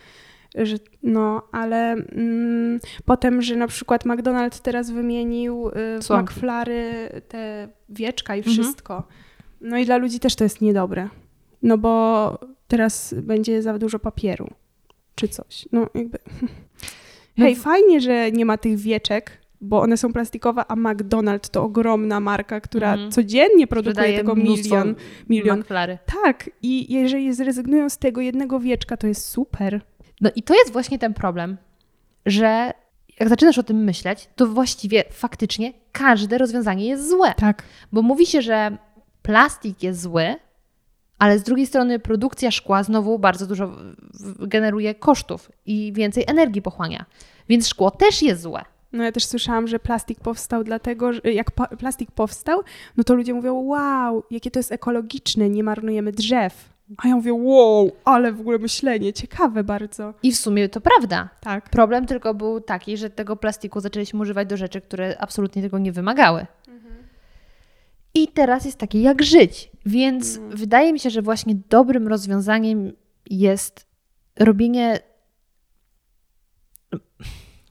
[0.54, 8.36] że no, ale mm, potem, że na przykład McDonald's teraz wymienił y, McFlary te wieczka
[8.36, 8.56] i mhm.
[8.56, 8.94] wszystko.
[8.94, 9.14] Mhm.
[9.60, 11.08] No i dla ludzi też to jest niedobre.
[11.62, 12.38] No bo
[12.68, 14.50] teraz będzie za dużo papieru
[15.14, 15.68] czy coś.
[15.72, 16.18] No jakby.
[17.36, 21.62] No Hej, fajnie, że nie ma tych wieczek, bo one są plastikowe, a McDonald's to
[21.62, 23.10] ogromna marka, która mm.
[23.10, 24.94] codziennie produkuje tego milion.
[25.28, 25.58] milion.
[25.60, 25.98] McFlary.
[26.24, 29.80] Tak, i jeżeli zrezygnują z tego jednego wieczka, to jest super.
[30.20, 31.56] No i to jest właśnie ten problem,
[32.26, 32.72] że
[33.20, 37.34] jak zaczynasz o tym myśleć, to właściwie faktycznie każde rozwiązanie jest złe.
[37.36, 37.62] Tak.
[37.92, 38.78] Bo mówi się, że
[39.22, 40.34] plastik jest zły,
[41.18, 43.70] ale z drugiej strony produkcja szkła znowu bardzo dużo
[44.38, 47.04] generuje kosztów i więcej energii pochłania.
[47.48, 48.64] Więc szkło też jest złe.
[48.92, 52.60] No ja też słyszałam, że plastik powstał dlatego, że jak plastik powstał,
[52.96, 56.78] no to ludzie mówią, wow, jakie to jest ekologiczne, nie marnujemy drzew.
[56.96, 60.14] A ja mówię, wow, ale w ogóle myślenie, ciekawe bardzo.
[60.22, 61.28] I w sumie to prawda.
[61.40, 61.70] Tak.
[61.70, 65.92] Problem tylko był taki, że tego plastiku zaczęliśmy używać do rzeczy, które absolutnie tego nie
[65.92, 66.46] wymagały.
[66.68, 66.94] Mhm.
[68.14, 69.70] I teraz jest takie, jak żyć.
[69.88, 70.56] Więc mhm.
[70.56, 72.92] wydaje mi się, że właśnie dobrym rozwiązaniem
[73.30, 73.86] jest
[74.38, 75.00] robienie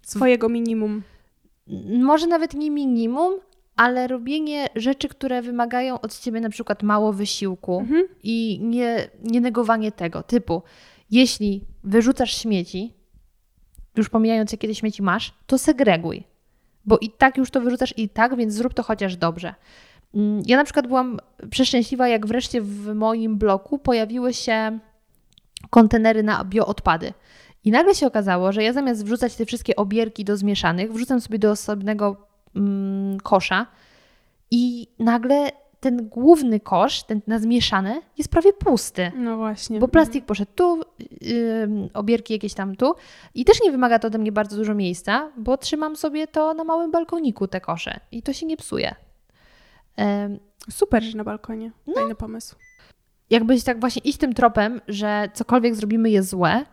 [0.02, 1.04] swojego minimum.
[2.00, 3.34] Może nawet nie minimum,
[3.76, 8.04] ale robienie rzeczy, które wymagają od ciebie na przykład mało wysiłku mhm.
[8.24, 10.62] i nie, nie negowanie tego, typu
[11.12, 12.94] jeśli wyrzucasz śmieci,
[13.96, 16.24] już pomijając jakie te śmieci masz, to segreguj,
[16.86, 19.56] bo i tak już to wyrzucasz i tak, więc zrób to chociaż dobrze.
[20.18, 24.80] Mm, ja na przykład byłam przeszczęśliwa, jak wreszcie w moim bloku pojawiły się
[25.70, 27.14] kontenery na bioodpady.
[27.64, 31.40] I nagle się okazało, że ja zamiast wrzucać te wszystkie obierki do zmieszanych, wrzucam sobie
[31.40, 32.18] do osobnego
[32.56, 33.68] mm, kosza
[34.52, 39.12] i nagle ten główny kosz, ten na zmieszane, jest prawie pusty.
[39.16, 39.80] No właśnie.
[39.80, 40.82] Bo plastik poszedł tu,
[41.22, 42.96] yy, obierki jakieś tam tu.
[43.36, 46.64] I też nie wymaga to ode mnie bardzo dużo miejsca, bo trzymam sobie to na
[46.64, 48.00] małym balkoniku, te kosze.
[48.12, 48.96] I to się nie psuje.
[50.70, 51.72] Super, że na balkonie.
[51.88, 51.94] No.
[51.94, 52.56] Fajny pomysł.
[53.30, 56.66] jakbyś tak właśnie iść tym tropem, że cokolwiek zrobimy jest złe,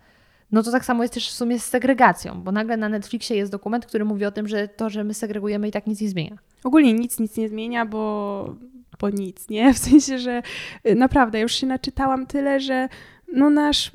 [0.52, 3.52] no to tak samo jest też w sumie z segregacją, bo nagle na Netflixie jest
[3.52, 6.38] dokument, który mówi o tym, że to, że my segregujemy i tak nic nie zmienia.
[6.64, 8.54] Ogólnie nic, nic nie zmienia, bo,
[9.00, 9.74] bo nic, nie?
[9.74, 10.42] W sensie, że
[10.88, 12.88] y, naprawdę, już się naczytałam tyle, że
[13.32, 13.92] no nasz,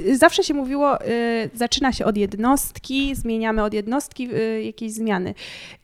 [0.00, 5.34] y, zawsze się mówiło, y, zaczyna się od jednostki, zmieniamy od jednostki y, jakieś zmiany.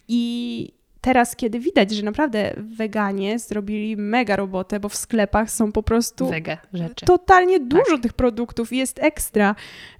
[0.08, 5.82] I teraz, kiedy widać, że naprawdę weganie zrobili mega robotę, bo w sklepach są po
[5.82, 7.06] prostu Wege rzeczy.
[7.06, 9.54] totalnie dużo tych produktów jest ekstra,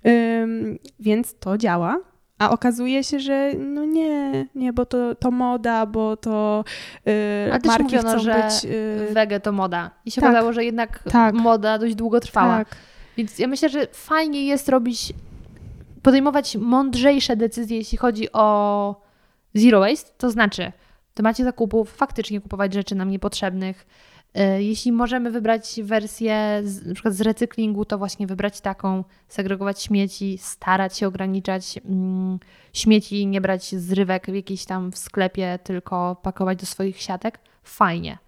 [0.07, 2.01] Ym, więc to działa.
[2.39, 6.65] A okazuje się, że no nie, nie, bo to, to moda, bo to
[7.07, 7.13] yy,
[7.51, 8.65] Ale też marki mówiono, chcą że być...
[8.65, 9.91] Yy, Wege to moda.
[10.05, 10.31] I się tak.
[10.31, 11.35] okazało, że jednak Tak.
[11.35, 12.59] moda dość długo trwała.
[12.59, 12.77] tak,
[13.17, 15.13] Więc ja myślę, że fajnie jest robić,
[16.03, 19.01] podejmować mądrzejsze decyzje, jeśli chodzi o
[19.55, 20.73] zero waste, to znaczy
[21.19, 23.87] temacie zakupów faktycznie kupować rzeczy nam niepotrzebnych.
[24.35, 29.83] E, Jeśli możemy wybrać wersję z, na przykład z recyklingu, to właśnie wybrać taką, segregować
[29.83, 32.39] śmieci, starać się ograniczać mm,
[32.73, 37.39] śmieci, nie brać zrywek w jakiejś tam w sklepie, tylko pakować do swoich siatek.
[37.63, 38.19] Fajnie.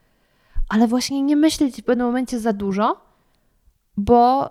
[0.69, 3.01] Ale właśnie nie myśleć w pewnym momencie za dużo,
[3.97, 4.51] bo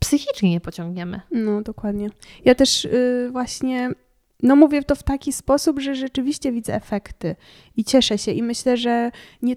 [0.00, 1.20] psychicznie nie pociągniemy.
[1.30, 2.10] no dokładnie.
[2.44, 3.90] Ja też yy, właśnie,
[4.42, 7.36] no mówię to w taki sposób, że rzeczywiście widzę efekty
[7.76, 9.10] i cieszę się i myślę, że
[9.42, 9.56] nie,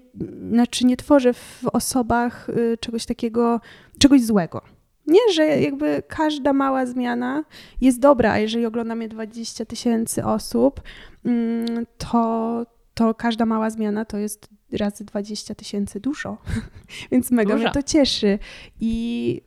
[0.50, 3.60] znaczy nie tworzę w osobach y, czegoś takiego,
[3.98, 4.62] czegoś złego.
[5.06, 7.44] Nie, że jakby każda mała zmiana
[7.80, 10.80] jest dobra, a jeżeli ogląda mnie 20 tysięcy osób,
[11.24, 16.38] mm, to, to każda mała zmiana to jest razy 20 tysięcy dużo.
[17.12, 17.64] Więc mega Dużo.
[17.64, 18.38] mnie to cieszy.
[18.80, 19.42] I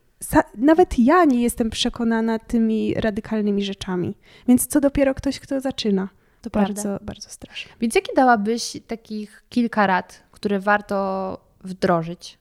[0.54, 4.14] nawet ja nie jestem przekonana tymi radykalnymi rzeczami.
[4.48, 6.08] Więc co dopiero ktoś, kto zaczyna.
[6.42, 6.74] To prawda.
[6.74, 7.72] Bardzo, bardzo straszne.
[7.80, 12.38] Więc jakie dałabyś takich kilka rad, które warto wdrożyć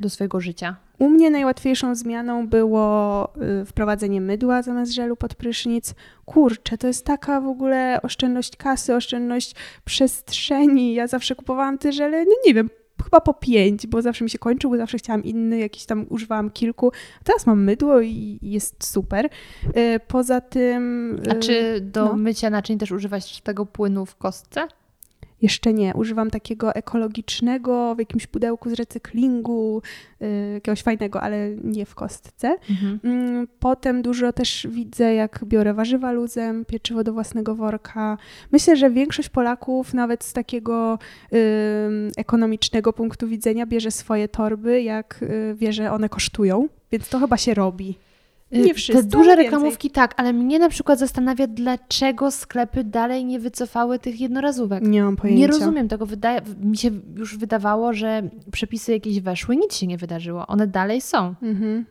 [0.00, 0.76] do swojego życia?
[0.98, 3.28] U mnie najłatwiejszą zmianą było
[3.62, 5.94] y, wprowadzenie mydła zamiast żelu pod prysznic.
[6.24, 9.54] Kurczę, to jest taka w ogóle oszczędność kasy, oszczędność
[9.84, 10.94] przestrzeni.
[10.94, 12.70] Ja zawsze kupowałam te żele, no nie wiem,
[13.10, 16.50] chyba po pięć, bo zawsze mi się kończył, bo zawsze chciałam inny, jakiś tam używałam
[16.50, 16.92] kilku.
[17.24, 19.28] Teraz mam mydło i jest super.
[19.76, 21.16] Y, Poza tym...
[21.30, 22.16] A y, czy do no.
[22.16, 24.68] mycia naczyń też używać tego płynu w kostce?
[25.42, 25.92] Jeszcze nie.
[25.94, 29.82] Używam takiego ekologicznego w jakimś pudełku z recyklingu,
[30.22, 32.56] y, jakiegoś fajnego, ale nie w kostce.
[33.04, 38.18] Mm, Potem dużo też widzę, jak biorę warzywa luzem, pieczywo do własnego worka.
[38.52, 40.98] Myślę, że większość Polaków nawet z takiego
[42.16, 47.36] ekonomicznego punktu widzenia bierze swoje torby, jak y, wie, że one kosztują, więc to chyba
[47.36, 47.98] się robi.
[48.52, 53.24] Nie Y, wszyscy, Te duże reklamówki tak, ale mnie na przykład zastanawia, dlaczego sklepy dalej
[53.24, 54.82] nie wycofały tych jednorazówek.
[54.82, 55.40] Nie mam pojęcia.
[55.40, 56.06] Nie rozumiem tego.
[56.06, 58.22] Wydaje, mi się już wydawało, że
[58.52, 60.46] przepisy jakieś weszły, nic się nie wydarzyło.
[60.46, 61.34] One dalej są.
[61.42, 61.84] Mhm.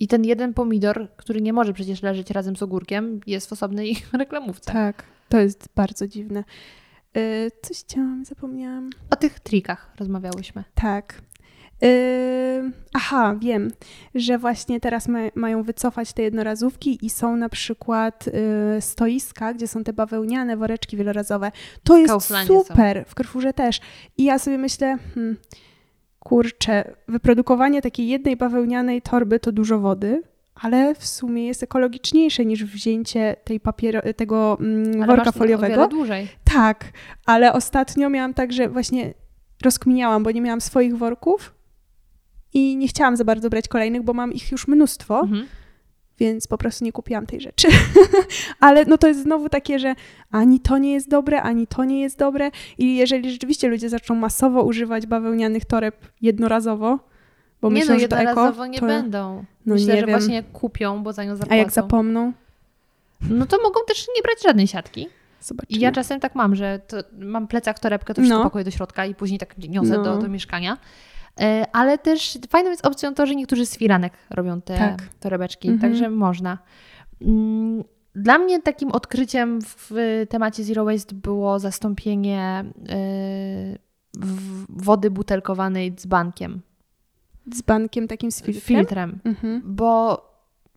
[0.00, 3.96] I ten jeden pomidor, który nie może przecież leżeć razem z ogórkiem, jest w osobnej
[4.12, 4.72] reklamówce.
[4.72, 6.44] Tak, to jest bardzo dziwne.
[7.16, 8.90] Y, Coś chciałam, zapomniałam.
[9.10, 10.64] O tych trikach rozmawiałyśmy.
[10.74, 11.22] Tak.
[11.82, 13.70] Yy, aha, wiem,
[14.14, 19.68] że właśnie teraz ma, mają wycofać te jednorazówki i są na przykład yy, stoiska, gdzie
[19.68, 21.52] są te bawełniane woreczki wielorazowe.
[21.84, 22.64] To jest Kauflandzie są.
[22.64, 23.80] super, w Carrefourze też.
[24.16, 25.36] I ja sobie myślę, hmm,
[26.18, 30.22] kurczę, wyprodukowanie takiej jednej bawełnianej torby to dużo wody,
[30.54, 35.74] ale w sumie jest ekologiczniejsze niż wzięcie tej papiero, tego mm, worka o foliowego.
[35.74, 36.28] wiele dłużej.
[36.44, 36.84] Tak,
[37.26, 39.14] ale ostatnio miałam tak, że właśnie
[39.64, 41.57] rozkminiałam, bo nie miałam swoich worków
[42.54, 45.46] i nie chciałam za bardzo brać kolejnych, bo mam ich już mnóstwo, Mhm.
[46.18, 47.68] więc po prostu nie kupiłam tej rzeczy.
[48.60, 49.94] ale no to jest znowu takie, że
[50.30, 54.14] ani to nie jest dobre, ani to nie jest dobre i jeżeli rzeczywiście ludzie zaczną
[54.16, 56.98] masowo używać bawełnianych toreb jednorazowo,
[57.60, 58.86] bo nie myślą, no, że to eko, nie to...
[58.86, 59.44] będą.
[59.66, 60.18] no Myślę, nie że wiem.
[60.18, 61.54] właśnie kupią, bo za nią zapłacą.
[61.54, 62.32] A jak zapomną?
[63.30, 65.08] No to mogą też nie brać żadnej siatki.
[65.40, 65.78] Zobaczymy.
[65.78, 66.80] I ja czasem tak mam, że
[67.18, 68.44] mam plecak, torebkę, to wszystko No.
[68.44, 70.02] pakuję do środka i później tak niosę No.
[70.04, 70.78] do, do mieszkania.
[71.40, 75.02] E, Ale też fajną jest opcją to, że niektórzy z firanek robią te Tak.
[75.20, 75.92] torebeczki, Mhm.
[75.92, 76.58] także można.
[77.22, 77.84] Mm,
[78.14, 79.90] Dla mnie takim odkryciem w
[80.28, 82.64] temacie Zero Waste było zastąpienie
[84.18, 86.60] w- wody butelkowanej dzbankiem,
[87.54, 88.62] Z bankiem takim z filtrem?
[88.62, 89.18] filtrem.
[89.24, 89.62] Mhm.
[89.64, 90.22] Bo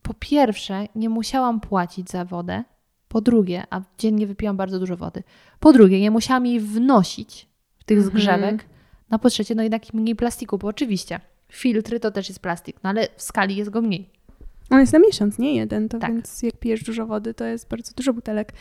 [0.02, 2.64] po pierwsze nie musiałam płacić za wodę,
[3.08, 5.24] Po drugie, a dziennie wypijam bardzo dużo wody.
[5.60, 8.16] Po drugie, nie musiałam jej wnosić w tych Mhm.
[8.18, 8.66] zgrzewek.
[9.12, 11.20] No po trzecie, no jednak mniej plastiku, bo oczywiście
[11.50, 14.10] filtry to też jest plastik, no ale w skali jest go mniej.
[14.70, 16.12] On jest na miesiąc, nie jeden, to Tak.
[16.14, 18.54] więc jak pijesz dużo wody, to jest bardzo dużo butelek.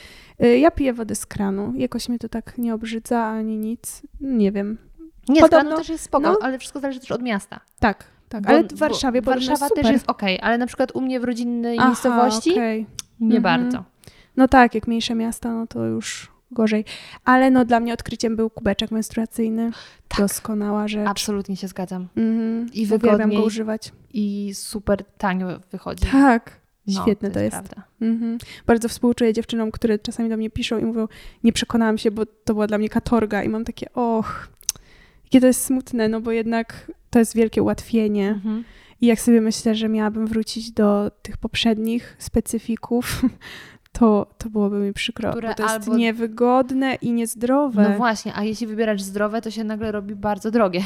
[0.45, 1.73] Y, Ja piję wodę z kranu.
[1.77, 4.03] Jakoś mnie to tak nie obrzydza ani nic.
[4.21, 4.79] Nie wiem.
[5.29, 6.39] Nie, Podobno- z kranu też jest spoko, no.
[6.43, 7.61] ale wszystko zależy też od miasta.
[7.79, 8.43] Tak, tak.
[8.43, 9.83] Bo- ale w bo Warszawie podobno Warszawa super.
[9.85, 12.87] też jest okej, ale na przykład u mnie w rodzinnej Aha, miejscowości okej.
[13.21, 13.43] nie Mhm.
[13.43, 13.85] bardzo.
[14.37, 16.85] No tak, jak mniejsze miasta, no to już gorzej.
[17.25, 19.71] Ale no dla mnie odkryciem był kubeczek menstruacyjny.
[20.09, 20.19] Tak.
[20.19, 21.09] Doskonała rzecz.
[21.09, 22.09] Absolutnie się zgadzam.
[22.17, 22.73] Mhm.
[22.73, 23.39] I wygodniej.
[23.39, 23.93] go używać.
[24.13, 26.07] I super tanio wychodzi.
[26.13, 26.61] Tak.
[26.87, 27.57] No, Świetne to jest.
[27.57, 27.83] prawda.
[28.01, 28.39] Mhm.
[28.67, 31.09] Bardzo współczuję dziewczynom, które czasami do mnie piszą i mówią,
[31.45, 34.49] nie przekonałam się, bo to była dla mnie katorga i mam takie, och,
[35.25, 38.29] jakie to jest smutne, no bo jednak to jest wielkie ułatwienie.
[38.29, 38.65] Mhm.
[39.01, 43.23] I jak sobie myślę, że miałabym wrócić do tych poprzednich specyfików,
[43.93, 47.89] to, to byłoby mi przykro, Które bo to jest albo- niewygodne i niezdrowe.
[47.89, 50.83] No właśnie, a jeśli wybierasz zdrowe, to się nagle robi bardzo drogie.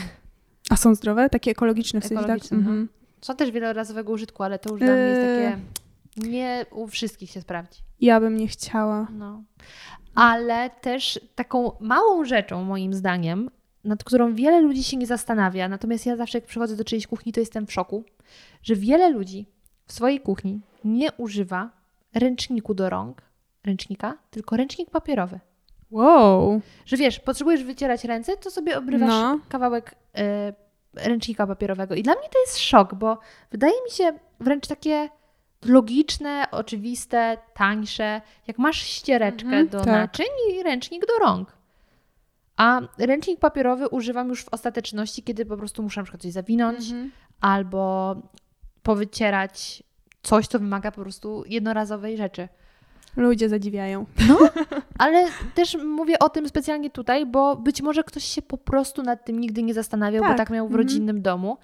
[0.70, 1.30] A są zdrowe?
[1.30, 2.24] Takie ekologiczne w sensie, tak?
[2.24, 2.60] Ekologiczne, no.
[2.60, 2.88] Mhm.
[3.20, 5.52] Są też wielorazowego użytku, ale to już dla mnie jest Eee.
[5.52, 5.60] takie...
[6.30, 7.80] Nie u wszystkich się sprawdzi.
[8.00, 9.06] Ja bym nie chciała.
[9.12, 9.42] No.
[10.14, 13.50] Ale też taką małą rzeczą, moim zdaniem,
[13.84, 17.32] nad którą wiele ludzi się nie zastanawia, natomiast ja zawsze jak przychodzę do czyjejś kuchni,
[17.32, 18.04] to jestem w szoku,
[18.62, 19.46] że wiele ludzi
[19.86, 21.70] w swojej kuchni nie używa
[22.14, 23.22] ręczniku do rąk,
[23.64, 25.40] ręcznika, tylko ręcznik papierowy.
[25.90, 26.60] Wow.
[26.86, 29.38] Że wiesz, potrzebujesz wycierać ręce, to sobie obrywasz No.
[29.48, 30.52] kawałek e,
[30.94, 31.94] ręcznika papierowego.
[31.94, 33.18] I dla mnie to jest szok, bo
[33.50, 35.08] wydaje mi się wręcz takie
[35.64, 39.86] logiczne, oczywiste, tańsze, jak masz ściereczkę Mhm, do tak.
[39.86, 41.52] naczyń i ręcznik do rąk.
[42.56, 46.78] A ręcznik papierowy używam już w ostateczności, kiedy po prostu muszę na przykład coś zawinąć
[46.90, 47.10] Mhm.
[47.40, 48.16] albo
[48.82, 49.82] powycierać
[50.24, 52.48] coś, co wymaga po prostu jednorazowej rzeczy.
[53.16, 54.06] Ludzie zadziwiają.
[54.28, 54.38] No,
[54.98, 59.24] ale też mówię o tym specjalnie tutaj, bo być może ktoś się po prostu nad
[59.24, 60.86] tym nigdy nie zastanawiał, bo Tak, tak miał w mhm.
[60.86, 61.58] rodzinnym domu.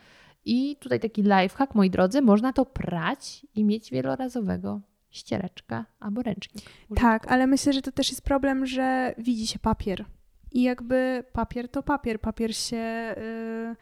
[0.45, 4.81] I tutaj taki lifehack, moi drodzy, można to prać i mieć wielorazowego
[5.11, 6.65] ściereczka albo ręcznik.
[6.97, 10.05] Tak, ale myślę, że to też jest problem, że widzi się papier.
[10.53, 12.21] I jakby papier to papier.
[12.21, 13.77] Papier się y,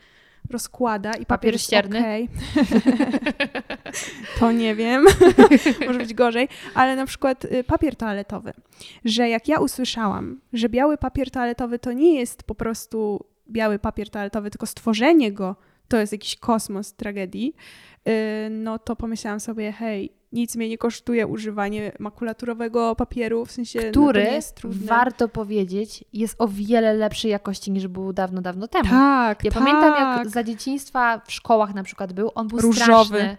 [0.50, 1.98] rozkłada i papier, Papier ścierny?
[1.98, 2.28] okej.
[4.38, 5.04] to nie wiem.
[5.86, 6.48] Może być gorzej.
[6.74, 8.52] Ale na przykład y, papier toaletowy.
[9.04, 14.10] Że jak ja usłyszałam, że biały papier toaletowy to nie jest po prostu biały papier
[14.10, 15.56] toaletowy, tylko stworzenie go
[15.88, 17.54] to jest jakiś kosmos tragedii,
[18.08, 18.12] y,
[18.50, 23.90] no to pomyślałam sobie, hej, nic mnie nie kosztuje używanie makulaturowego papieru, w sensie no,
[23.90, 28.84] Który, nie jest warto powiedzieć, jest o wiele lepszej jakości niż był dawno, dawno temu.
[28.90, 29.62] Tak, Ja tak.
[29.64, 32.82] pamiętam, jak za dzieciństwa w szkołach na przykład był, on był Różowy.
[32.84, 33.36] straszny.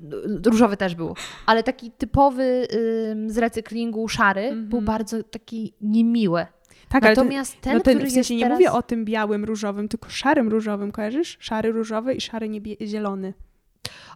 [0.46, 1.14] Różowy też był,
[1.46, 2.68] ale taki typowy
[3.12, 4.68] ym, z recyklingu szary Mhm.
[4.68, 6.46] był bardzo taki niemiły.
[6.88, 8.58] tak, ale ten, Natomiast ten, no ten, który w sensie nie teraz...
[8.58, 11.36] mówię o tym białym, różowym, tylko szarym, różowym, kojarzysz?
[11.40, 13.34] Szary, różowy i szary, niebie- zielony.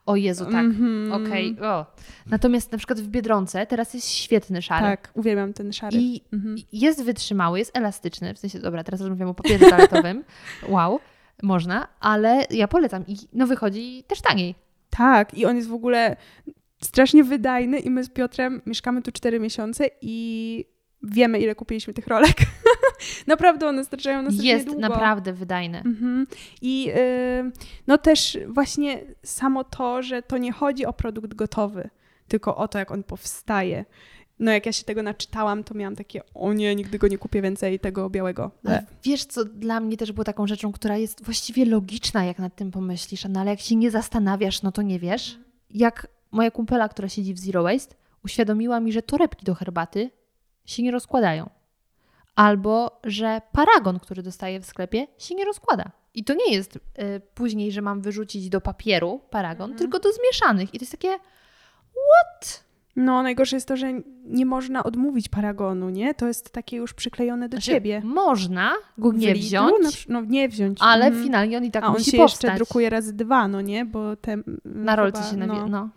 [0.07, 0.55] O Jezu, tak.
[0.55, 1.13] Mhm.
[1.13, 1.57] Okej.
[1.61, 1.87] o.
[2.27, 4.83] Natomiast na przykład w Biedronce teraz jest świetny szary.
[4.83, 5.99] Tak, uwielbiam ten szary.
[6.01, 6.57] I Mhm.
[6.73, 10.25] jest wytrzymały, jest elastyczny, w sensie, dobra, teraz rozmawiam o papierze toaletowym,
[10.69, 11.01] wow,
[11.43, 14.55] można, ale ja polecam i no wychodzi też taniej.
[14.91, 16.17] Tak, i on jest w ogóle
[16.83, 20.65] strasznie wydajny i my z Piotrem mieszkamy tu 4 miesiące i
[21.07, 22.37] wiemy, ile kupiliśmy tych rolek.
[23.27, 24.81] naprawdę one starczają strasznie Jest długo.
[24.81, 25.79] naprawdę wydajny.
[25.79, 26.27] Mhm.
[26.63, 27.51] I y,
[27.87, 31.91] no też właśnie samo to, że to nie chodzi o produkt gotowy,
[32.29, 33.85] tylko o to, jak on powstaje.
[34.39, 37.43] No jak ja się tego naczytałam, to miałam takie, o nie, nigdy go nie kupię
[37.43, 38.51] więcej tego białego.
[38.65, 42.57] Ale wiesz, co dla mnie też było taką rzeczą, która jest właściwie logiczna, jak nad
[42.57, 45.39] tym pomyślisz, no ale jak się nie zastanawiasz, no to nie wiesz.
[45.71, 50.11] Jak moja kumpela, która siedzi w Zero Waste, uświadomiła mi, że torebki do herbaty
[50.67, 51.51] się nie rozkładają.
[52.35, 55.85] Albo, że paragon, który dostaję w sklepie, się nie rozkłada.
[56.15, 56.81] I to nie jest y,
[57.35, 59.79] później, że mam wyrzucić do papieru paragon, Mhm.
[59.79, 60.75] tylko do zmieszanych.
[60.75, 61.09] I to jest takie,
[62.97, 63.87] No najgorsze jest to, że
[64.25, 66.15] nie można odmówić paragonu, nie?
[66.15, 68.01] To jest takie już przyklejone do znaczy, ciebie.
[68.05, 70.79] można go nie Lidlu wziąć, na przy- no nie wziąć.
[70.81, 71.25] ale Mhm.
[71.25, 72.45] finalnie on i tak A on musi się powstać.
[72.45, 73.85] jeszcze drukuje razy dwa, no nie?
[73.85, 74.37] Bo te...
[74.65, 75.61] Na rolce chyba, się nawie...
[75.61, 75.69] no.
[75.69, 75.89] no.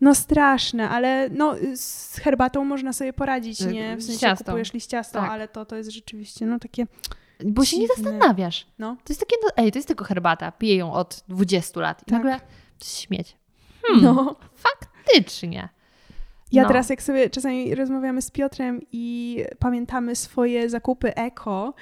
[0.00, 3.96] No straszne, ale no z herbatą można sobie poradzić, Tak, nie?
[3.96, 4.44] W sensie ciastą.
[4.44, 5.30] kupujesz liściasto, Tak.
[5.30, 6.86] ale to, to jest rzeczywiście no takie...
[7.44, 8.66] Bo się nie zastanawiasz.
[8.78, 8.96] No.
[9.04, 12.02] To jest takie, no, ej, to jest tylko herbata, piję ją od 20 lat.
[12.02, 12.12] I Tak.
[12.12, 13.36] nagle to jest śmieć.
[13.86, 14.36] Hmm, No.
[14.54, 15.68] faktycznie.
[16.52, 16.68] Ja No.
[16.68, 21.74] teraz jak sobie czasami rozmawiamy z Piotrem i pamiętamy swoje zakupy eko,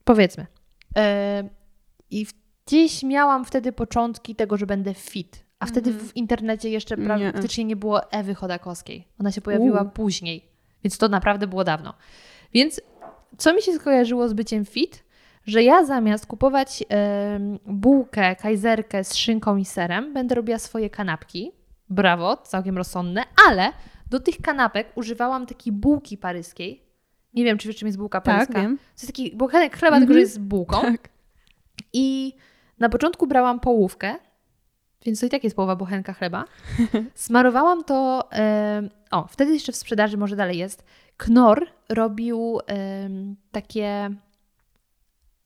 [0.03, 0.47] Powiedzmy.
[0.97, 1.43] E,
[2.11, 2.25] I
[2.65, 5.45] gdzieś miałam wtedy początki tego, że będę fit.
[5.59, 6.09] A wtedy Mhm.
[6.09, 7.05] w internecie jeszcze Nie.
[7.05, 9.07] praktycznie nie było Ewy Chodakowskiej.
[9.19, 9.89] Ona się pojawiła U.
[9.89, 10.45] później,
[10.83, 11.93] więc to naprawdę było dawno.
[12.53, 12.81] Więc
[13.37, 15.03] co mi się skojarzyło z byciem fit?
[15.45, 16.83] Że ja zamiast kupować
[17.65, 21.51] bułkę, kajzerkę z szynką i serem, będę robiła swoje kanapki.
[21.89, 23.69] Brawo, całkiem rozsądne, ale
[24.09, 26.83] do tych kanapek używałam takiej bułki paryskiej.
[27.33, 28.53] Nie wiem, czy wiesz, czym jest bułka paryska.
[28.53, 28.77] Tak, wiem.
[28.77, 30.13] To jest taki bochenek chleba, tylko Mhm.
[30.13, 30.81] że jest z bułką.
[30.81, 31.09] Tak.
[31.93, 32.33] I
[32.79, 34.15] na początku brałam połówkę,
[35.05, 36.45] więc to i tak jest połowa bochenka chleba.
[37.15, 38.29] Smarowałam to,
[39.11, 40.83] o, wtedy jeszcze w sprzedaży, może dalej jest,
[41.17, 42.59] Knor robił
[43.51, 44.09] takie,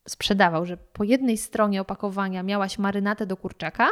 [0.08, 3.88] sprzedawał, że po jednej stronie opakowania miałaś marynatę do kurczaka,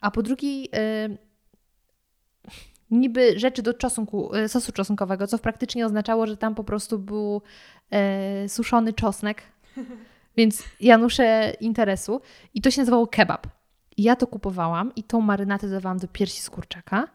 [0.00, 1.18] a po drugiej em,
[2.90, 7.42] niby rzeczy do czosnku, e, sosu czosnkowego, co praktycznie oznaczało, że tam po prostu był
[7.90, 9.42] e, suszony czosnek,
[10.36, 12.20] więc Janusze interesu.
[12.54, 13.46] I to się nazywało kebab.
[13.96, 17.08] I ja to kupowałam i tą marynatę dodawałam do piersi z kurczaka,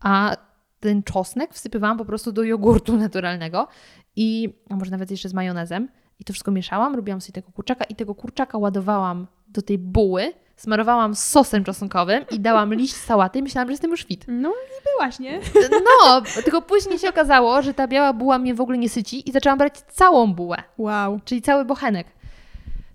[0.00, 0.36] a
[0.80, 3.68] ten czosnek wsypywałam po prostu do jogurtu naturalnego
[4.16, 5.88] i a może nawet jeszcze z majonezem.
[6.20, 10.32] I to wszystko mieszałam, robiłam sobie tego kurczaka i tego kurczaka ładowałam do tej buły,
[10.56, 14.24] smarowałam sosem czosnkowym i dałam liść sałaty i myślałam, że jestem już fit.
[14.28, 15.40] No i byłaś, nie?
[16.04, 19.32] No, tylko później się okazało, że ta biała buła mnie w ogóle nie syci i
[19.32, 21.20] zaczęłam brać całą bułę, Wow.
[21.24, 22.06] czyli cały bochenek.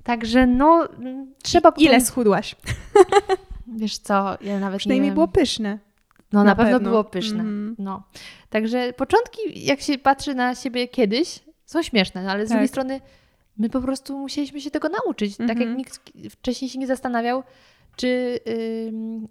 [0.04, 1.70] Także no, mm, trzeba...
[1.78, 2.56] Ile potem- schudłaś?
[3.78, 5.14] Wiesz co, ja nawet nie Przynajmniej wiem.
[5.16, 5.80] było pyszne.
[6.34, 6.90] No na, na pewno, pewno.
[6.90, 7.40] było pyszne.
[7.40, 7.76] Mhm.
[7.80, 8.04] No.
[8.50, 11.40] Także początki, jak się patrzy na siebie kiedyś,
[11.70, 12.56] są śmieszne, no ale z Tak.
[12.58, 13.02] drugiej strony
[13.58, 15.38] my po prostu musieliśmy się tego nauczyć.
[15.38, 15.78] Tak jak Mhm.
[15.78, 17.44] nikt wcześniej się nie zastanawiał,
[17.96, 18.40] czy
[18.88, 19.28] ym,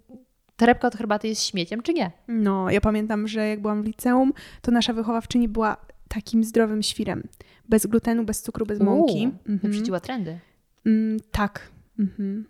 [0.55, 2.11] torebka od herbaty jest śmieciem, czy nie.
[2.27, 7.23] No, ja pamiętam, że jak byłam w liceum, to nasza wychowawczyni była takim zdrowym świrem.
[7.69, 9.23] Bez glutenu, bez cukru, bez mąki.
[9.23, 9.59] Mhm.
[9.59, 10.39] Wyprzedziła trendy.
[10.85, 11.71] Mm, tak.
[11.99, 12.45] Mhm.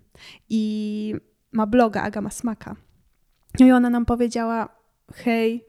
[0.49, 1.15] I
[1.51, 2.75] ma bloga Aga ma smaka.
[3.59, 4.69] No i ona nam powiedziała,
[5.13, 5.65] hej,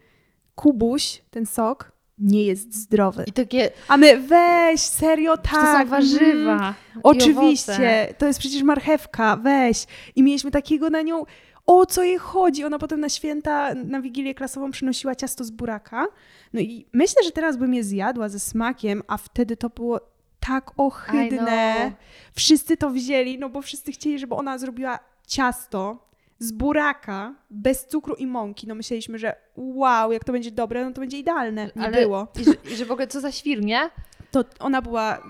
[0.54, 3.24] Kubuś, ten sok, nie jest zdrowy.
[3.26, 5.52] I takie, A my, weź, serio, tak.
[5.52, 5.88] to są mhm.
[5.88, 6.54] warzywa.
[6.54, 6.74] owoce.
[7.02, 9.86] Oczywiście, to jest przecież marchewka, weź.
[10.16, 11.24] I mieliśmy takiego na nią,
[11.66, 12.64] o co jej chodzi.
[12.64, 16.06] Ona potem na święta, na wigilię klasową przynosiła ciasto z buraka.
[16.52, 20.00] No i myślę, że teraz bym je zjadła ze smakiem, a wtedy to było
[20.40, 21.92] tak ohydne.
[22.32, 26.09] Wszyscy to wzięli, no bo wszyscy chcieli, żeby ona zrobiła ciasto
[26.42, 28.66] z buraka, bez cukru i mąki.
[28.66, 31.70] No myśleliśmy, że wow, jak to będzie dobre, no to będzie idealne.
[31.76, 32.28] Nie Ale- było.
[32.40, 33.90] I że, I że w ogóle co za świr, nie?
[34.30, 35.22] To ona była,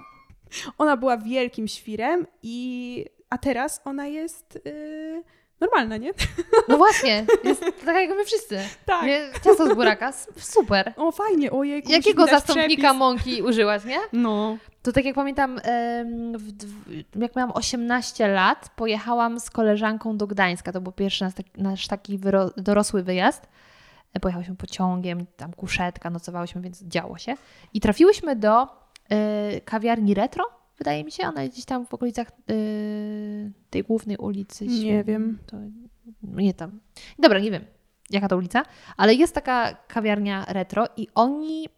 [0.78, 5.22] ona była wielkim świrem i a teraz ona jest yy,
[5.60, 6.12] normalna, nie?
[6.68, 8.58] No właśnie, jest taka jak my wszyscy.
[8.86, 9.06] Tak.
[9.06, 9.20] Nie?
[9.44, 10.92] Ciasto z buraka, super.
[10.96, 11.82] O fajnie, ojej.
[11.88, 13.98] Jakiego zastępnika mąki użyłaś, nie?
[14.12, 14.56] No.
[14.82, 15.60] To tak jak pamiętam,
[17.16, 20.72] jak miałam 18 lat, pojechałam z koleżanką do Gdańska.
[20.72, 21.24] To był pierwszy
[21.56, 22.20] nasz, taki-
[22.56, 23.48] dorosły wyjazd.
[24.14, 27.34] E, Pojechałyśmy pociągiem, tam kuszetka, nocowałyśmy, więc działo się.
[27.74, 28.62] I trafiłyśmy do
[29.10, 30.44] e, kawiarni Retro,
[30.80, 31.22] wydaje mi się.
[31.26, 32.32] Ona gdzieś tam w okolicach e,
[33.70, 34.66] tej głównej ulicy.
[34.66, 35.38] Nie Świn- wiem.
[35.46, 35.56] To,
[36.22, 36.80] nie tam.
[37.18, 37.64] Dobra, nie wiem,
[38.10, 38.62] jaka to ulica,
[38.96, 41.68] ale jest taka kawiarnia Retro i oni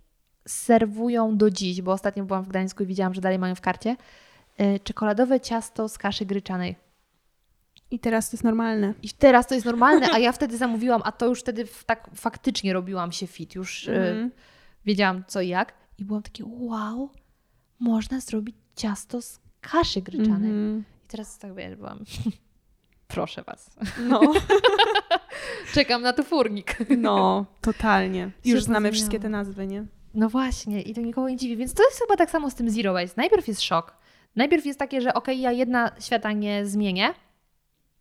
[0.48, 3.96] serwują do dziś, bo ostatnio byłam w Gdańsku i widziałam, że dalej mają w karcie,
[4.58, 6.76] e, czekoladowe ciasto z kaszy gryczanej.
[7.90, 8.94] I teraz to jest normalne.
[9.02, 12.72] I teraz to jest normalne, a ja wtedy zamówiłam, a to już wtedy tak faktycznie
[12.72, 14.30] robiłam się fit, już Mhm.
[14.84, 15.72] wiedziałam co i jak.
[15.98, 17.10] I byłam takie, wow,
[17.78, 20.50] można zrobić ciasto z kaszy gryczanej.
[20.50, 20.84] Mhm.
[21.04, 21.98] I teraz tak wiesz, byłam,
[23.08, 23.70] proszę was,
[24.08, 24.20] No,
[25.74, 26.76] czekam na tu furnik.
[26.98, 28.30] no, totalnie.
[28.44, 29.84] Już Się znamy wszystkie te nazwy, nie?
[30.14, 31.56] No właśnie, i to nikogo nie dziwi.
[31.56, 33.14] Więc to jest chyba tak samo z tym zero waste.
[33.20, 33.96] Najpierw jest szok.
[34.36, 37.06] Najpierw jest takie, że okej, ja jedna świata nie zmienię.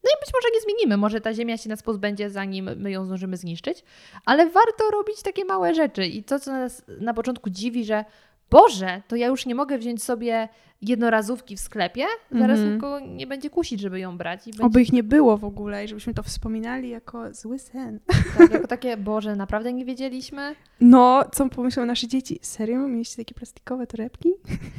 [0.03, 0.97] No i być może nie zmienimy.
[0.97, 3.83] Może ta ziemia się nas pozbędzie, zanim my ją zdążymy zniszczyć.
[4.25, 6.05] Ale warto robić takie małe rzeczy.
[6.05, 8.05] I to, co nas na początku dziwi, że
[8.51, 10.49] Boże, to ja już nie mogę wziąć sobie
[10.81, 12.73] jednorazówki w sklepie, zaraz Mhm.
[12.75, 14.47] nikogo nie będzie kusić, żeby ją brać.
[14.47, 17.99] I będzie, Oby ich nie było w ogóle i żebyśmy to wspominali jako zły sen.
[18.37, 20.55] tak, jako takie, Boże, naprawdę nie wiedzieliśmy?
[20.81, 22.39] No, co pomyślą nasze dzieci?
[22.41, 22.87] Serio?
[22.87, 24.29] Mieliście takie plastikowe torebki?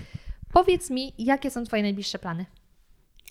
[0.53, 2.47] Powiedz mi, jakie są Twoje najbliższe plany?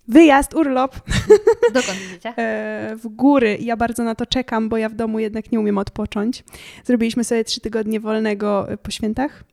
[0.07, 0.95] Wyjazd, urlop
[1.73, 2.33] Dokąd idziecie?
[2.37, 3.57] e, w góry.
[3.61, 6.43] Ja bardzo na to czekam, bo ja w domu jednak nie umiem odpocząć.
[6.83, 9.43] Zrobiliśmy sobie trzy tygodnie wolnego e, po świętach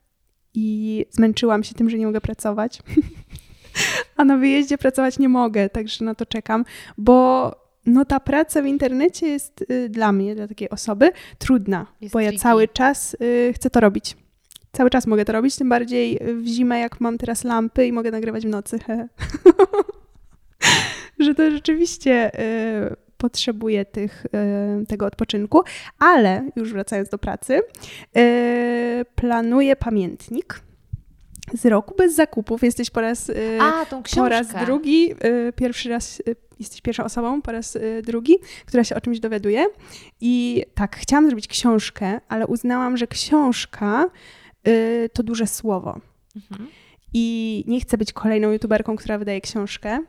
[0.59, 2.79] i zmęczyłam się tym, że nie mogę pracować.
[4.17, 6.65] A na wyjeździe pracować nie mogę, także na to czekam,
[6.97, 7.51] bo
[7.85, 12.19] no ta praca w internecie jest y, dla mnie, dla takiej osoby, trudna, Jest bo
[12.19, 12.43] ja tricky.
[12.43, 14.17] cały czas y, chcę to robić.
[14.71, 18.11] Cały czas mogę to robić, tym bardziej w zimę, jak mam teraz lampy i mogę
[18.11, 18.79] nagrywać w nocy.
[21.19, 24.25] że to rzeczywiście y, potrzebuję tych,
[24.81, 25.61] y, tego odpoczynku,
[25.99, 27.61] ale już wracając do pracy,
[28.17, 30.61] y, planuję pamiętnik
[31.53, 32.63] z roku bez zakupów.
[32.63, 34.21] Jesteś po raz, y, A, tą książkę.
[34.21, 35.13] po raz drugi,
[35.55, 36.21] pierwszy raz
[36.59, 38.35] jesteś pierwszą osobą, po raz drugi,
[38.65, 39.65] która się o czymś dowiaduje.
[40.21, 44.09] I tak, chciałam zrobić książkę, ale uznałam, że książka
[45.13, 45.99] to duże słowo.
[46.35, 46.69] Mhm.
[47.13, 49.99] I nie chcę być kolejną youtuberką, która wydaje książkę.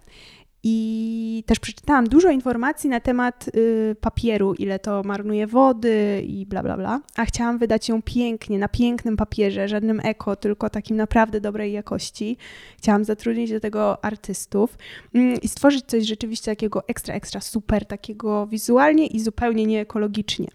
[0.62, 6.62] I też przeczytałam dużo informacji na temat y, papieru, ile to marnuje wody i bla,
[6.62, 7.00] bla, bla.
[7.16, 12.36] A chciałam wydać ją pięknie, na pięknym papierze, żadnym eko, tylko takim naprawdę dobrej jakości.
[12.78, 14.78] Chciałam zatrudnić do tego artystów
[15.14, 20.48] mm, i stworzyć coś rzeczywiście takiego ekstra, ekstra super, takiego wizualnie i zupełnie nieekologicznie.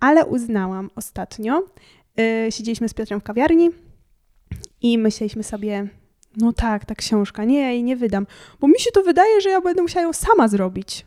[0.00, 1.62] Ale uznałam ostatnio,
[2.20, 3.70] y, siedzieliśmy z Piotrem w kawiarni
[4.82, 5.88] i myśleliśmy sobie,
[6.36, 8.26] no tak, ta książka, nie, ja jej nie wydam,
[8.60, 11.06] bo mi się to wydaje, że ja będę musiała ją sama zrobić.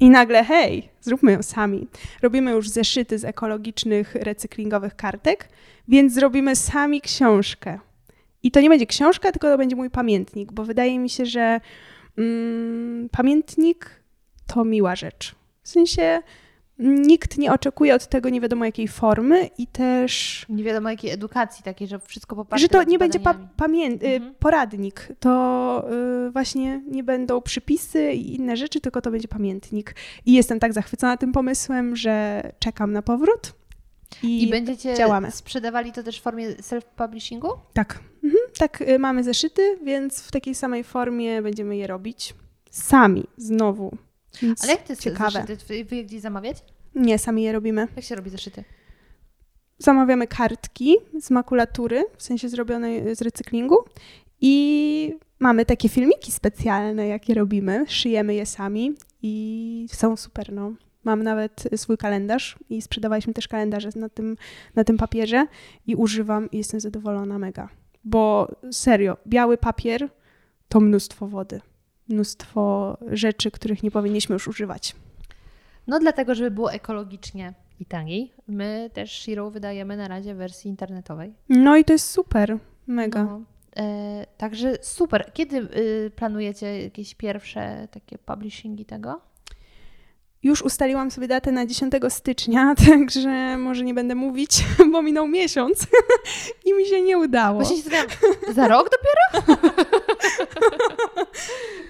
[0.00, 1.88] I nagle, hej, zróbmy ją sami.
[2.22, 5.48] Robimy już zeszyty z ekologicznych, recyklingowych kartek,
[5.88, 7.78] więc zrobimy sami książkę.
[8.42, 11.60] I to nie będzie książka, tylko to będzie mój pamiętnik, bo wydaje mi się, że
[12.18, 14.02] mm, pamiętnik
[14.46, 15.34] to miła rzecz.
[15.62, 16.22] W sensie
[16.78, 21.64] nikt nie oczekuje od tego nie wiadomo jakiej formy i też Nie wiadomo jakiej edukacji
[21.64, 23.34] takiej, że wszystko poparte że to nie będzie pa-
[24.02, 24.34] y, Mhm.
[24.38, 25.84] poradnik, to
[26.28, 29.94] y, właśnie nie będą przypisy i inne rzeczy, tylko to będzie pamiętnik.
[30.26, 33.52] I jestem tak zachwycona tym pomysłem, że czekam na powrót.
[34.22, 35.30] I, I będziecie działamy.
[35.30, 37.48] sprzedawali to też w formie self-publishingu?
[37.72, 42.34] tak, mhm, tak y, mamy zeszyty, więc w takiej samej formie będziemy je robić
[42.70, 43.96] sami, znowu.
[44.42, 45.30] Więc Ale jak ty ciekawe.
[45.46, 45.56] zeszyty?
[45.66, 46.56] Wy- Wy gdzieś zamawiać?
[46.94, 47.88] Nie, sami je robimy.
[47.96, 48.64] Jak się robi zeszyty?
[49.78, 53.76] Zamawiamy kartki z makulatury, w sensie zrobionej z recyklingu
[54.40, 58.92] i mamy takie filmiki specjalne, jakie robimy, szyjemy je sami
[59.22, 60.72] i są super, no.
[61.04, 64.36] Mam nawet swój kalendarz i sprzedawaliśmy też kalendarze na tym,
[64.74, 65.46] na tym papierze
[65.86, 67.68] i używam i jestem zadowolona mega.
[68.04, 70.08] Bo serio, biały papier
[70.68, 71.60] to mnóstwo wody,
[72.08, 74.96] mnóstwo rzeczy, których nie powinniśmy już używać.
[75.86, 78.32] No dlatego, żeby było ekologicznie i taniej.
[78.48, 81.34] My też Shiro wydajemy na razie w wersji internetowej.
[81.48, 83.24] No i to jest super, mega.
[83.24, 83.40] No,
[83.76, 85.30] e, także super.
[85.32, 89.20] Kiedy y, planujecie jakieś pierwsze takie publishingi tego?
[90.42, 95.86] Już ustaliłam sobie datę na 10 stycznia, także może nie będę mówić, bo minął miesiąc
[96.66, 97.60] i mi się nie udało.
[97.60, 99.62] Właśnie się zastanawiam, za rok dopiero?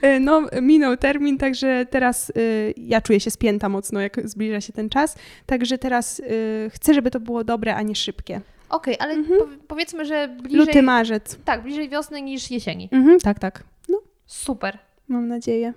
[0.03, 4.73] E, No, minął termin, także teraz y, ja czuję się spięta mocno, jak zbliża się
[4.73, 5.17] ten czas.
[5.47, 8.41] Także teraz y, chcę, żeby to było dobre, a nie szybkie.
[8.71, 9.41] Okej, ale Mhm.
[9.41, 11.39] po, powiedzmy, że bliżej, Luty, marzec.
[11.45, 12.89] tak, bliżej wiosny niż jesieni.
[12.93, 13.65] Mhm, tak, tak.
[13.89, 14.79] No, Super.
[15.09, 15.73] mam nadzieję.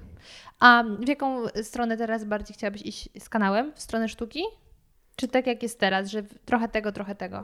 [0.60, 3.72] A w jaką stronę teraz bardziej chciałabyś iść z kanałem?
[3.76, 4.44] W stronę sztuki?
[5.16, 7.44] Czy tak jak jest teraz, że trochę tego, trochę tego?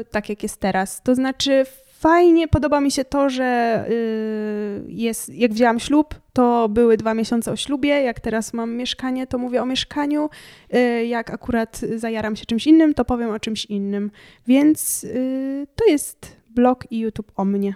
[0.00, 1.02] Y, tak jak jest teraz.
[1.02, 1.64] To znaczy,
[1.98, 7.52] fajnie podoba mi się to, że y, jest, jak wzięłam ślub, to były dwa miesiące
[7.52, 7.88] o ślubie.
[7.88, 10.30] Jak teraz mam mieszkanie, to mówię o mieszkaniu.
[10.74, 14.10] Y, jak akurat zajaram się czymś innym, to powiem o czymś innym.
[14.46, 17.74] Więc y, to jest blog i YouTube o mnie.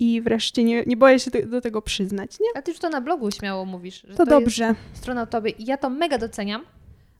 [0.00, 2.46] I wreszcie nie, nie boję się do tego przyznać, nie?
[2.54, 4.74] A ty już to na blogu śmiało mówisz, że To, to, dobrze.
[4.92, 6.62] strona o tobie i ja to mega doceniam.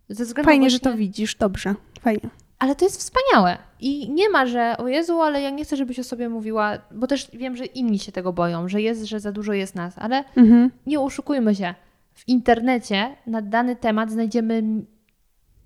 [0.08, 0.74] Ze względu Fajnie, właśnie...
[0.74, 1.34] że to widzisz.
[1.34, 1.74] Dobrze.
[2.00, 2.28] Fajnie.
[2.58, 3.58] Ale to jest wspaniałe.
[3.80, 7.06] I nie ma, że o Jezu, ale ja nie chcę, żebyś o sobie mówiła, bo
[7.06, 10.24] też wiem, że inni się tego boją, że jest, że za dużo jest nas, ale
[10.36, 10.70] Mhm.
[10.86, 11.74] nie oszukujmy się.
[12.14, 14.62] W internecie na dany temat znajdziemy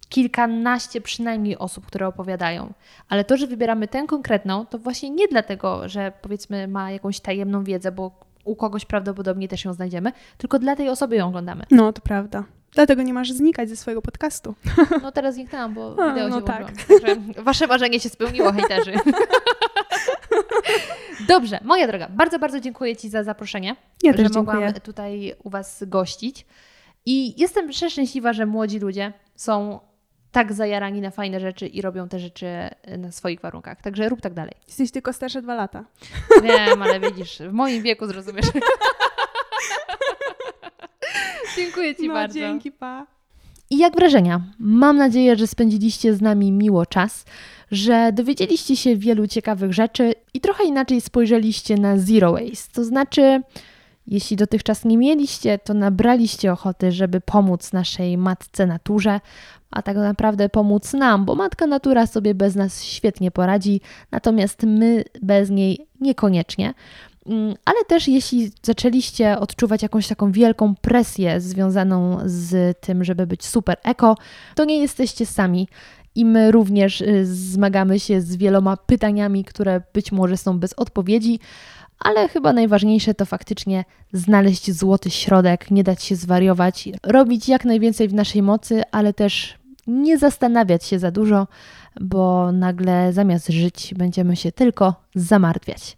[0.07, 2.73] kilkanaście przynajmniej osób, które opowiadają.
[3.09, 7.65] Ale to, że wybieramy tę konkretną, to właśnie nie dlatego, że powiedzmy ma jakąś tajemną
[7.65, 8.11] wiedzę, bo
[8.45, 11.65] u kogoś prawdopodobnie też ją znajdziemy, tylko dla tej osoby ją oglądamy.
[11.71, 12.45] No, to prawda.
[12.75, 14.55] Dlatego nie masz znikać ze swojego podcastu.
[15.03, 16.73] No teraz zniknęłam, bo A, wideo no się tak.
[17.45, 18.93] wasze marzenie się spełniło, hejterzy.
[21.29, 25.51] Dobrze, moja droga, bardzo, bardzo dziękuję Ci za zaproszenie, Ja że też mogłam tutaj u
[25.51, 26.47] Was gościć.
[27.07, 29.81] I jestem przeszczęśliwa, że młodzi ludzie są
[30.35, 32.47] tak zajarani na fajne rzeczy i robią te rzeczy
[32.99, 33.83] na swoich warunkach.
[33.83, 34.55] Także rób tak dalej.
[34.67, 35.85] Jesteś tylko starsze dwa lata.
[36.43, 38.47] Wiem, ale widzisz, w moim wieku zrozumiesz.
[41.57, 42.39] Dziękuję Ci no, bardzo.
[42.39, 43.07] dzięki, pa.
[43.71, 44.41] I jak wrażenia?
[44.59, 47.25] Mam nadzieję, że spędziliście z nami miło czas,
[47.71, 52.73] że dowiedzieliście się wielu ciekawych rzeczy i trochę inaczej spojrzeliście na zero waste.
[52.73, 53.41] To znaczy,
[54.07, 59.21] jeśli dotychczas nie mieliście, to nabraliście ochoty, żeby pomóc naszej matce naturze,
[59.71, 65.05] a tak naprawdę pomóc nam, bo matka natura sobie bez nas świetnie poradzi, natomiast my
[65.23, 66.75] bez niej niekoniecznie.
[67.27, 73.47] Mm, Ale też jeśli zaczęliście odczuwać jakąś taką wielką presję związaną z tym, żeby być
[73.47, 74.17] super eko,
[74.55, 75.69] to nie jesteście sami.
[76.17, 81.41] I my również y, zmagamy się z wieloma pytaniami, które być może są bez odpowiedzi,
[81.99, 88.09] ale chyba najważniejsze to faktycznie znaleźć złoty środek, nie dać się zwariować, robić jak najwięcej
[88.09, 91.47] w naszej mocy, ale też nie zastanawiać się za dużo,
[92.01, 95.97] bo nagle zamiast żyć będziemy się tylko zamartwiać.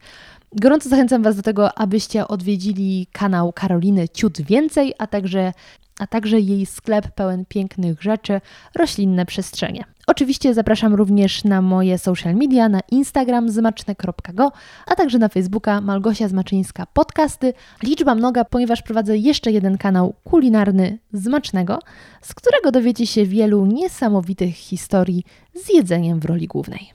[0.53, 5.53] Gorąco zachęcam Was do tego, abyście odwiedzili kanał Karoliny Ciut Więcej, a także,
[5.99, 8.41] a także jej sklep pełen pięknych rzeczy,
[8.75, 9.85] roślinne przestrzenie.
[10.09, 14.53] Oczywiście zapraszam również na moje social media, na Instagram zmaczne.go,
[14.87, 17.53] a także na Facebooka Malgosia Zmaczyńska Podcasty.
[17.83, 21.79] Liczba mnoga, ponieważ prowadzę jeszcze jeden kanał kulinarny Zmacznego,
[22.23, 25.25] z którego dowiecie się wielu niesamowitych historii
[25.55, 26.91] z jedzeniem w roli głównej.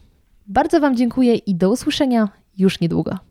[0.48, 3.31] Bardzo Wam dziękuję i do usłyszenia już niedługo.